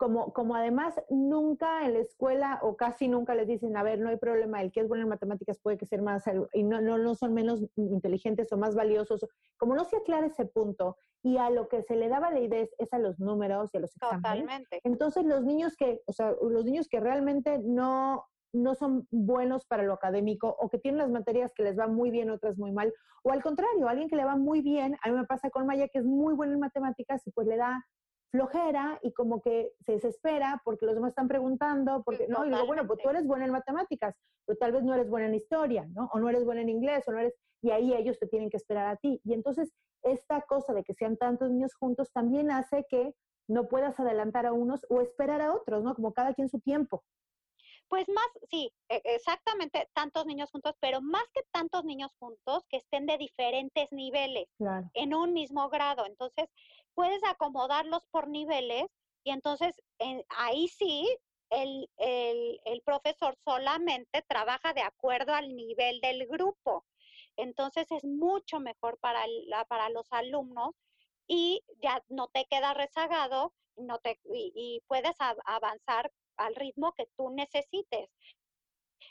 como, 0.01 0.33
como 0.33 0.55
además 0.55 0.99
nunca 1.11 1.85
en 1.85 1.93
la 1.93 1.99
escuela 1.99 2.57
o 2.63 2.75
casi 2.75 3.07
nunca 3.07 3.35
les 3.35 3.47
dicen, 3.47 3.77
a 3.77 3.83
ver, 3.83 3.99
no 3.99 4.09
hay 4.09 4.17
problema, 4.17 4.59
el 4.59 4.71
que 4.71 4.79
es 4.79 4.87
bueno 4.87 5.03
en 5.03 5.09
matemáticas 5.09 5.59
puede 5.59 5.77
que 5.77 5.85
ser 5.85 6.01
más, 6.01 6.23
y 6.53 6.63
no, 6.63 6.81
no, 6.81 6.97
no 6.97 7.13
son 7.13 7.35
menos 7.35 7.63
inteligentes 7.75 8.51
o 8.51 8.57
más 8.57 8.73
valiosos, 8.73 9.23
como 9.57 9.75
no 9.75 9.85
se 9.85 9.97
aclara 9.97 10.25
ese 10.25 10.45
punto 10.45 10.97
y 11.21 11.37
a 11.37 11.51
lo 11.51 11.67
que 11.67 11.83
se 11.83 11.95
le 11.95 12.09
daba 12.09 12.31
la 12.31 12.39
idea 12.39 12.67
es, 12.79 12.93
a 12.93 12.97
los 12.97 13.19
números 13.19 13.69
y 13.73 13.77
a 13.77 13.81
los 13.81 13.95
exámenes. 13.95 14.23
Totalmente. 14.23 14.81
Entonces 14.83 15.23
los 15.23 15.43
niños 15.43 15.75
que, 15.77 16.01
o 16.07 16.13
sea, 16.13 16.33
los 16.41 16.65
niños 16.65 16.87
que 16.89 16.99
realmente 16.99 17.59
no, 17.59 18.25
no 18.53 18.73
son 18.73 19.07
buenos 19.11 19.67
para 19.67 19.83
lo 19.83 19.93
académico 19.93 20.57
o 20.59 20.67
que 20.69 20.79
tienen 20.79 20.97
las 20.97 21.11
materias 21.11 21.53
que 21.53 21.61
les 21.61 21.77
va 21.77 21.85
muy 21.85 22.09
bien, 22.09 22.31
otras 22.31 22.57
muy 22.57 22.71
mal, 22.71 22.91
o 23.21 23.31
al 23.31 23.43
contrario, 23.43 23.87
alguien 23.87 24.09
que 24.09 24.15
le 24.15 24.25
va 24.25 24.35
muy 24.35 24.61
bien, 24.61 24.97
a 25.03 25.09
mí 25.11 25.15
me 25.15 25.27
pasa 25.27 25.51
con 25.51 25.67
Maya 25.67 25.89
que 25.89 25.99
es 25.99 26.05
muy 26.05 26.33
buena 26.33 26.53
en 26.53 26.59
matemáticas 26.59 27.21
y 27.27 27.31
pues 27.31 27.45
le 27.45 27.57
da 27.57 27.85
flojera 28.31 28.97
y 29.03 29.11
como 29.11 29.41
que 29.41 29.73
se 29.85 29.93
desespera 29.93 30.61
porque 30.63 30.85
los 30.85 30.95
demás 30.95 31.09
están 31.09 31.27
preguntando, 31.27 32.01
porque, 32.03 32.27
¿no? 32.29 32.45
Y 32.45 32.49
digo, 32.49 32.65
bueno, 32.65 32.87
pues 32.87 32.99
tú 33.03 33.09
eres 33.09 33.27
buena 33.27 33.45
en 33.45 33.51
matemáticas, 33.51 34.15
pero 34.45 34.57
tal 34.57 34.71
vez 34.71 34.83
no 34.83 34.93
eres 34.93 35.09
buena 35.09 35.27
en 35.27 35.35
historia, 35.35 35.85
¿no? 35.93 36.09
O 36.13 36.19
no 36.19 36.29
eres 36.29 36.45
buena 36.45 36.61
en 36.61 36.69
inglés, 36.69 37.03
o 37.07 37.11
no 37.11 37.19
eres, 37.19 37.35
y 37.61 37.71
ahí 37.71 37.93
ellos 37.93 38.17
te 38.19 38.27
tienen 38.27 38.49
que 38.49 38.57
esperar 38.57 38.87
a 38.87 38.95
ti. 38.95 39.19
Y 39.25 39.33
entonces, 39.33 39.73
esta 40.03 40.41
cosa 40.41 40.73
de 40.73 40.83
que 40.83 40.93
sean 40.93 41.17
tantos 41.17 41.51
niños 41.51 41.75
juntos 41.75 42.11
también 42.13 42.51
hace 42.51 42.85
que 42.89 43.13
no 43.47 43.67
puedas 43.67 43.99
adelantar 43.99 44.45
a 44.45 44.53
unos 44.53 44.85
o 44.89 45.01
esperar 45.01 45.41
a 45.41 45.53
otros, 45.53 45.83
¿no? 45.83 45.93
Como 45.93 46.13
cada 46.13 46.33
quien 46.33 46.49
su 46.49 46.59
tiempo. 46.59 47.03
Pues 47.89 48.07
más, 48.07 48.25
sí, 48.49 48.71
e, 48.87 49.01
exactamente, 49.03 49.89
tantos 49.93 50.25
niños 50.25 50.49
juntos, 50.49 50.75
pero 50.79 51.01
más 51.01 51.25
que 51.33 51.41
tantos 51.51 51.83
niños 51.83 52.15
juntos, 52.17 52.65
que 52.69 52.77
estén 52.77 53.05
de 53.05 53.17
diferentes 53.17 53.91
niveles 53.91 54.47
en 54.93 55.13
un 55.13 55.33
mismo 55.33 55.67
grado. 55.67 56.05
Entonces, 56.05 56.47
puedes 56.93 57.23
acomodarlos 57.23 58.05
por 58.11 58.27
niveles 58.27 58.85
y 59.23 59.31
entonces 59.31 59.75
ahí 60.29 60.67
sí 60.67 61.07
el, 61.49 61.89
el, 61.97 62.81
profesor 62.83 63.35
solamente 63.43 64.23
trabaja 64.27 64.73
de 64.73 64.81
acuerdo 64.81 65.33
al 65.33 65.55
nivel 65.55 65.99
del 66.01 66.25
grupo. 66.27 66.85
Entonces 67.35 67.91
es 67.91 68.03
mucho 68.05 68.59
mejor 68.59 68.97
para, 68.99 69.25
la, 69.47 69.65
para 69.65 69.89
los 69.89 70.07
alumnos 70.11 70.75
y 71.27 71.63
ya 71.81 72.03
no 72.09 72.29
te 72.29 72.45
quedas 72.45 72.75
rezagado 72.75 73.53
no 73.77 73.99
te, 73.99 74.19
y, 74.33 74.81
puedes 74.87 75.15
avanzar 75.45 76.11
al 76.37 76.55
ritmo 76.55 76.93
que 76.93 77.07
tú 77.17 77.29
necesites. 77.29 78.09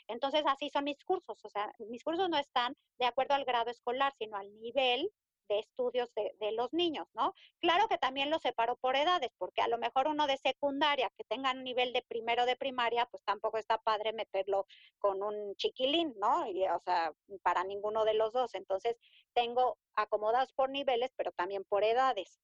Entonces, 0.07 0.43
así 0.45 0.69
son 0.69 0.85
mis 0.85 1.03
cursos. 1.03 1.43
O 1.43 1.49
sea, 1.49 1.73
mis 1.79 2.03
cursos 2.03 2.29
no 2.29 2.37
están 2.37 2.75
de 2.99 3.05
acuerdo 3.05 3.33
al 3.35 3.45
grado 3.45 3.69
escolar, 3.69 4.13
sino 4.17 4.37
al 4.37 4.53
nivel 4.59 5.11
de 5.49 5.59
estudios 5.59 6.13
de, 6.15 6.35
de, 6.39 6.51
los 6.53 6.71
niños, 6.73 7.07
¿no? 7.13 7.33
Claro 7.59 7.87
que 7.87 7.97
también 7.97 8.29
los 8.29 8.41
separo 8.41 8.75
por 8.77 8.95
edades, 8.95 9.31
porque 9.37 9.61
a 9.61 9.67
lo 9.67 9.77
mejor 9.77 10.07
uno 10.07 10.27
de 10.27 10.37
secundaria 10.37 11.11
que 11.17 11.23
tenga 11.25 11.51
un 11.51 11.63
nivel 11.63 11.93
de 11.93 12.03
primero 12.07 12.45
de 12.45 12.55
primaria, 12.55 13.07
pues 13.11 13.23
tampoco 13.23 13.57
está 13.57 13.77
padre 13.77 14.13
meterlo 14.13 14.65
con 14.99 15.21
un 15.21 15.55
chiquilín, 15.55 16.13
¿no? 16.19 16.47
Y, 16.47 16.67
o 16.67 16.79
sea, 16.79 17.13
para 17.43 17.63
ninguno 17.63 18.05
de 18.05 18.13
los 18.13 18.33
dos. 18.33 18.55
Entonces, 18.55 18.97
tengo 19.33 19.77
acomodados 19.95 20.53
por 20.53 20.69
niveles, 20.69 21.11
pero 21.15 21.31
también 21.31 21.63
por 21.65 21.83
edades. 21.83 22.39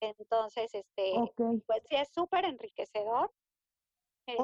Entonces, 0.00 0.74
este, 0.74 1.14
pues 1.36 1.82
sí, 1.88 1.96
es 1.96 2.08
súper 2.12 2.44
enriquecedor 2.44 3.30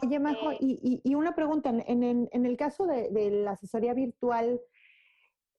Oye, 0.02 0.18
Majo, 0.18 0.50
este 0.50 0.64
y, 0.64 1.00
y, 1.02 1.14
una 1.14 1.34
pregunta, 1.34 1.70
en, 1.70 2.02
en, 2.02 2.28
en 2.32 2.46
el 2.46 2.56
caso 2.56 2.86
de, 2.86 3.10
de, 3.10 3.30
la 3.30 3.52
asesoría 3.52 3.94
virtual, 3.94 4.60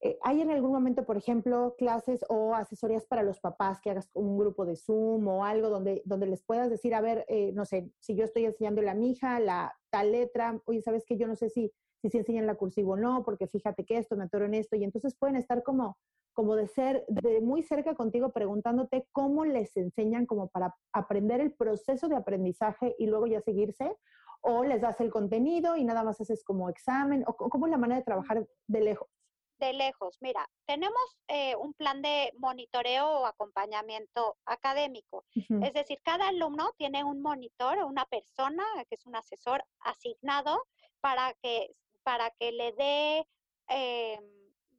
eh, 0.01 0.17
¿hay 0.23 0.41
en 0.41 0.49
algún 0.49 0.71
momento, 0.71 1.05
por 1.05 1.15
ejemplo, 1.15 1.75
clases 1.77 2.25
o 2.27 2.55
asesorías 2.55 3.05
para 3.05 3.21
los 3.21 3.39
papás 3.39 3.79
que 3.81 3.91
hagas 3.91 4.09
un 4.13 4.37
grupo 4.37 4.65
de 4.65 4.75
Zoom 4.75 5.27
o 5.27 5.45
algo 5.45 5.69
donde, 5.69 6.01
donde 6.05 6.25
les 6.25 6.43
puedas 6.43 6.69
decir, 6.69 6.95
a 6.95 7.01
ver, 7.01 7.23
eh, 7.27 7.51
no 7.53 7.65
sé, 7.65 7.91
si 7.99 8.15
yo 8.15 8.25
estoy 8.25 8.45
enseñándole 8.45 8.89
a 8.89 8.95
mi 8.95 9.11
hija 9.11 9.39
la 9.39 9.73
tal 9.91 10.11
letra, 10.11 10.59
oye, 10.65 10.81
¿sabes 10.81 11.05
qué? 11.05 11.17
Yo 11.17 11.27
no 11.27 11.35
sé 11.35 11.49
si, 11.49 11.71
si 12.01 12.09
se 12.09 12.17
enseñan 12.17 12.47
la 12.47 12.55
cursiva 12.55 12.93
o 12.93 12.97
no, 12.97 13.23
porque 13.23 13.47
fíjate 13.47 13.85
que 13.85 13.99
esto, 13.99 14.17
me 14.17 14.23
atoro 14.23 14.45
en 14.45 14.55
esto, 14.55 14.75
y 14.75 14.83
entonces 14.83 15.15
pueden 15.15 15.35
estar 15.35 15.61
como 15.61 15.97
como 16.33 16.55
de 16.55 16.67
ser 16.67 17.03
de 17.09 17.41
muy 17.41 17.61
cerca 17.61 17.93
contigo 17.93 18.31
preguntándote 18.31 19.05
cómo 19.11 19.43
les 19.43 19.75
enseñan 19.75 20.25
como 20.25 20.47
para 20.47 20.73
aprender 20.93 21.41
el 21.41 21.51
proceso 21.51 22.07
de 22.07 22.15
aprendizaje 22.15 22.95
y 22.97 23.07
luego 23.07 23.27
ya 23.27 23.41
seguirse, 23.41 23.97
o 24.41 24.63
les 24.63 24.81
das 24.81 24.99
el 25.01 25.11
contenido 25.11 25.75
y 25.75 25.83
nada 25.83 26.03
más 26.03 26.19
haces 26.19 26.43
como 26.43 26.69
examen, 26.69 27.23
o 27.27 27.35
cómo 27.35 27.67
es 27.67 27.71
la 27.71 27.77
manera 27.77 27.99
de 27.99 28.05
trabajar 28.05 28.47
de 28.67 28.81
lejos. 28.81 29.20
De 29.61 29.73
lejos, 29.73 30.17
mira, 30.21 30.49
tenemos 30.65 31.17
eh, 31.27 31.55
un 31.55 31.75
plan 31.75 32.01
de 32.01 32.33
monitoreo 32.39 33.07
o 33.07 33.25
acompañamiento 33.27 34.35
académico. 34.43 35.23
Es 35.61 35.73
decir, 35.73 35.99
cada 36.01 36.29
alumno 36.29 36.71
tiene 36.79 37.03
un 37.03 37.21
monitor 37.21 37.77
o 37.77 37.85
una 37.85 38.05
persona 38.05 38.65
que 38.89 38.95
es 38.95 39.05
un 39.05 39.15
asesor 39.15 39.63
asignado 39.81 40.63
para 40.99 41.35
que, 41.43 41.75
para 42.01 42.31
que 42.31 42.51
le 42.51 42.71
dé... 42.71 43.27
Eh, 43.69 44.19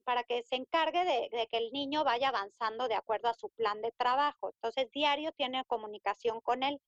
para 0.02 0.24
que 0.24 0.42
se 0.42 0.56
encargue 0.56 1.04
de, 1.04 1.46
que 1.48 1.58
el 1.58 1.70
niño 1.70 2.02
vaya 2.02 2.30
avanzando 2.30 2.88
de 2.88 2.96
acuerdo 2.96 3.28
a 3.28 3.34
su 3.34 3.50
plan 3.50 3.80
de 3.82 3.92
trabajo. 3.92 4.50
Entonces, 4.50 4.90
diario 4.90 5.30
tiene 5.30 5.64
comunicación 5.66 6.40
con 6.40 6.64
él, 6.64 6.80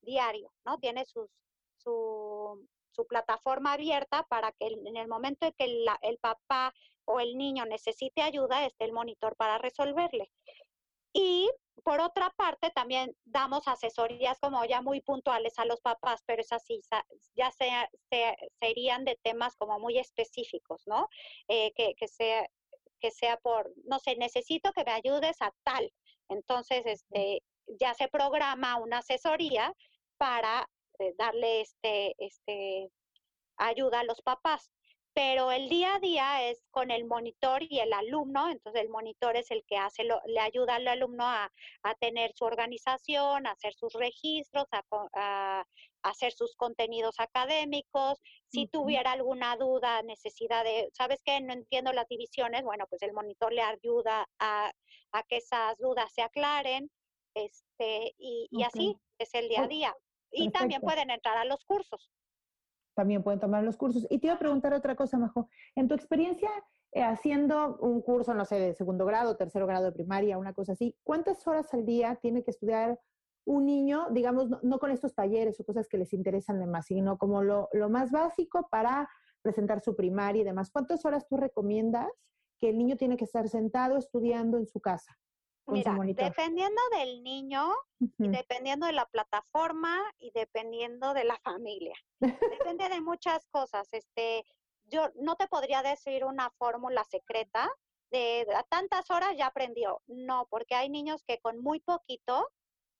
diario, 0.00 0.52
¿no? 0.64 0.78
Tiene 0.78 1.04
sus, 1.04 1.30
su, 1.76 2.68
su 2.90 3.06
plataforma 3.06 3.74
abierta 3.74 4.24
para 4.24 4.50
que 4.50 4.66
en 4.66 4.96
el 4.96 5.06
momento 5.06 5.46
en 5.46 5.52
que 5.52 5.64
el, 5.66 5.86
el 6.02 6.18
papá 6.18 6.74
o 7.06 7.20
el 7.20 7.36
niño 7.36 7.64
necesite 7.64 8.22
ayuda, 8.22 8.66
esté 8.66 8.84
el 8.84 8.92
monitor 8.92 9.36
para 9.36 9.58
resolverle. 9.58 10.30
Y 11.12 11.50
por 11.82 12.00
otra 12.00 12.30
parte, 12.36 12.70
también 12.70 13.16
damos 13.24 13.66
asesorías 13.68 14.38
como 14.38 14.64
ya 14.64 14.82
muy 14.82 15.00
puntuales 15.00 15.58
a 15.58 15.64
los 15.64 15.80
papás, 15.80 16.22
pero 16.26 16.42
es 16.42 16.52
así, 16.52 16.80
ya 17.34 17.50
sea, 17.52 17.88
serían 18.60 19.04
de 19.04 19.18
temas 19.22 19.56
como 19.56 19.78
muy 19.78 19.98
específicos, 19.98 20.82
¿no? 20.86 21.08
Eh, 21.48 21.72
que, 21.74 21.94
que, 21.94 22.08
sea, 22.08 22.46
que 23.00 23.10
sea 23.10 23.36
por, 23.38 23.72
no 23.84 23.98
sé, 23.98 24.16
necesito 24.16 24.72
que 24.72 24.84
me 24.84 24.92
ayudes 24.92 25.40
a 25.40 25.52
tal. 25.64 25.90
Entonces, 26.28 26.82
este, 26.84 27.42
ya 27.80 27.94
se 27.94 28.08
programa 28.08 28.76
una 28.78 28.98
asesoría 28.98 29.72
para 30.18 30.68
eh, 30.98 31.14
darle 31.16 31.60
este, 31.60 32.14
este, 32.18 32.90
ayuda 33.56 34.00
a 34.00 34.04
los 34.04 34.20
papás 34.22 34.70
pero 35.16 35.50
el 35.50 35.70
día 35.70 35.94
a 35.94 35.98
día 35.98 36.50
es 36.50 36.62
con 36.70 36.90
el 36.90 37.06
monitor 37.06 37.62
y 37.62 37.80
el 37.80 37.94
alumno, 37.94 38.50
entonces 38.50 38.82
el 38.82 38.90
monitor 38.90 39.34
es 39.34 39.50
el 39.50 39.64
que 39.66 39.78
hace, 39.78 40.04
lo, 40.04 40.20
le 40.26 40.40
ayuda 40.40 40.74
al 40.74 40.86
alumno 40.86 41.24
a, 41.24 41.50
tener 42.00 42.34
su 42.34 42.44
organización, 42.44 43.46
a 43.46 43.52
hacer 43.52 43.72
sus 43.72 43.94
registros, 43.94 44.66
a, 45.14 45.64
hacer 46.02 46.32
sus 46.32 46.54
contenidos 46.54 47.14
académicos, 47.18 48.20
si 48.48 48.66
tuviera 48.66 49.12
alguna 49.12 49.56
duda, 49.56 50.02
necesidad 50.02 50.64
de, 50.64 50.90
¿sabes 50.92 51.22
qué? 51.24 51.40
No 51.40 51.54
entiendo 51.54 51.94
las 51.94 52.08
divisiones, 52.08 52.62
bueno, 52.62 52.84
pues 52.90 53.00
el 53.00 53.14
monitor 53.14 53.54
le 53.54 53.62
ayuda 53.62 54.28
a, 54.38 54.70
que 55.30 55.38
esas 55.38 55.78
dudas 55.78 56.12
se 56.12 56.20
aclaren, 56.20 56.90
este, 57.32 58.14
y, 58.18 58.50
así 58.62 58.98
es 59.18 59.32
el 59.32 59.48
día 59.48 59.62
a 59.62 59.66
día. 59.66 59.94
Y 60.30 60.50
también 60.50 60.82
pueden 60.82 61.08
entrar 61.08 61.38
a 61.38 61.46
los 61.46 61.64
cursos 61.64 62.10
también 62.96 63.22
pueden 63.22 63.38
tomar 63.38 63.62
los 63.62 63.76
cursos. 63.76 64.06
Y 64.10 64.18
te 64.18 64.26
iba 64.26 64.34
a 64.34 64.38
preguntar 64.38 64.72
otra 64.72 64.96
cosa, 64.96 65.18
Majo. 65.18 65.48
En 65.76 65.86
tu 65.86 65.94
experiencia 65.94 66.50
eh, 66.92 67.02
haciendo 67.02 67.76
un 67.76 68.00
curso, 68.00 68.32
no 68.34 68.46
sé, 68.46 68.58
de 68.58 68.74
segundo 68.74 69.04
grado, 69.04 69.36
tercero 69.36 69.66
grado 69.66 69.84
de 69.84 69.92
primaria, 69.92 70.38
una 70.38 70.54
cosa 70.54 70.72
así, 70.72 70.96
¿cuántas 71.04 71.46
horas 71.46 71.72
al 71.74 71.84
día 71.84 72.16
tiene 72.16 72.42
que 72.42 72.50
estudiar 72.50 72.98
un 73.44 73.66
niño, 73.66 74.08
digamos, 74.10 74.48
no, 74.62 74.78
con 74.78 74.90
estos 74.90 75.14
talleres 75.14 75.60
o 75.60 75.64
cosas 75.64 75.88
que 75.88 75.98
les 75.98 76.12
interesan 76.14 76.58
de 76.58 76.66
más, 76.66 76.86
sino 76.86 77.18
como 77.18 77.42
lo, 77.42 77.68
lo 77.72 77.90
más 77.90 78.10
básico 78.10 78.66
para 78.70 79.08
presentar 79.42 79.82
su 79.82 79.94
primaria 79.94 80.40
y 80.40 80.44
demás? 80.44 80.70
¿Cuántas 80.70 81.04
horas 81.04 81.28
tú 81.28 81.36
recomiendas 81.36 82.08
que 82.58 82.70
el 82.70 82.78
niño 82.78 82.96
tiene 82.96 83.18
que 83.18 83.26
estar 83.26 83.46
sentado 83.48 83.98
estudiando 83.98 84.56
en 84.56 84.66
su 84.66 84.80
casa? 84.80 85.18
Mira, 85.68 85.96
dependiendo 86.14 86.80
del 86.92 87.24
niño 87.24 87.72
y 87.98 88.28
dependiendo 88.28 88.86
de 88.86 88.92
la 88.92 89.06
plataforma 89.06 89.98
y 90.18 90.30
dependiendo 90.32 91.12
de 91.12 91.24
la 91.24 91.36
familia. 91.38 91.96
Depende 92.20 92.88
de 92.88 93.00
muchas 93.00 93.46
cosas. 93.50 93.88
Este, 93.92 94.44
yo 94.84 95.10
no 95.16 95.34
te 95.34 95.48
podría 95.48 95.82
decir 95.82 96.24
una 96.24 96.50
fórmula 96.50 97.02
secreta 97.04 97.68
de 98.10 98.46
a 98.54 98.62
tantas 98.62 99.10
horas 99.10 99.34
ya 99.36 99.46
aprendió. 99.46 100.02
No, 100.06 100.46
porque 100.50 100.76
hay 100.76 100.88
niños 100.88 101.24
que 101.26 101.40
con 101.40 101.58
muy 101.58 101.80
poquito 101.80 102.48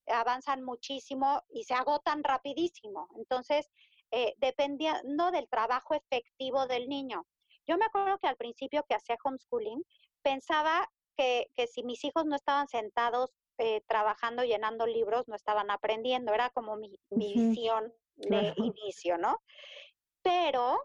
avanzan 0.08 0.64
muchísimo 0.64 1.42
y 1.48 1.64
se 1.64 1.74
agotan 1.74 2.24
rapidísimo. 2.24 3.08
Entonces, 3.16 3.70
eh, 4.10 4.34
dependiendo 4.38 5.30
del 5.30 5.48
trabajo 5.48 5.94
efectivo 5.94 6.66
del 6.66 6.88
niño. 6.88 7.26
Yo 7.66 7.76
me 7.76 7.86
acuerdo 7.86 8.18
que 8.18 8.28
al 8.28 8.36
principio 8.36 8.84
que 8.88 8.94
hacía 8.94 9.16
homeschooling, 9.22 9.84
pensaba 10.22 10.88
que, 11.16 11.48
si 11.66 11.82
mis 11.82 12.04
hijos 12.04 12.26
no 12.26 12.36
estaban 12.36 12.68
sentados 12.68 13.30
eh, 13.58 13.82
trabajando, 13.88 14.44
llenando 14.44 14.86
libros, 14.86 15.28
no 15.28 15.34
estaban 15.34 15.70
aprendiendo. 15.70 16.32
Era 16.32 16.50
como 16.50 16.76
mi, 16.76 16.98
visión 17.10 17.92
de 18.16 18.54
inicio, 18.56 19.18
¿no? 19.18 19.40
Pero, 20.22 20.78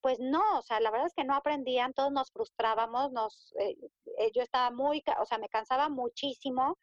pues 0.00 0.18
no, 0.20 0.58
o 0.58 0.62
sea, 0.62 0.80
la 0.80 0.90
verdad 0.90 1.06
es 1.06 1.14
que 1.14 1.24
no 1.24 1.34
aprendían, 1.34 1.94
todos 1.94 2.12
nos 2.12 2.30
frustrábamos, 2.30 3.12
nos, 3.12 3.54
eh, 3.58 3.76
eh, 4.18 4.30
yo 4.34 4.42
estaba 4.42 4.70
muy, 4.70 5.02
o 5.20 5.26
sea, 5.26 5.38
me 5.38 5.48
cansaba 5.48 5.88
muchísimo 5.88 6.78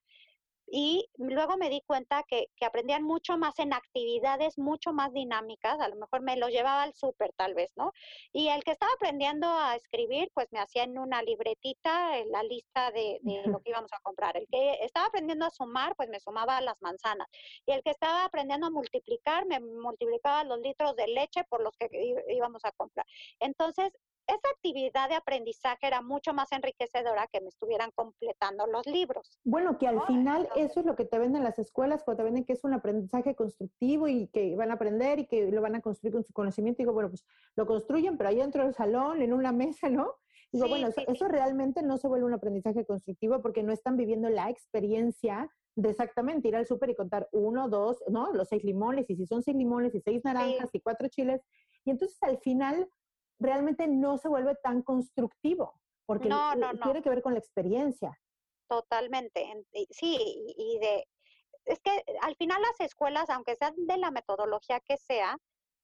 y 0.72 1.10
luego 1.18 1.58
me 1.58 1.70
di 1.70 1.82
cuenta 1.86 2.24
que, 2.28 2.48
que, 2.56 2.66
aprendían 2.66 3.04
mucho 3.04 3.38
más 3.38 3.58
en 3.60 3.74
actividades 3.74 4.58
mucho 4.58 4.94
más 4.94 5.14
dinámicas, 5.14 5.80
a 5.80 5.88
lo 5.88 5.96
mejor 5.96 6.22
me 6.22 6.38
lo 6.38 6.50
llevaba 6.50 6.84
al 6.84 6.94
súper 6.94 7.34
tal 7.34 7.54
vez, 7.54 7.72
¿no? 7.76 7.92
Y 8.32 8.50
el 8.50 8.64
que 8.64 8.72
estaba 8.72 8.92
aprendiendo 8.94 9.48
a 9.48 9.76
escribir, 9.76 10.30
pues 10.34 10.48
me 10.52 10.60
hacía 10.60 10.84
en 10.84 10.98
una 10.98 11.22
libretita 11.24 12.12
la 12.26 12.44
lista 12.44 12.92
de, 12.92 13.20
de 13.22 13.44
lo 13.46 13.60
que 13.64 13.72
íbamos 13.72 13.92
a 13.94 14.00
comprar. 14.02 14.38
El 14.38 14.48
que 14.48 14.84
estaba 14.84 15.08
aprendiendo 15.08 15.46
a 15.46 15.50
sumar, 15.50 15.96
pues 15.96 16.10
me 16.10 16.20
sumaba 16.20 16.62
las 16.62 16.82
manzanas. 16.82 17.28
Y 17.66 17.72
el 17.72 17.84
que 17.84 17.92
estaba 17.92 18.26
aprendiendo 18.26 18.68
a 18.68 18.72
multiplicar, 18.72 19.46
me 19.46 19.60
multiplicaba 19.60 20.44
los 20.44 20.60
litros 20.60 20.96
de 20.96 21.08
leche 21.08 21.44
por 21.46 21.62
los 21.62 21.76
que 21.78 21.90
íbamos 22.30 22.64
a 22.66 22.72
comprar. 22.74 23.06
Entonces, 23.40 23.92
esa 24.30 24.50
actividad 24.56 25.10
de 25.10 25.16
aprendizaje 25.16 25.88
era 25.88 26.02
mucho 26.02 26.34
más 26.34 26.52
enriquecedora 26.52 27.28
que 27.32 27.42
me 27.42 27.50
estuvieran 27.50 27.92
completando 27.96 28.68
los 28.68 28.86
libros. 28.86 29.40
Bueno, 29.44 29.78
que 29.78 29.88
al 29.88 30.02
final 30.04 30.48
eso 30.56 30.80
es 30.80 30.86
lo 30.86 30.96
que 30.96 31.06
te 31.06 31.18
venden 31.18 31.44
las 31.44 31.58
escuelas, 31.58 32.04
cuando 32.04 32.20
te 32.20 32.26
venden 32.26 32.46
que 32.46 32.54
es 32.54 32.64
un 32.64 32.74
aprendizaje 32.74 33.36
constructivo 33.36 34.08
y 34.08 34.28
que 34.28 34.56
van 34.56 34.72
a 34.72 34.76
aprender 34.76 35.20
y 35.20 35.26
que 35.26 35.52
lo 35.52 35.62
van 35.62 35.76
a 35.76 35.82
construir 35.82 36.14
con 36.14 36.24
su 36.24 36.34
conocimiento. 36.34 36.82
Y 36.82 36.86
digo, 36.86 36.94
bueno, 36.94 37.10
pues 37.10 37.26
lo 37.56 37.66
construyen, 37.66 38.18
pero 38.18 38.30
ahí 38.30 38.38
dentro 38.38 38.64
del 38.64 38.76
salón, 38.76 39.22
en 39.22 39.34
una 39.34 39.52
mesa, 39.52 39.90
¿no? 39.90 40.16
Digo, 40.52 40.68
bueno, 40.68 40.90
eso, 41.08 41.28
realmente 41.28 41.84
no 41.84 41.98
se 41.98 42.08
vuelve 42.08 42.26
un 42.26 42.34
aprendizaje 42.34 42.84
constructivo 42.84 43.42
porque 43.42 43.62
no 43.62 43.72
están 43.72 43.98
viviendo 43.98 44.30
la 44.30 44.50
experiencia 44.50 45.52
de 45.76 45.90
exactamente 45.90 46.48
ir 46.48 46.56
al 46.56 46.66
súper 46.66 46.90
y 46.90 46.96
contar 46.96 47.30
uno, 47.32 47.70
dos, 47.70 48.04
¿no? 48.10 48.34
Los 48.34 48.50
seis 48.50 48.64
limones, 48.64 49.10
y 49.10 49.16
si 49.16 49.28
son 49.28 49.44
seis 49.44 49.56
limones 49.56 49.94
y 49.94 50.02
seis 50.02 50.22
naranjas 50.24 50.70
y 50.74 50.82
cuatro 50.82 51.08
chiles. 51.08 51.42
Y 51.86 51.92
entonces 51.92 52.18
al 52.22 52.40
final 52.40 52.90
realmente 53.40 53.88
no 53.88 54.18
se 54.18 54.28
vuelve 54.28 54.56
tan 54.56 54.82
constructivo, 54.82 55.80
porque 56.06 56.30
tiene 56.84 57.02
que 57.02 57.10
ver 57.10 57.22
con 57.22 57.34
la 57.34 57.40
experiencia. 57.40 58.20
Totalmente. 58.68 59.66
Sí, 59.90 60.18
y 60.58 60.80
de 60.80 61.08
es 61.66 61.80
que 61.82 62.04
al 62.22 62.36
final 62.36 62.62
las 62.62 62.80
escuelas, 62.80 63.30
aunque 63.30 63.56
sean 63.56 63.74
de 63.78 63.98
la 63.98 64.12
metodología 64.12 64.80
que 64.80 64.98
sea, 64.98 65.38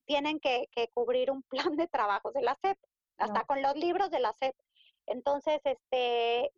tienen 0.06 0.40
que, 0.40 0.68
que 0.72 0.90
cubrir 0.94 1.32
un 1.32 1.44
plan 1.74 1.76
de 1.76 1.88
trabajo 1.88 2.32
de 2.32 2.42
la 2.42 2.56
SEP 2.56 2.78
hasta 3.18 3.46
con 3.46 3.62
los 3.62 3.76
libros 3.76 4.12
de 4.12 4.20
la 4.20 4.34
SEP. 4.34 4.56
Entonces, 5.08 5.62
este, 5.64 6.52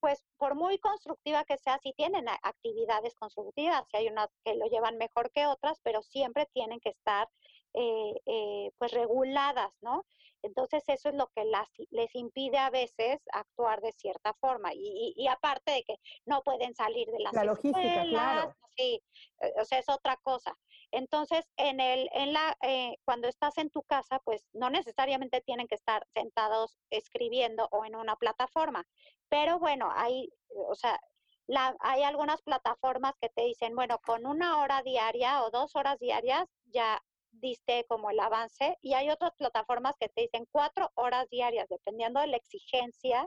pues 0.00 0.22
por 0.36 0.54
muy 0.54 0.78
constructiva 0.78 1.44
que 1.44 1.56
sea, 1.56 1.78
sí 1.78 1.94
tienen 1.96 2.28
actividades 2.42 3.14
constructivas, 3.14 3.84
y 3.92 3.96
hay 3.96 4.08
unas 4.08 4.28
que 4.44 4.54
lo 4.54 4.66
llevan 4.66 4.98
mejor 4.98 5.30
que 5.30 5.46
otras, 5.46 5.80
pero 5.82 6.02
siempre 6.02 6.46
tienen 6.52 6.80
que 6.80 6.90
estar 6.90 7.28
eh, 7.72 8.14
eh, 8.26 8.70
pues 8.78 8.92
reguladas, 8.92 9.72
¿no? 9.80 10.04
Entonces 10.44 10.84
eso 10.88 11.08
es 11.08 11.14
lo 11.14 11.28
que 11.34 11.44
las, 11.44 11.68
les 11.90 12.14
impide 12.14 12.58
a 12.58 12.70
veces 12.70 13.22
actuar 13.32 13.80
de 13.80 13.92
cierta 13.92 14.34
forma 14.34 14.72
y, 14.74 15.14
y, 15.16 15.26
aparte 15.26 15.72
de 15.72 15.82
que 15.84 15.96
no 16.26 16.42
pueden 16.42 16.74
salir 16.74 17.08
de 17.08 17.18
las 17.20 17.32
la 17.32 17.44
logística, 17.44 18.04
claro. 18.04 18.54
sí, 18.76 19.02
eh, 19.40 19.52
o 19.60 19.64
sea 19.64 19.78
es 19.78 19.88
otra 19.88 20.16
cosa. 20.18 20.56
Entonces 20.90 21.50
en 21.56 21.80
el, 21.80 22.08
en 22.12 22.32
la, 22.32 22.56
cuando 23.04 23.28
estás 23.28 23.58
en 23.58 23.70
tu 23.70 23.82
casa, 23.82 24.20
pues 24.24 24.46
no 24.52 24.70
necesariamente 24.70 25.40
tienen 25.40 25.66
que 25.66 25.74
estar 25.74 26.06
sentados 26.14 26.78
escribiendo 26.90 27.68
o 27.72 27.84
en 27.84 27.96
una 27.96 28.16
plataforma, 28.16 28.86
pero 29.28 29.58
bueno, 29.58 29.90
hay, 29.94 30.30
o 30.68 30.74
sea, 30.74 31.00
la, 31.46 31.76
hay 31.80 32.02
algunas 32.02 32.42
plataformas 32.42 33.14
que 33.20 33.28
te 33.28 33.42
dicen, 33.42 33.74
bueno, 33.74 33.98
con 34.04 34.26
una 34.26 34.62
hora 34.62 34.82
diaria 34.82 35.42
o 35.42 35.50
dos 35.50 35.74
horas 35.76 35.98
diarias 35.98 36.48
ya 36.66 37.02
diste 37.40 37.84
como 37.88 38.10
el 38.10 38.20
avance 38.20 38.76
y 38.82 38.94
hay 38.94 39.10
otras 39.10 39.32
plataformas 39.36 39.94
que 39.98 40.08
te 40.08 40.22
dicen 40.22 40.46
cuatro 40.50 40.90
horas 40.94 41.28
diarias, 41.30 41.68
dependiendo 41.68 42.20
de 42.20 42.28
la 42.28 42.36
exigencia 42.36 43.26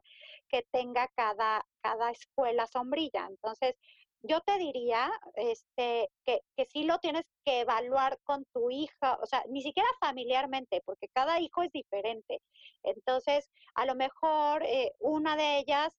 que 0.49 0.66
tenga 0.72 1.08
cada, 1.16 1.66
cada 1.82 2.12
escuela 2.12 2.68
sombrilla. 2.68 3.28
Entonces, 3.30 3.76
yo 4.24 4.41
te 4.41 4.58
diría 4.58 5.12
este, 5.36 6.10
que, 6.26 6.41
que 6.55 6.66
sí 6.66 6.84
lo 6.84 6.97
tienes 6.99 7.24
que 7.45 7.62
evaluar 7.62 8.20
con 8.24 8.45
tu 8.53 8.72
hija, 8.72 9.18
o 9.22 9.26
sea, 9.26 9.43
ni 9.49 9.62
siquiera 9.62 9.88
familiarmente, 9.99 10.82
porque 10.86 11.08
cada 11.10 11.39
hijo 11.39 11.64
es 11.64 11.72
diferente. 11.72 12.41
Entonces, 12.84 13.49
a 13.76 13.86
lo 13.86 13.95
mejor 13.95 14.64
eh, 14.64 14.93
una 14.99 15.36
de 15.36 15.60
ellas 15.60 15.93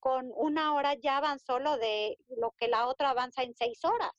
con 0.00 0.30
una 0.36 0.74
hora 0.74 0.94
ya 0.94 1.16
avanzó 1.16 1.58
lo 1.58 1.76
de 1.78 2.18
lo 2.36 2.52
que 2.58 2.68
la 2.68 2.86
otra 2.88 3.10
avanza 3.10 3.42
en 3.42 3.54
seis 3.54 3.82
horas. 3.84 4.12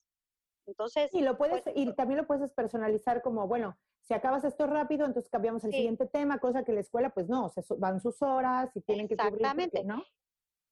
Entonces. 0.68 1.14
Y 1.14 1.22
lo 1.22 1.38
puedes, 1.38 1.64
pues, 1.64 1.76
y 1.76 1.92
también 1.94 2.20
lo 2.20 2.28
puedes 2.28 2.52
personalizar 2.52 3.22
como, 3.22 3.48
bueno, 3.48 3.78
si 4.02 4.14
acabas 4.14 4.44
esto 4.44 4.68
rápido, 4.68 5.06
entonces 5.06 5.30
cambiamos 5.30 5.64
el 5.64 5.72
siguiente 5.72 6.06
tema, 6.06 6.40
cosa 6.40 6.64
que 6.64 6.74
la 6.74 6.82
escuela, 6.82 7.10
pues 7.10 7.28
no, 7.28 7.50
se 7.50 7.62
van 7.78 8.00
sus 8.00 8.22
horas 8.22 8.70
y 8.76 8.82
tienen 8.82 9.08
que 9.08 9.18
cubrir, 9.18 9.86
¿no? 9.86 10.04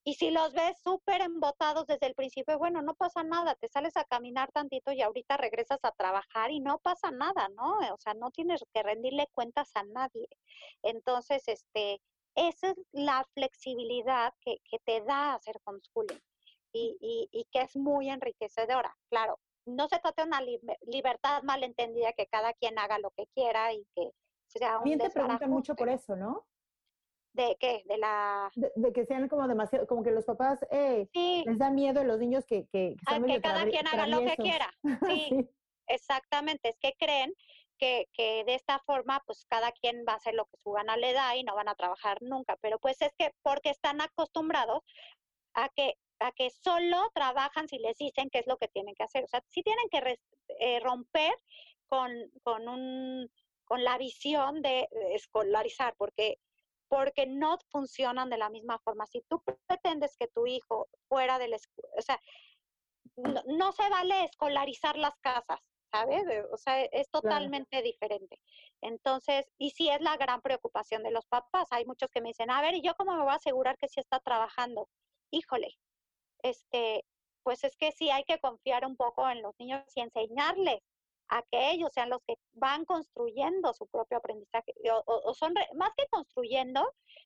Y 0.05 0.15
si 0.15 0.31
los 0.31 0.53
ves 0.53 0.77
súper 0.83 1.21
embotados 1.21 1.87
desde 1.87 2.07
el 2.07 2.13
principio, 2.13 2.57
bueno, 2.57 2.81
no 2.81 2.93
pasa 2.93 3.23
nada, 3.23 3.55
te 3.55 3.69
sales 3.69 3.95
a 3.95 4.03
caminar 4.03 4.51
tantito 4.51 4.91
y 4.91 5.01
ahorita 5.01 5.37
regresas 5.37 5.79
a 5.83 5.91
trabajar 5.91 6.51
y 6.51 6.59
no 6.59 6.79
pasa 6.79 7.09
nada, 7.09 7.47
¿no? 7.55 7.77
O 7.93 7.97
sea, 7.97 8.13
no 8.13 8.29
tienes 8.29 8.61
que 8.73 8.83
rendirle 8.83 9.29
cuentas 9.33 9.71
a 9.75 9.83
nadie. 9.83 10.27
Entonces, 10.81 11.47
este, 11.47 12.01
esa 12.35 12.71
es 12.71 12.75
la 12.91 13.25
flexibilidad 13.33 14.33
que, 14.41 14.57
que 14.69 14.79
te 14.79 15.01
da 15.05 15.35
hacer 15.35 15.55
homeschooling 15.63 16.21
y, 16.73 16.97
y, 16.99 17.29
y 17.31 17.45
que 17.45 17.61
es 17.61 17.75
muy 17.77 18.09
enriquecedora. 18.09 18.93
Claro, 19.09 19.39
no 19.65 19.87
se 19.87 19.99
trata 19.99 20.23
de 20.23 20.27
una 20.27 20.41
libertad 20.81 21.43
malentendida 21.43 22.13
que 22.13 22.27
cada 22.27 22.53
quien 22.53 22.77
haga 22.79 22.99
lo 22.99 23.11
que 23.11 23.27
quiera 23.33 23.73
y 23.73 23.85
que 23.95 24.11
sea 24.47 24.77
un 24.79 24.83
Bien 24.83 24.99
te 24.99 25.09
preguntan 25.09 25.49
mucho 25.49 25.75
por 25.75 25.89
eso, 25.89 26.15
¿no? 26.15 26.45
¿De 27.33 27.57
qué? 27.59 27.83
De 27.85 27.97
la... 27.97 28.51
De, 28.55 28.93
que 28.93 29.05
sean 29.05 29.27
como 29.27 29.47
demasiado, 29.47 29.87
como 29.87 30.03
que 30.03 30.11
los 30.11 30.25
papás 30.25 30.63
eh, 30.69 31.07
les 31.13 31.57
da 31.57 31.71
miedo 31.71 32.01
a 32.01 32.03
los 32.03 32.19
niños 32.19 32.45
que... 32.45 32.67
Que, 32.71 32.95
que, 33.25 33.41
cada 33.41 33.65
quien 33.65 33.87
haga 33.87 34.05
lo 34.07 34.19
que 34.19 34.35
quiera. 34.35 34.71
Sí, 35.09 35.49
exactamente. 35.87 36.69
Es 36.69 36.77
que 36.79 36.93
creen 36.99 37.33
que, 37.79 38.07
que 38.13 38.43
de 38.45 38.53
esta 38.53 38.77
forma, 38.85 39.23
pues 39.25 39.47
cada 39.49 39.71
quien 39.71 40.05
va 40.07 40.13
a 40.13 40.17
hacer 40.17 40.35
lo 40.35 40.45
que 40.45 40.57
su 40.57 40.71
gana 40.71 40.95
le 40.95 41.13
da 41.13 41.35
y 41.35 41.43
no 41.43 41.55
van 41.55 41.69
a 41.69 41.75
trabajar 41.75 42.21
nunca. 42.21 42.55
Pero 42.61 42.77
pues 42.77 43.01
es 43.01 43.11
que 43.17 43.33
porque 43.41 43.71
están 43.71 43.99
acostumbrados 43.99 44.83
a 45.55 45.69
que 45.69 45.95
a 46.23 46.31
que 46.31 46.49
solo 46.49 47.11
trabajan 47.13 47.67
si 47.67 47.77
les 47.79 47.97
dicen 47.97 48.29
qué 48.29 48.39
es 48.39 48.47
lo 48.47 48.57
que 48.57 48.69
tienen 48.69 48.95
que 48.95 49.03
hacer. 49.03 49.25
O 49.25 49.27
sea, 49.27 49.43
sí 49.49 49.61
tienen 49.61 49.89
que 49.89 50.17
eh, 50.59 50.79
romper 50.79 51.33
con, 51.87 52.11
con, 52.43 52.67
un, 52.67 53.29
con 53.65 53.83
la 53.83 53.97
visión 53.97 54.61
de 54.61 54.87
escolarizar, 55.11 55.95
porque, 55.97 56.39
porque 56.87 57.25
no 57.27 57.57
funcionan 57.69 58.29
de 58.29 58.37
la 58.37 58.49
misma 58.49 58.79
forma. 58.79 59.05
Si 59.05 59.21
tú 59.29 59.43
pretendes 59.67 60.15
que 60.17 60.27
tu 60.27 60.47
hijo 60.47 60.87
fuera 61.09 61.39
de 61.39 61.49
la 61.49 61.57
escuela, 61.57 61.89
o 61.97 62.01
sea, 62.01 62.19
no, 63.45 63.71
se 63.73 63.89
vale 63.89 64.23
escolarizar 64.23 64.97
las 64.97 65.15
casas. 65.19 65.59
¿sabes? 65.91 66.23
O 66.51 66.57
sea, 66.57 66.81
es 66.85 67.07
totalmente 67.11 67.83
diferente. 67.83 68.39
Entonces, 68.81 69.45
y 69.59 69.69
sí 69.69 69.89
es 69.89 70.01
la 70.01 70.17
gran 70.17 70.41
preocupación 70.41 71.03
de 71.03 71.11
los 71.11 71.27
papás. 71.27 71.67
Hay 71.69 71.85
muchos 71.85 72.09
que 72.09 72.19
me 72.19 72.29
dicen, 72.29 72.49
a 72.49 72.61
ver, 72.61 72.73
¿y 72.73 72.81
yo 72.81 72.95
cómo 72.95 73.13
me 73.13 73.21
voy 73.21 73.31
a 73.31 73.35
asegurar 73.35 73.77
que 73.77 73.87
sí 73.87 73.99
está 73.99 74.19
trabajando? 74.19 74.89
Híjole, 75.29 75.77
este, 76.43 77.05
pues 77.43 77.63
es 77.63 77.75
que 77.77 77.91
sí 77.91 78.09
hay 78.09 78.23
que 78.23 78.39
confiar 78.39 78.85
un 78.85 78.95
poco 78.95 79.27
en 79.27 79.41
los 79.41 79.53
niños 79.59 79.83
y 79.95 80.01
enseñarles 80.01 80.81
a 81.29 81.41
que 81.49 81.71
ellos 81.71 81.91
sean 81.93 82.09
los 82.09 82.21
que 82.27 82.35
van 82.53 82.85
construyendo 82.85 83.73
su 83.73 83.87
propio 83.87 84.17
aprendizaje, 84.17 84.73
o, 85.05 85.33
son, 85.33 85.53
más 85.75 85.91
que 85.97 86.05
construyendo, 86.09 86.81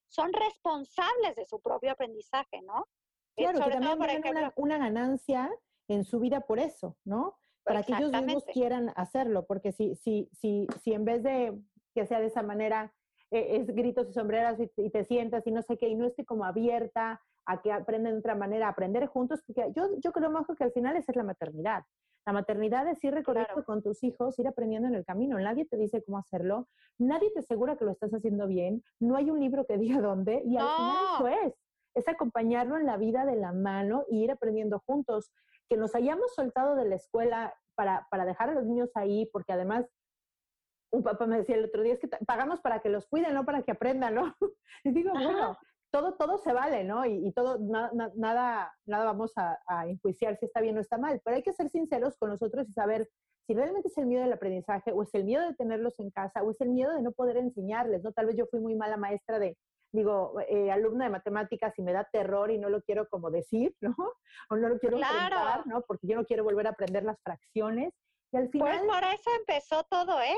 son 0.07 0.31
responsables 0.33 1.35
de 1.35 1.45
su 1.45 1.59
propio 1.59 1.91
aprendizaje, 1.91 2.61
¿no? 2.61 2.87
Eh, 3.35 3.43
claro, 3.43 3.65
que 3.65 3.71
también 3.71 3.97
por 3.97 4.53
una, 4.55 4.77
ganancia 4.77 5.51
en 5.87 6.05
su 6.05 6.19
vida 6.19 6.41
por 6.41 6.59
eso, 6.59 6.95
¿no? 7.03 7.37
Para 7.63 7.83
que 7.83 7.93
ellos 7.93 8.11
mismos 8.11 8.45
quieran 8.45 8.93
hacerlo, 8.95 9.45
porque 9.45 9.71
si, 9.73 9.95
si, 9.95 10.29
si, 10.31 10.67
si 10.81 10.93
en 10.93 11.03
vez 11.03 11.23
de 11.23 11.59
que 11.93 12.05
sea 12.05 12.19
de 12.19 12.27
esa 12.27 12.43
manera, 12.43 12.93
eh, 13.31 13.57
es 13.57 13.67
gritos 13.75 14.07
y 14.09 14.13
sombreras 14.13 14.57
y, 14.59 14.71
y, 14.77 14.89
te 14.89 15.03
sientas 15.03 15.45
y 15.45 15.51
no 15.51 15.61
sé 15.63 15.77
qué, 15.77 15.89
y 15.89 15.95
no 15.95 16.05
esté 16.05 16.23
como 16.23 16.45
abierta 16.45 17.21
a 17.47 17.61
que 17.61 17.71
aprenden 17.71 18.13
de 18.13 18.19
otra 18.19 18.35
manera, 18.35 18.67
aprender 18.67 19.07
juntos, 19.07 19.41
porque 19.47 19.71
yo, 19.75 19.89
yo 20.03 20.11
creo 20.11 20.29
mejor 20.29 20.55
que 20.55 20.65
al 20.65 20.73
final 20.73 20.97
esa 20.97 21.11
es 21.11 21.15
la 21.15 21.23
maternidad. 21.23 21.83
La 22.25 22.33
maternidad 22.33 22.85
es 22.89 23.01
ir 23.05 23.13
recorriendo 23.13 23.63
con 23.63 23.81
tus 23.81 24.03
hijos, 24.03 24.37
ir 24.37 24.49
aprendiendo 24.49 24.89
en 24.89 24.95
el 24.95 25.05
camino. 25.05 25.39
Nadie 25.39 25.65
te 25.65 25.77
dice 25.77 26.03
cómo 26.03 26.17
hacerlo, 26.17 26.67
nadie 26.97 27.31
te 27.31 27.39
asegura 27.39 27.77
que 27.77 27.85
lo 27.85 27.91
estás 27.91 28.13
haciendo 28.13 28.47
bien, 28.47 28.83
no 28.99 29.15
hay 29.15 29.31
un 29.31 29.39
libro 29.39 29.65
que 29.65 29.77
diga 29.77 30.01
dónde, 30.01 30.43
y 30.45 30.57
al 30.57 30.67
final 30.67 30.97
eso 31.15 31.27
es. 31.47 31.53
Es 31.95 32.07
acompañarlo 32.09 32.77
en 32.77 32.85
la 32.85 32.97
vida 32.97 33.25
de 33.25 33.37
la 33.37 33.53
mano 33.53 34.03
y 34.09 34.23
ir 34.23 34.31
aprendiendo 34.31 34.83
juntos. 34.85 35.31
Que 35.69 35.77
nos 35.77 35.95
hayamos 35.95 36.35
soltado 36.35 36.75
de 36.75 36.85
la 36.85 36.95
escuela 36.95 37.55
para, 37.75 38.07
para 38.11 38.25
dejar 38.25 38.49
a 38.49 38.53
los 38.53 38.65
niños 38.65 38.91
ahí, 38.95 39.25
porque 39.31 39.53
además 39.53 39.85
un 40.91 41.03
papá 41.03 41.27
me 41.27 41.37
decía 41.37 41.55
el 41.55 41.65
otro 41.65 41.81
día, 41.81 41.93
es 41.93 41.99
que 41.99 42.07
pagamos 42.07 42.59
para 42.61 42.81
que 42.81 42.89
los 42.89 43.07
cuiden, 43.07 43.33
no 43.33 43.45
para 43.45 43.63
que 43.63 43.71
aprendan, 43.71 44.15
¿no? 44.15 44.35
Y 44.83 44.91
digo, 44.91 45.11
bueno, 45.11 45.57
todo, 45.91 46.13
todo 46.15 46.37
se 46.37 46.53
vale, 46.53 46.83
¿no? 46.83 47.05
Y, 47.05 47.31
todo, 47.31 47.59
nada, 47.59 48.73
nada 48.85 49.05
vamos 49.05 49.31
a, 49.35 49.57
enjuiciar 49.87 50.37
si 50.37 50.45
está 50.45 50.61
bien 50.61 50.77
o 50.77 50.81
está 50.81 50.97
mal, 50.97 51.21
pero 51.23 51.35
hay 51.35 51.43
que 51.43 51.53
ser 51.53 51.69
sinceros 51.69 52.17
con 52.17 52.29
nosotros 52.29 52.67
y 52.69 52.73
saber 52.73 53.09
si 53.45 53.53
realmente 53.53 53.87
es 53.87 53.97
el 53.97 54.07
miedo 54.07 54.23
del 54.23 54.33
aprendizaje 54.33 54.91
o 54.91 55.03
es 55.03 55.13
el 55.13 55.23
miedo 55.23 55.47
de 55.47 55.55
tenerlos 55.55 55.97
en 55.99 56.11
casa 56.11 56.43
o 56.43 56.51
es 56.51 56.59
el 56.59 56.69
miedo 56.69 56.93
de 56.93 57.01
no 57.01 57.11
poder 57.11 57.37
enseñarles, 57.37 58.03
¿no? 58.03 58.11
Tal 58.11 58.25
vez 58.25 58.35
yo 58.35 58.45
fui 58.47 58.59
muy 58.59 58.75
mala 58.75 58.97
maestra 58.97 59.39
de, 59.39 59.57
digo, 59.93 60.33
eh, 60.49 60.69
alumna 60.71 61.05
de 61.05 61.11
matemáticas 61.11 61.73
y 61.77 61.81
me 61.81 61.93
da 61.93 62.07
terror 62.11 62.51
y 62.51 62.57
no 62.57 62.69
lo 62.69 62.81
quiero 62.81 63.07
como 63.07 63.31
decir, 63.31 63.73
¿no? 63.81 63.95
O 64.49 64.57
no 64.57 64.67
lo 64.67 64.79
quiero 64.79 64.97
claro. 64.97 65.63
¿no? 65.65 65.81
Porque 65.81 66.07
yo 66.07 66.15
no 66.15 66.25
quiero 66.25 66.43
volver 66.43 66.67
a 66.67 66.71
aprender 66.71 67.03
las 67.03 67.19
fracciones 67.21 67.93
pues 68.31 68.49
por 68.51 69.03
eso 69.03 69.29
empezó 69.39 69.83
todo, 69.85 70.21
¿eh? 70.21 70.37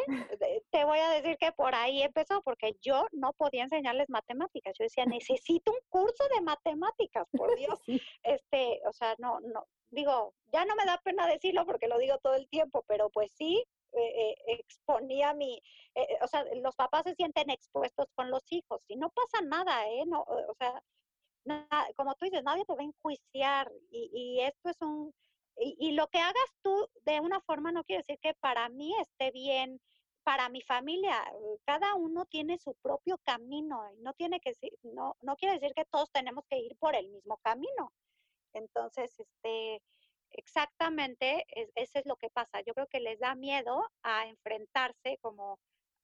Te 0.70 0.84
voy 0.84 1.00
a 1.00 1.10
decir 1.10 1.38
que 1.38 1.52
por 1.52 1.74
ahí 1.74 2.04
empezó, 2.04 2.42
porque 2.44 2.78
yo 2.82 3.08
no 3.12 3.34
podía 3.34 3.64
enseñarles 3.64 4.10
matemáticas. 4.10 4.76
Yo 4.78 4.84
decía, 4.84 5.06
necesito 5.06 5.72
un 5.72 5.80
curso 5.90 6.24
de 6.36 6.42
matemáticas, 6.42 7.28
por 7.32 7.50
Dios. 7.58 7.82
Este, 8.24 8.82
o 8.88 8.94
sea, 8.94 9.16
no, 9.18 9.40
no, 9.40 9.66
digo, 9.90 10.34
ya 10.54 10.66
no 10.66 10.76
me 10.76 10.86
da 10.86 11.00
pena 11.04 11.26
decirlo 11.26 11.66
porque 11.66 11.88
lo 11.88 11.98
digo 11.98 12.18
todo 12.20 12.36
el 12.36 12.48
tiempo, 12.50 12.84
pero 12.88 13.10
pues 13.10 13.32
sí, 13.34 13.64
eh, 13.94 14.36
exponía 14.48 15.34
mi, 15.34 15.60
o 16.22 16.28
sea, 16.28 16.46
los 16.62 16.76
papás 16.76 17.04
se 17.06 17.16
sienten 17.16 17.50
expuestos 17.50 18.06
con 18.14 18.30
los 18.30 18.44
hijos 18.52 18.82
y 18.88 18.98
no 18.98 19.10
pasa 19.10 19.44
nada, 19.44 19.90
¿eh? 19.90 20.06
No, 20.06 20.22
o 20.22 20.56
sea, 20.60 20.84
como 21.96 22.14
tú 22.16 22.26
dices, 22.26 22.44
nadie 22.44 22.66
te 22.66 22.74
va 22.74 22.82
a 22.82 22.84
enjuiciar 22.84 23.72
y, 23.90 24.12
y 24.14 24.42
esto 24.42 24.70
es 24.70 24.78
un, 24.82 25.12
y, 25.60 25.91
lo 25.91 26.07
que 26.07 26.20
hagas 26.20 26.55
tú 26.62 26.88
de 27.05 27.20
una 27.20 27.41
forma 27.41 27.72
no 27.72 27.84
quiere 27.84 28.03
decir 28.03 28.20
que 28.22 28.34
para 28.36 28.70
mí 28.70 28.93
esté 29.01 29.32
bien, 29.32 29.80
para 30.24 30.49
mi 30.49 30.62
familia, 30.62 31.16
cada 31.66 31.95
uno 31.95 32.26
tiene 32.26 32.57
su 32.57 32.76
propio 32.76 33.18
camino 33.20 33.82
y 33.93 34.01
no 34.01 34.14
tiene 34.14 34.39
que 34.39 34.53
no, 34.84 35.16
no 35.22 35.36
quiere 35.36 35.55
decir 35.55 35.74
que 35.76 35.86
todos 35.86 36.12
tenemos 36.12 36.45
que 36.49 36.60
ir 36.60 36.78
por 36.78 36.95
el 36.95 37.10
mismo 37.10 37.38
camino. 37.38 37.91
Entonces, 38.53 39.20
este, 39.20 39.82
exactamente, 40.32 41.45
eso 41.76 41.99
es 41.99 42.05
lo 42.05 42.16
que 42.16 42.30
pasa. 42.30 42.62
Yo 42.62 42.74
creo 42.74 42.88
que 42.88 42.99
les 42.99 43.20
da 43.20 43.36
miedo 43.36 43.89
a 44.03 44.28
enfrentarse 44.28 45.18
como 45.22 45.60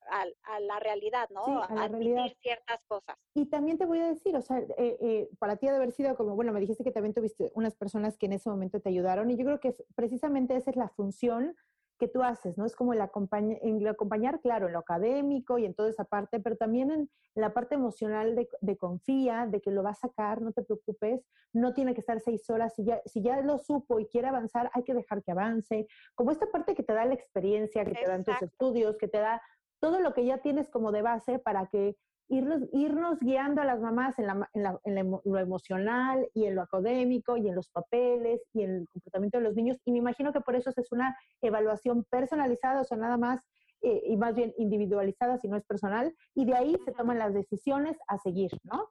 a, 0.10 0.60
la 0.60 0.80
realidad, 0.80 1.30
¿no? 1.30 1.62
a, 1.62 1.66
admitir 1.84 2.36
ciertas 2.42 2.82
cosas. 2.88 3.18
Y 3.34 3.46
también 3.48 3.78
te 3.78 3.86
voy 3.86 4.00
a 4.00 4.08
decir, 4.08 4.36
o 4.36 4.42
sea, 4.42 4.60
eh, 4.60 4.98
eh, 5.02 5.30
para 5.40 5.58
ti 5.58 5.68
ha 5.68 5.72
de 5.72 5.78
haber 5.78 5.92
sido 5.92 6.16
como, 6.16 6.36
bueno, 6.36 6.54
me 6.54 6.60
dijiste 6.60 6.84
que 6.84 6.92
también 6.92 7.14
tuviste 7.14 7.52
unas 7.56 7.76
personas 7.76 8.18
que 8.18 8.26
en 8.26 8.34
ese 8.34 8.50
momento 8.50 8.80
te 8.80 8.90
ayudaron 8.90 9.30
y 9.32 9.38
yo 9.38 9.46
creo 9.46 9.60
que 9.60 9.76
precisamente 9.96 10.56
esa 10.56 10.72
es 10.72 10.76
la 10.76 10.90
función 10.90 11.56
que 11.98 12.08
tú 12.08 12.24
haces, 12.24 12.58
¿no? 12.58 12.66
Es 12.66 12.76
como 12.76 12.94
el, 12.94 13.02
en 13.02 13.88
acompañar, 13.88 14.42
claro, 14.42 14.68
en 14.68 14.74
lo 14.74 14.80
académico 14.80 15.58
y 15.58 15.66
en 15.66 15.74
toda 15.74 15.90
esa 15.90 16.04
parte, 16.04 16.40
pero 16.40 16.58
también 16.58 16.92
en 16.92 17.10
la 17.36 17.54
parte 17.54 17.76
emocional 17.76 18.36
de, 18.36 18.50
de, 18.62 18.78
confía, 18.78 19.48
de 19.48 19.62
que 19.62 19.72
lo 19.72 19.84
va 19.84 19.92
a 19.92 19.96
sacar, 19.96 20.42
no 20.42 20.52
te 20.52 20.64
preocupes, 20.64 21.26
no 21.54 21.74
tiene 21.74 21.94
que 21.94 22.02
estar 22.02 22.20
seis 22.20 22.50
horas, 22.50 22.76
si 22.76 22.84
ya, 22.84 23.02
si 23.06 23.22
ya 23.22 23.40
lo 23.42 23.60
supo 23.60 24.00
y 24.00 24.08
quiere 24.08 24.28
avanzar, 24.28 24.70
hay 24.74 24.84
que 24.84 24.94
dejar 24.94 25.24
que 25.24 25.32
avance, 25.32 25.88
como 26.16 26.32
esta 26.32 26.48
parte 26.48 26.76
que 26.76 26.84
te 26.84 26.94
da 26.94 27.06
la 27.06 27.14
experiencia, 27.14 27.86
que 27.86 27.94
te 27.94 28.08
dan 28.08 28.24
tus 28.24 28.42
estudios, 28.42 28.98
que 28.98 29.08
te 29.08 29.20
da 29.20 29.42
todo 29.80 30.00
lo 30.00 30.14
que 30.14 30.26
ya 30.26 30.40
tienes 30.40 30.70
como 30.70 30.92
de 30.92 31.02
base 31.02 31.40
para 31.40 31.68
que 31.68 31.96
irnos, 32.28 32.62
irnos 32.74 33.20
guiando 33.20 33.62
a 33.62 33.66
las 33.66 33.80
mamás 33.80 34.18
en, 34.20 34.28
la, 34.28 34.50
en, 34.54 34.64
la, 34.64 34.80
en 34.84 35.12
lo 35.12 35.40
emocional 35.40 36.30
y 36.34 36.46
en 36.46 36.56
lo 36.56 36.64
académico 36.64 37.38
y 37.38 37.48
en 37.48 37.56
los 37.56 37.70
papeles 37.70 38.42
y 38.54 38.64
en 38.64 38.76
el 38.76 38.88
comportamiento 38.90 39.38
de 39.38 39.44
los 39.44 39.56
niños. 39.56 39.78
Y 39.86 39.92
me 39.92 40.00
imagino 40.00 40.34
que 40.34 40.42
por 40.42 40.56
eso 40.56 40.72
es 40.76 40.92
una 40.92 41.16
evaluación 41.42 42.04
personalizada, 42.10 42.82
o 42.82 42.84
sea, 42.84 42.98
nada 42.98 43.18
más 43.18 43.48
eh, 43.82 44.02
y 44.08 44.18
más 44.18 44.36
bien 44.36 44.54
individualizada 44.58 45.38
si 45.38 45.48
no 45.48 45.58
es 45.58 45.66
personal. 45.66 46.16
Y 46.34 46.46
de 46.46 46.56
ahí 46.56 46.76
se 46.86 46.92
toman 46.92 47.20
las 47.20 47.34
decisiones 47.34 47.98
a 48.08 48.18
seguir, 48.18 48.52
¿no? 48.64 48.90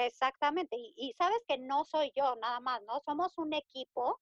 Exactamente, 0.00 0.76
y, 0.78 1.12
sabes 1.18 1.40
que 1.48 1.58
no 1.58 1.84
soy 1.84 2.12
yo 2.14 2.36
nada 2.36 2.60
más, 2.60 2.80
¿no? 2.86 3.00
Somos 3.00 3.36
un 3.36 3.52
equipo 3.52 4.20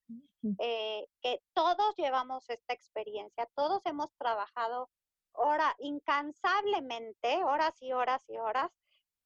eh, 0.58 1.06
que 1.20 1.42
todos 1.52 1.94
llevamos 1.98 2.48
esta 2.48 2.72
experiencia, 2.72 3.46
todos 3.54 3.84
hemos 3.84 4.08
trabajado 4.16 4.88
hora, 5.36 5.74
incansablemente, 5.78 7.42
horas 7.44 7.80
y 7.82 7.92
horas 7.92 8.22
y 8.28 8.38
horas, 8.38 8.70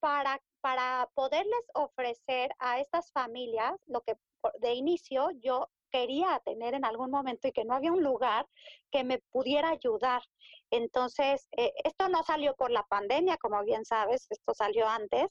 para, 0.01 0.41
para 0.61 1.09
poderles 1.15 1.65
ofrecer 1.75 2.51
a 2.59 2.81
estas 2.81 3.13
familias 3.13 3.75
lo 3.87 4.01
que 4.01 4.17
de 4.61 4.73
inicio 4.75 5.31
yo 5.43 5.69
quería 5.91 6.41
tener 6.45 6.75
en 6.75 6.85
algún 6.85 7.11
momento 7.11 7.49
y 7.49 7.53
que 7.53 7.65
no 7.65 7.75
había 7.75 7.93
un 7.93 8.03
lugar 8.03 8.47
que 8.91 9.05
me 9.05 9.19
pudiera 9.31 9.71
ayudar. 9.71 10.23
Entonces, 10.71 11.49
eh, 11.57 11.73
esto 11.85 12.09
no 12.09 12.23
salió 12.23 12.55
por 12.55 12.71
la 12.71 12.85
pandemia, 12.85 13.37
como 13.39 13.63
bien 13.65 13.85
sabes, 13.85 14.27
esto 14.31 14.55
salió 14.55 14.89
antes, 14.89 15.27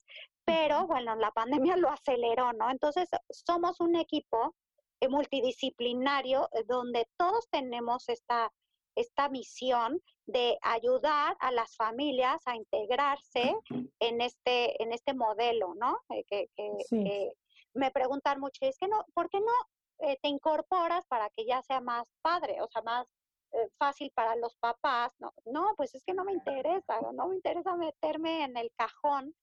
pero 0.45 0.85
bueno, 0.85 1.15
la 1.15 1.31
pandemia 1.31 1.75
lo 1.77 1.89
aceleró, 1.89 2.53
¿no? 2.53 2.69
Entonces, 2.69 3.09
somos 3.29 3.79
un 3.79 3.95
equipo 3.95 4.55
eh, 4.99 5.07
multidisciplinario 5.07 6.49
eh, 6.51 6.63
donde 6.67 7.07
todos 7.17 7.47
tenemos 7.49 8.09
esta 8.09 8.51
esta 8.95 9.29
misión 9.29 10.01
de 10.31 10.57
ayudar 10.61 11.35
a 11.39 11.51
las 11.51 11.75
familias 11.75 12.41
a 12.45 12.55
integrarse 12.55 13.55
en 13.99 14.21
este, 14.21 14.81
en 14.81 14.91
este 14.93 15.13
modelo, 15.13 15.73
¿no? 15.75 15.97
Eh, 16.09 16.25
que, 16.29 17.33
me 17.75 17.91
preguntan 17.91 18.39
mucho, 18.39 18.65
es 18.65 18.77
que 18.77 18.87
no, 18.87 19.05
¿por 19.13 19.29
qué 19.29 19.39
no 19.39 20.07
eh, 20.07 20.17
te 20.21 20.27
incorporas 20.27 21.05
para 21.07 21.29
que 21.29 21.45
ya 21.45 21.61
sea 21.61 21.81
más 21.81 22.11
padre, 22.21 22.61
o 22.61 22.67
sea, 22.67 22.81
más 22.81 23.07
eh, 23.51 23.69
fácil 23.77 24.11
para 24.15 24.35
los 24.35 24.55
papás? 24.57 25.13
No, 25.19 25.33
no, 25.45 25.73
pues 25.77 25.93
es 25.93 26.03
que 26.03 26.13
no 26.13 26.23
me 26.25 26.33
interesa, 26.33 26.99
no 27.13 27.27
me 27.27 27.35
interesa 27.35 27.75
meterme 27.75 28.43
en 28.43 28.57
el 28.57 28.71
cajón 28.75 29.33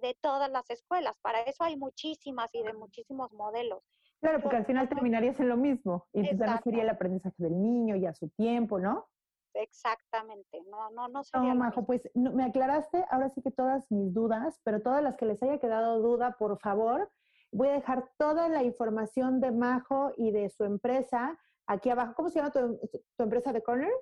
de 0.00 0.16
todas 0.20 0.50
las 0.50 0.68
escuelas. 0.70 1.16
Para 1.22 1.40
eso 1.42 1.64
hay 1.64 1.76
muchísimas 1.76 2.54
y 2.54 2.62
de 2.62 2.72
muchísimos 2.74 3.32
modelos. 3.32 3.82
Claro, 4.20 4.42
porque 4.42 4.58
al 4.58 4.66
final 4.66 4.88
terminarías 4.88 5.40
en 5.40 5.48
lo 5.48 5.56
mismo. 5.56 6.06
Y 6.12 6.20
entonces 6.20 6.46
no 6.46 6.60
sería 6.62 6.82
el 6.82 6.90
aprendizaje 6.90 7.42
del 7.42 7.60
niño 7.60 7.96
y 7.96 8.06
a 8.06 8.12
su 8.12 8.28
tiempo, 8.28 8.78
¿no? 8.78 9.08
Exactamente, 9.54 10.62
no, 10.70 10.90
no, 10.90 11.08
no 11.08 11.24
sería. 11.24 11.54
No, 11.54 11.60
Majo, 11.60 11.84
pues 11.84 12.02
me 12.14 12.44
aclaraste 12.44 13.04
ahora 13.10 13.30
sí 13.30 13.42
que 13.42 13.50
todas 13.50 13.90
mis 13.90 14.12
dudas, 14.14 14.60
pero 14.64 14.80
todas 14.80 15.02
las 15.02 15.16
que 15.16 15.26
les 15.26 15.42
haya 15.42 15.58
quedado 15.58 16.00
duda, 16.00 16.36
por 16.38 16.58
favor, 16.60 17.10
voy 17.52 17.68
a 17.68 17.72
dejar 17.72 18.10
toda 18.16 18.48
la 18.48 18.62
información 18.62 19.40
de 19.40 19.50
Majo 19.50 20.12
y 20.16 20.30
de 20.30 20.50
su 20.50 20.64
empresa 20.64 21.38
aquí 21.66 21.90
abajo. 21.90 22.14
¿Cómo 22.14 22.28
se 22.28 22.38
llama 22.38 22.52
tu, 22.52 22.78
tu 23.16 23.22
empresa 23.22 23.52
de 23.52 23.62
Corner? 23.62 23.92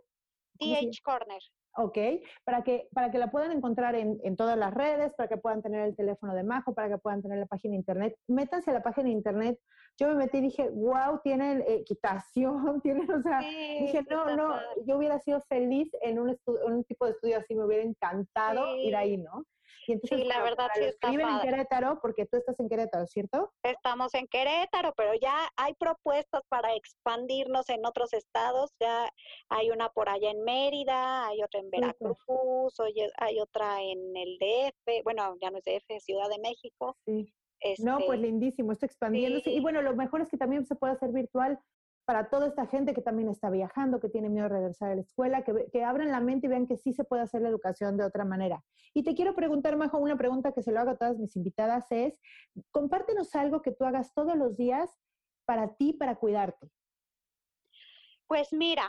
DH 0.54 1.02
Corner. 1.02 1.42
Ok, 1.80 1.96
para 2.42 2.64
que, 2.64 2.88
para 2.92 3.12
que 3.12 3.18
la 3.18 3.30
puedan 3.30 3.52
encontrar 3.52 3.94
en, 3.94 4.18
en, 4.24 4.34
todas 4.34 4.58
las 4.58 4.74
redes, 4.74 5.14
para 5.14 5.28
que 5.28 5.36
puedan 5.36 5.62
tener 5.62 5.86
el 5.86 5.94
teléfono 5.94 6.34
de 6.34 6.42
Majo, 6.42 6.74
para 6.74 6.88
que 6.88 6.98
puedan 6.98 7.22
tener 7.22 7.38
la 7.38 7.46
página 7.46 7.72
de 7.72 7.78
internet. 7.78 8.16
Métanse 8.26 8.72
a 8.72 8.74
la 8.74 8.82
página 8.82 9.04
de 9.04 9.12
internet. 9.12 9.60
Yo 9.96 10.08
me 10.08 10.16
metí 10.16 10.38
y 10.38 10.40
dije, 10.40 10.68
wow, 10.70 11.20
tienen 11.22 11.62
equitación, 11.68 12.80
tienen, 12.82 13.08
o 13.08 13.22
sea, 13.22 13.38
dije, 13.38 14.04
no, 14.10 14.34
no, 14.34 14.56
yo 14.86 14.96
hubiera 14.96 15.20
sido 15.20 15.40
feliz 15.48 15.88
en 16.02 16.18
un, 16.18 16.30
en 16.30 16.72
un 16.72 16.82
tipo 16.82 17.04
de 17.04 17.12
estudio 17.12 17.38
así, 17.38 17.54
me 17.54 17.64
hubiera 17.64 17.84
encantado 17.84 18.76
ir 18.78 18.96
ahí, 18.96 19.16
¿no? 19.16 19.44
Y 19.88 19.92
entonces, 19.92 20.18
sí, 20.18 20.24
la 20.24 20.42
verdad 20.42 20.68
sí 20.74 20.84
está 20.84 21.10
viven 21.10 21.26
en 21.26 21.40
Querétaro, 21.40 21.98
porque 22.02 22.26
tú 22.26 22.36
estás 22.36 22.60
en 22.60 22.68
Querétaro, 22.68 23.06
¿cierto? 23.06 23.52
Estamos 23.62 24.12
en 24.12 24.26
Querétaro, 24.26 24.92
pero 24.94 25.14
ya 25.14 25.48
hay 25.56 25.72
propuestas 25.74 26.42
para 26.50 26.74
expandirnos 26.74 27.70
en 27.70 27.86
otros 27.86 28.12
estados. 28.12 28.70
Ya 28.78 29.08
hay 29.48 29.70
una 29.70 29.88
por 29.88 30.10
allá 30.10 30.30
en 30.30 30.44
Mérida, 30.44 31.26
hay 31.26 31.42
otra 31.42 31.60
en 31.60 31.67
Veracruz, 31.70 32.74
hay 33.18 33.40
otra 33.40 33.82
en 33.82 34.16
el 34.16 34.38
DF, 34.38 35.02
bueno, 35.04 35.36
ya 35.40 35.50
no 35.50 35.58
es 35.58 35.64
DF, 35.64 36.00
Ciudad 36.00 36.28
de 36.28 36.38
México. 36.38 36.96
Sí. 37.04 37.32
no, 37.80 37.98
pues 37.98 38.18
este, 38.18 38.26
lindísimo, 38.26 38.72
está 38.72 38.86
expandiéndose. 38.86 39.50
Y 39.50 39.60
bueno, 39.60 39.82
lo 39.82 39.94
mejor 39.94 40.20
es 40.20 40.30
que 40.30 40.36
también 40.36 40.66
se 40.66 40.74
puede 40.74 40.94
hacer 40.94 41.12
virtual 41.12 41.58
para 42.04 42.30
toda 42.30 42.46
esta 42.46 42.66
gente 42.66 42.94
que 42.94 43.02
también 43.02 43.28
está 43.28 43.50
viajando, 43.50 44.00
que 44.00 44.08
tiene 44.08 44.30
miedo 44.30 44.48
de 44.48 44.54
regresar 44.54 44.90
a 44.90 44.94
la 44.94 45.02
escuela, 45.02 45.44
que, 45.44 45.66
que 45.70 45.84
abran 45.84 46.10
la 46.10 46.20
mente 46.20 46.46
y 46.46 46.50
vean 46.50 46.66
que 46.66 46.78
sí 46.78 46.94
se 46.94 47.04
puede 47.04 47.22
hacer 47.22 47.42
la 47.42 47.50
educación 47.50 47.98
de 47.98 48.04
otra 48.04 48.24
manera. 48.24 48.64
Y 48.94 49.02
te 49.02 49.14
quiero 49.14 49.34
preguntar, 49.34 49.76
Majo, 49.76 49.98
una 49.98 50.16
pregunta 50.16 50.52
que 50.52 50.62
se 50.62 50.72
lo 50.72 50.80
hago 50.80 50.92
a 50.92 50.96
todas 50.96 51.18
mis 51.18 51.36
invitadas 51.36 51.84
es, 51.90 52.18
compártenos 52.70 53.34
algo 53.34 53.60
que 53.60 53.72
tú 53.72 53.84
hagas 53.84 54.14
todos 54.14 54.36
los 54.36 54.56
días 54.56 54.90
para 55.44 55.74
ti, 55.76 55.92
para 55.92 56.16
cuidarte. 56.16 56.70
Pues 58.26 58.52
mira, 58.52 58.88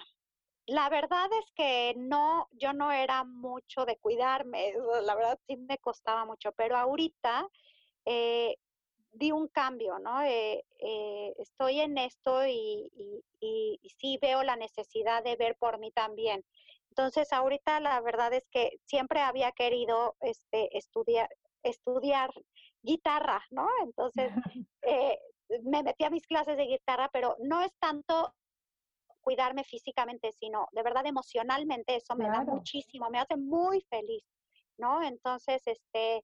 la 0.69 0.89
verdad 0.89 1.29
es 1.39 1.51
que 1.55 1.93
no, 1.97 2.47
yo 2.51 2.73
no 2.73 2.91
era 2.91 3.23
mucho 3.23 3.85
de 3.85 3.97
cuidarme, 3.97 4.73
la 5.03 5.15
verdad 5.15 5.39
sí 5.47 5.57
me 5.57 5.77
costaba 5.77 6.25
mucho, 6.25 6.51
pero 6.53 6.77
ahorita 6.77 7.47
eh, 8.05 8.55
di 9.11 9.31
un 9.31 9.47
cambio, 9.47 9.99
¿no? 9.99 10.21
Eh, 10.21 10.63
eh, 10.79 11.33
estoy 11.37 11.81
en 11.81 11.97
esto 11.97 12.45
y, 12.45 12.91
y, 13.39 13.79
sí 13.97 14.17
veo 14.21 14.43
la 14.43 14.55
necesidad 14.55 15.23
de 15.23 15.35
ver 15.35 15.57
por 15.57 15.79
mí 15.79 15.91
también. 15.91 16.45
Entonces, 16.89 17.33
ahorita 17.33 17.79
la 17.79 17.99
verdad 18.01 18.33
es 18.33 18.47
que 18.49 18.79
siempre 18.85 19.19
había 19.19 19.51
querido 19.51 20.15
este, 20.21 20.77
estudiar, 20.77 21.29
estudiar 21.63 22.31
guitarra, 22.81 23.43
¿no? 23.51 23.67
Entonces, 23.83 24.31
eh, 24.83 25.19
me 25.63 25.83
metí 25.83 26.03
a 26.03 26.09
mis 26.09 26.27
clases 26.27 26.57
de 26.57 26.65
guitarra, 26.65 27.09
pero 27.11 27.35
no 27.39 27.61
es 27.61 27.71
tanto 27.79 28.33
cuidarme 29.21 29.63
físicamente, 29.63 30.31
sino 30.33 30.67
de 30.71 30.83
verdad 30.83 31.05
emocionalmente, 31.05 31.95
eso 31.95 32.15
me 32.15 32.27
da 32.27 32.43
muchísimo, 32.43 33.09
me 33.09 33.19
hace 33.19 33.37
muy 33.37 33.81
feliz, 33.89 34.23
¿no? 34.77 35.01
Entonces, 35.03 35.61
este, 35.65 36.23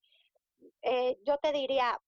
yo 1.25 1.37
te 1.37 1.51
diría, 1.51 1.99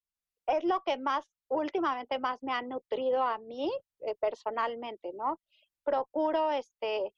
es 0.46 0.64
lo 0.64 0.82
que 0.82 0.96
más, 0.96 1.24
últimamente 1.48 2.18
más 2.18 2.42
me 2.42 2.52
ha 2.52 2.62
nutrido 2.62 3.22
a 3.22 3.38
mí 3.38 3.70
eh, 4.00 4.14
personalmente, 4.16 5.12
¿no? 5.12 5.40
Procuro, 5.84 6.50
este, 6.50 7.12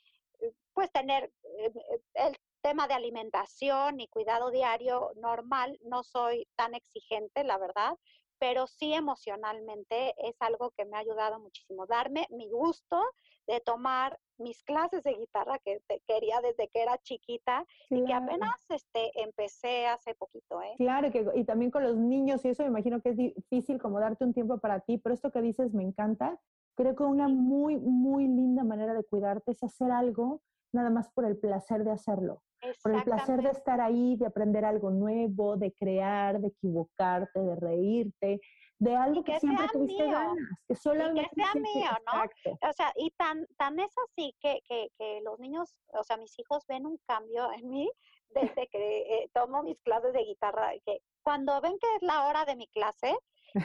pues 0.72 0.90
tener 0.92 1.32
eh, 1.58 1.72
el 2.14 2.36
tema 2.62 2.86
de 2.88 2.94
alimentación 2.94 4.00
y 4.00 4.08
cuidado 4.08 4.50
diario 4.50 5.12
normal, 5.16 5.78
no 5.82 6.02
soy 6.02 6.46
tan 6.56 6.74
exigente, 6.74 7.44
la 7.44 7.58
verdad, 7.58 7.96
pero 8.38 8.66
sí 8.66 8.94
emocionalmente 8.94 10.14
es 10.18 10.34
algo 10.40 10.70
que 10.70 10.84
me 10.84 10.96
ha 10.96 11.00
ayudado 11.00 11.38
muchísimo. 11.38 11.86
Darme 11.86 12.26
mi 12.30 12.48
gusto 12.48 13.02
de 13.50 13.60
tomar 13.60 14.18
mis 14.38 14.62
clases 14.62 15.02
de 15.02 15.14
guitarra 15.14 15.58
que 15.58 15.82
quería 16.06 16.40
desde 16.40 16.68
que 16.68 16.82
era 16.82 16.96
chiquita 16.98 17.66
y 17.90 18.04
que 18.04 18.12
apenas 18.12 18.64
este, 18.70 19.10
empecé 19.22 19.86
hace 19.86 20.14
poquito. 20.14 20.62
¿eh? 20.62 20.74
Claro, 20.78 21.10
que, 21.10 21.26
y 21.34 21.44
también 21.44 21.70
con 21.70 21.82
los 21.82 21.96
niños 21.96 22.44
y 22.44 22.48
eso 22.48 22.62
me 22.62 22.68
imagino 22.68 23.02
que 23.02 23.10
es 23.10 23.16
difícil 23.16 23.80
como 23.80 24.00
darte 24.00 24.24
un 24.24 24.32
tiempo 24.32 24.58
para 24.58 24.80
ti, 24.80 24.98
pero 24.98 25.14
esto 25.14 25.30
que 25.30 25.42
dices 25.42 25.74
me 25.74 25.82
encanta. 25.82 26.38
Creo 26.76 26.96
que 26.96 27.02
una 27.02 27.28
muy, 27.28 27.76
muy 27.76 28.26
linda 28.26 28.64
manera 28.64 28.94
de 28.94 29.04
cuidarte 29.04 29.52
es 29.52 29.62
hacer 29.62 29.90
algo 29.90 30.40
nada 30.72 30.88
más 30.88 31.10
por 31.10 31.24
el 31.24 31.36
placer 31.36 31.84
de 31.84 31.90
hacerlo, 31.90 32.42
por 32.82 32.94
el 32.94 33.02
placer 33.02 33.42
de 33.42 33.50
estar 33.50 33.80
ahí, 33.80 34.16
de 34.16 34.26
aprender 34.26 34.64
algo 34.64 34.90
nuevo, 34.90 35.56
de 35.56 35.72
crear, 35.72 36.40
de 36.40 36.48
equivocarte, 36.48 37.40
de 37.40 37.56
reírte, 37.56 38.40
de 38.80 38.96
algo 38.96 39.22
que, 39.22 39.38
siempre 39.38 39.68
tuviste 39.72 40.04
ganas, 40.04 40.36
que 40.66 40.74
solamente 40.74 41.30
que 41.34 41.42
sea 41.42 41.54
mío, 41.54 41.90
¿no? 42.06 42.68
O 42.68 42.72
sea, 42.72 42.92
y 42.96 43.10
tan, 43.10 43.46
tan 43.58 43.78
es 43.78 43.92
así 44.08 44.34
que, 44.40 44.60
que, 44.66 44.88
que, 44.98 45.20
los 45.22 45.38
niños, 45.38 45.76
o 45.92 46.02
sea, 46.02 46.16
mis 46.16 46.36
hijos 46.38 46.64
ven 46.66 46.86
un 46.86 46.98
cambio 47.06 47.52
en 47.52 47.68
mí 47.68 47.90
desde 48.30 48.68
que 48.68 49.00
eh, 49.00 49.30
tomo 49.34 49.62
mis 49.62 49.78
clases 49.82 50.14
de 50.14 50.24
guitarra, 50.24 50.72
que 50.86 51.02
cuando 51.22 51.60
ven 51.60 51.78
que 51.78 51.94
es 51.96 52.02
la 52.02 52.26
hora 52.26 52.46
de 52.46 52.56
mi 52.56 52.68
clase, 52.68 53.14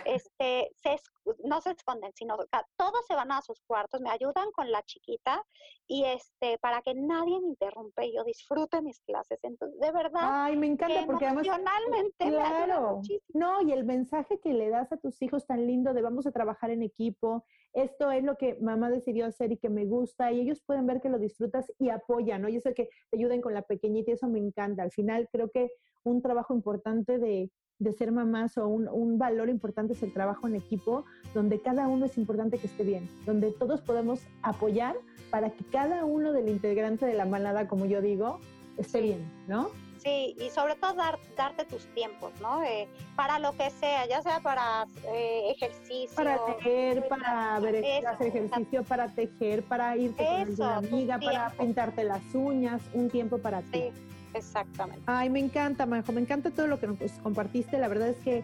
este, 0.06 0.72
se, 0.76 0.98
no 1.44 1.62
se 1.62 1.72
esconden, 1.72 2.12
sino 2.14 2.38
todos 2.78 3.06
se 3.08 3.16
van 3.16 3.32
a 3.32 3.42
sus 3.42 3.62
cuartos, 3.62 4.02
me 4.02 4.10
ayudan 4.10 4.52
con 4.52 4.72
la 4.72 4.82
chiquita 4.84 5.44
y 5.88 6.06
este, 6.06 6.58
para 6.60 6.82
que 6.82 6.94
nadie 6.94 7.40
me 7.40 7.48
interrumpe 7.48 8.06
y 8.08 8.16
yo 8.16 8.24
disfrute 8.24 8.82
mis 8.82 9.00
clases. 9.02 9.40
Entonces, 9.44 9.80
de 9.80 9.92
verdad, 9.92 10.22
Ay, 10.24 10.58
me 10.58 10.68
encanta 10.68 11.06
porque 11.06 11.26
emocionalmente 11.26 12.30
claro, 12.30 13.02
no, 13.34 13.62
y 13.62 13.72
el 13.72 13.86
mensaje 13.86 14.40
que 14.40 14.54
le 14.54 14.70
das 14.70 14.92
a 14.92 14.98
tus 14.98 15.22
hijos 15.22 15.46
tan 15.46 15.66
lindo 15.68 15.94
de 15.94 16.02
vamos 16.02 16.26
a 16.28 16.32
trabajar 16.32 16.70
en 16.72 16.84
equipo, 16.84 17.46
esto 17.74 18.10
es 18.12 18.24
lo 18.24 18.38
que 18.38 18.56
mamá 18.62 18.90
decidió 18.90 19.26
hacer 19.26 19.52
y 19.52 19.58
que 19.58 19.70
me 19.70 19.86
gusta 19.86 20.32
y 20.32 20.40
ellos 20.40 20.62
pueden 20.66 20.88
ver 20.88 21.02
que 21.02 21.10
lo 21.10 21.20
disfrutas 21.20 21.72
y 21.78 21.90
apoyan, 21.90 22.42
¿no? 22.42 22.50
Yo 22.50 22.62
sé 22.62 22.74
que 22.74 22.90
te 23.10 23.18
ayuden 23.18 23.42
con 23.42 23.54
la 23.54 23.64
pequeñita 23.64 24.12
y 24.12 24.14
eso 24.14 24.28
me 24.28 24.40
encanta. 24.40 24.84
Al 24.84 24.92
final 24.92 25.28
creo 25.32 25.50
que 25.50 25.72
un 26.04 26.22
trabajo 26.22 26.54
importante 26.54 27.18
de 27.18 27.52
de 27.80 27.92
ser 27.92 28.12
mamás 28.12 28.58
o 28.58 28.68
un, 28.68 28.88
un, 28.88 29.18
valor 29.18 29.50
importante 29.50 29.94
es 29.94 30.04
el 30.04 30.14
trabajo 30.14 30.48
en 30.48 30.56
equipo, 30.56 31.06
donde 31.34 31.62
cada 31.62 31.88
uno 31.88 32.06
es 32.06 32.18
importante 32.18 32.58
que 32.58 32.68
esté 32.68 32.84
bien, 32.84 33.10
donde 33.26 33.52
todos 33.52 33.82
podemos 33.82 34.22
apoyar 34.42 34.96
para 35.30 35.50
que 35.50 35.66
cada 35.66 36.06
uno 36.06 36.32
del 36.32 36.48
integrante 36.50 37.06
de 37.06 37.14
la 37.14 37.26
manada, 37.26 37.68
como 37.68 37.86
yo 37.86 38.02
digo, 38.02 38.40
esté 38.78 39.02
bien, 39.02 39.30
¿no? 39.48 39.70
Sí, 40.06 40.36
y 40.40 40.50
sobre 40.52 40.76
todo 40.76 40.94
dar, 40.94 41.18
darte 41.36 41.66
tus 41.66 41.88
tiempos, 41.96 42.32
¿no? 42.40 42.62
Eh, 42.64 42.88
para 43.16 43.40
lo 43.40 43.54
que 43.54 43.72
sea, 43.72 44.06
ya 44.08 44.22
sea 44.22 44.40
para 44.40 44.86
eh, 45.08 45.50
ejercicio. 45.50 46.16
Para 46.16 46.46
tejer, 46.46 47.08
para 47.08 47.60
ver, 47.60 48.06
hacer 48.06 48.28
ejercicio, 48.28 48.84
para 48.84 49.08
tejer, 49.08 49.64
para 49.64 49.98
irte 49.98 50.24
con 50.24 50.54
una 50.54 50.78
amiga, 50.78 51.20
para 51.20 51.50
pintarte 51.52 52.04
las 52.04 52.22
uñas, 52.36 52.84
un 52.94 53.10
tiempo 53.10 53.40
para 53.40 53.64
ti. 53.64 53.92
Exactamente. 54.36 55.02
Ay, 55.06 55.30
me 55.30 55.40
encanta, 55.40 55.86
Majo, 55.86 56.12
me 56.12 56.22
encanta 56.22 56.52
todo 56.52 56.68
lo 56.68 56.80
que 56.80 56.88
nos 56.88 56.98
compartiste. 57.24 57.80
La 57.80 57.88
verdad 57.88 58.10
es 58.10 58.18
que 58.18 58.44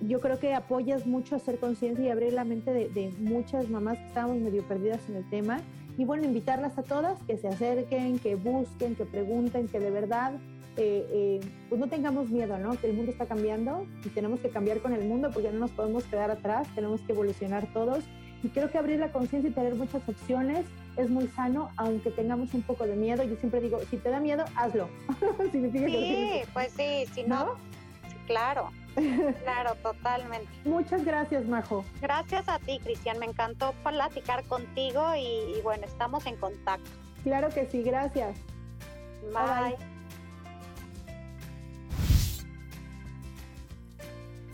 yo 0.00 0.20
creo 0.20 0.38
que 0.38 0.54
apoyas 0.54 1.06
mucho 1.06 1.36
hacer 1.36 1.58
conciencia 1.58 2.04
y 2.04 2.08
abrir 2.08 2.32
la 2.32 2.44
mente 2.44 2.72
de, 2.72 3.14
muchas 3.18 3.70
mamás 3.70 3.98
que 3.98 4.06
estábamos 4.06 4.38
medio 4.38 4.62
perdidas 4.66 5.00
en 5.08 5.16
el 5.16 5.30
tema. 5.30 5.60
Y 5.96 6.04
bueno, 6.04 6.24
invitarlas 6.24 6.78
a 6.78 6.82
todas 6.82 7.20
que 7.24 7.36
se 7.36 7.48
acerquen, 7.48 8.18
que 8.18 8.36
busquen, 8.36 8.94
que 8.94 9.04
pregunten, 9.04 9.66
que 9.68 9.80
de 9.80 9.90
verdad 9.90 10.34
eh, 10.76 11.06
eh, 11.10 11.40
pues 11.68 11.80
no 11.80 11.88
tengamos 11.88 12.30
miedo, 12.30 12.56
¿no? 12.58 12.78
Que 12.78 12.88
el 12.88 12.96
mundo 12.96 13.10
está 13.10 13.26
cambiando 13.26 13.84
y 14.04 14.08
tenemos 14.10 14.38
que 14.38 14.48
cambiar 14.48 14.80
con 14.80 14.92
el 14.92 15.08
mundo 15.08 15.30
porque 15.32 15.50
no 15.50 15.58
nos 15.58 15.70
podemos 15.72 16.04
quedar 16.04 16.30
atrás, 16.30 16.68
tenemos 16.74 17.00
que 17.00 17.12
evolucionar 17.12 17.72
todos. 17.72 18.04
Y 18.44 18.48
creo 18.50 18.70
que 18.70 18.78
abrir 18.78 19.00
la 19.00 19.10
conciencia 19.10 19.50
y 19.50 19.52
tener 19.52 19.74
muchas 19.74 20.08
opciones 20.08 20.64
es 20.98 21.08
muy 21.08 21.28
sano, 21.28 21.70
aunque 21.76 22.10
tengamos 22.10 22.52
un 22.54 22.62
poco 22.62 22.84
de 22.84 22.96
miedo. 22.96 23.22
Yo 23.22 23.36
siempre 23.36 23.60
digo, 23.60 23.80
si 23.88 23.96
te 23.96 24.10
da 24.10 24.18
miedo, 24.20 24.44
hazlo. 24.56 24.88
sí, 25.52 26.42
pues 26.52 26.72
sí, 26.72 27.06
si 27.14 27.22
no, 27.22 27.54
claro. 28.26 28.70
Claro, 29.44 29.76
totalmente. 29.76 30.48
Muchas 30.64 31.04
gracias, 31.04 31.46
Majo. 31.46 31.84
Gracias 32.00 32.48
a 32.48 32.58
ti, 32.58 32.80
Cristian. 32.82 33.20
Me 33.20 33.26
encantó 33.26 33.72
platicar 33.84 34.42
contigo 34.44 35.14
y, 35.16 35.60
bueno, 35.62 35.86
estamos 35.86 36.26
en 36.26 36.34
contacto. 36.34 36.90
Claro 37.22 37.48
que 37.48 37.66
sí, 37.66 37.84
gracias. 37.84 38.36
Bye. 39.32 39.76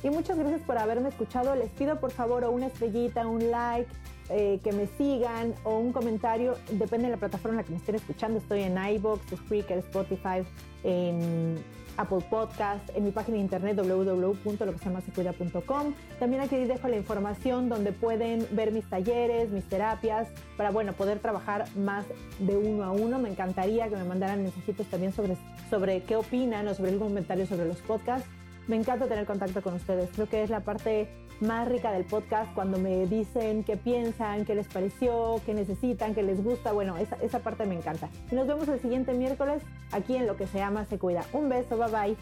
Y 0.03 0.11
muchas 0.11 0.37
gracias 0.37 0.61
por 0.61 0.77
haberme 0.77 1.09
escuchado. 1.09 1.55
Les 1.57 1.71
pido 1.71 1.99
por 1.99 2.11
favor 2.11 2.45
una 2.45 2.67
estrellita, 2.67 3.27
un 3.27 3.51
like 3.51 3.91
eh, 4.31 4.61
que 4.63 4.73
me 4.73 4.87
sigan 4.99 5.55
o 5.65 5.79
un 5.79 5.93
comentario, 5.93 6.57
depende 6.71 7.07
de 7.07 7.13
la 7.13 7.19
plataforma 7.19 7.53
en 7.53 7.57
la 7.59 7.65
que 7.65 7.73
me 7.73 7.79
estén 7.79 7.95
escuchando. 7.95 8.39
Estoy 8.39 8.63
en 8.63 8.77
iBox, 8.77 9.23
Spreaker, 9.37 9.79
Spotify, 9.79 10.45
en 10.83 11.59
Apple 11.97 12.25
Podcast, 12.29 12.87
en 12.95 13.05
mi 13.05 13.11
página 13.11 13.37
de 13.37 13.43
internet 13.43 13.77
www.loquesemasecuida.com. 13.77 15.95
También 16.19 16.43
aquí 16.43 16.57
dejo 16.57 16.89
la 16.89 16.97
información 16.97 17.69
donde 17.69 17.93
pueden 17.93 18.47
ver 18.53 18.73
mis 18.73 18.89
talleres, 18.89 19.51
mis 19.51 19.65
terapias, 19.65 20.29
para 20.57 20.71
bueno, 20.71 20.95
poder 20.95 21.19
trabajar 21.19 21.67
más 21.77 22.07
de 22.39 22.57
uno 22.57 22.85
a 22.85 22.93
uno. 22.93 23.19
Me 23.19 23.29
encantaría 23.29 23.87
que 23.89 23.97
me 23.97 24.05
mandaran 24.05 24.43
mensajitos 24.43 24.87
también 24.87 25.13
sobre, 25.13 25.37
sobre 25.71 26.03
qué 26.03 26.17
opinan 26.17 26.67
o 26.69 26.75
sobre 26.75 26.93
algún 26.93 27.09
comentario 27.09 27.45
sobre 27.47 27.67
los 27.67 27.83
podcasts. 27.83 28.27
Me 28.67 28.77
encanta 28.77 29.07
tener 29.07 29.27
contacto 29.27 29.63
con 29.63 29.75
ustedes. 29.75 30.11
Creo 30.15 30.29
que 30.29 30.43
es 30.43 30.51
la 30.51 30.61
parte 30.61 31.09
más 31.41 31.69
rica 31.69 31.93
del 31.93 32.05
podcast 32.05 32.53
cuando 32.55 32.79
me 32.79 33.07
dicen 33.07 33.65
qué 33.65 33.77
piensan, 33.77 34.45
qué 34.45 34.55
les 34.55 34.69
pareció, 34.69 35.41
qué 35.45 35.53
necesitan, 35.53 36.15
qué 36.15 36.23
les 36.23 36.43
gusta. 36.43 36.73
Bueno, 36.73 36.97
esa, 36.97 37.17
esa 37.17 37.41
parte 37.41 37.67
me 37.67 37.75
encanta. 37.75 38.09
Y 38.31 38.35
nos 38.35 38.47
vemos 38.47 38.69
el 38.69 38.81
siguiente 38.81 39.13
miércoles 39.13 39.63
aquí 39.93 40.17
en 40.17 40.27
Lo 40.27 40.37
que 40.37 40.47
se 40.47 40.59
llama 40.59 40.87
Se 40.87 40.99
Cuida. 40.99 41.25
Un 41.33 41.49
beso, 41.49 41.77
bye 41.77 41.91
bye. 41.91 42.17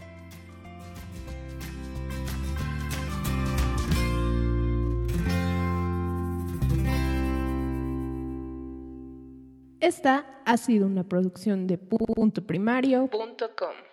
Esta 9.79 10.25
ha 10.45 10.57
sido 10.57 10.87
una 10.87 11.03
producción 11.03 11.67
de 11.67 11.77
punto 11.77 12.47
primario.com. 12.47 13.92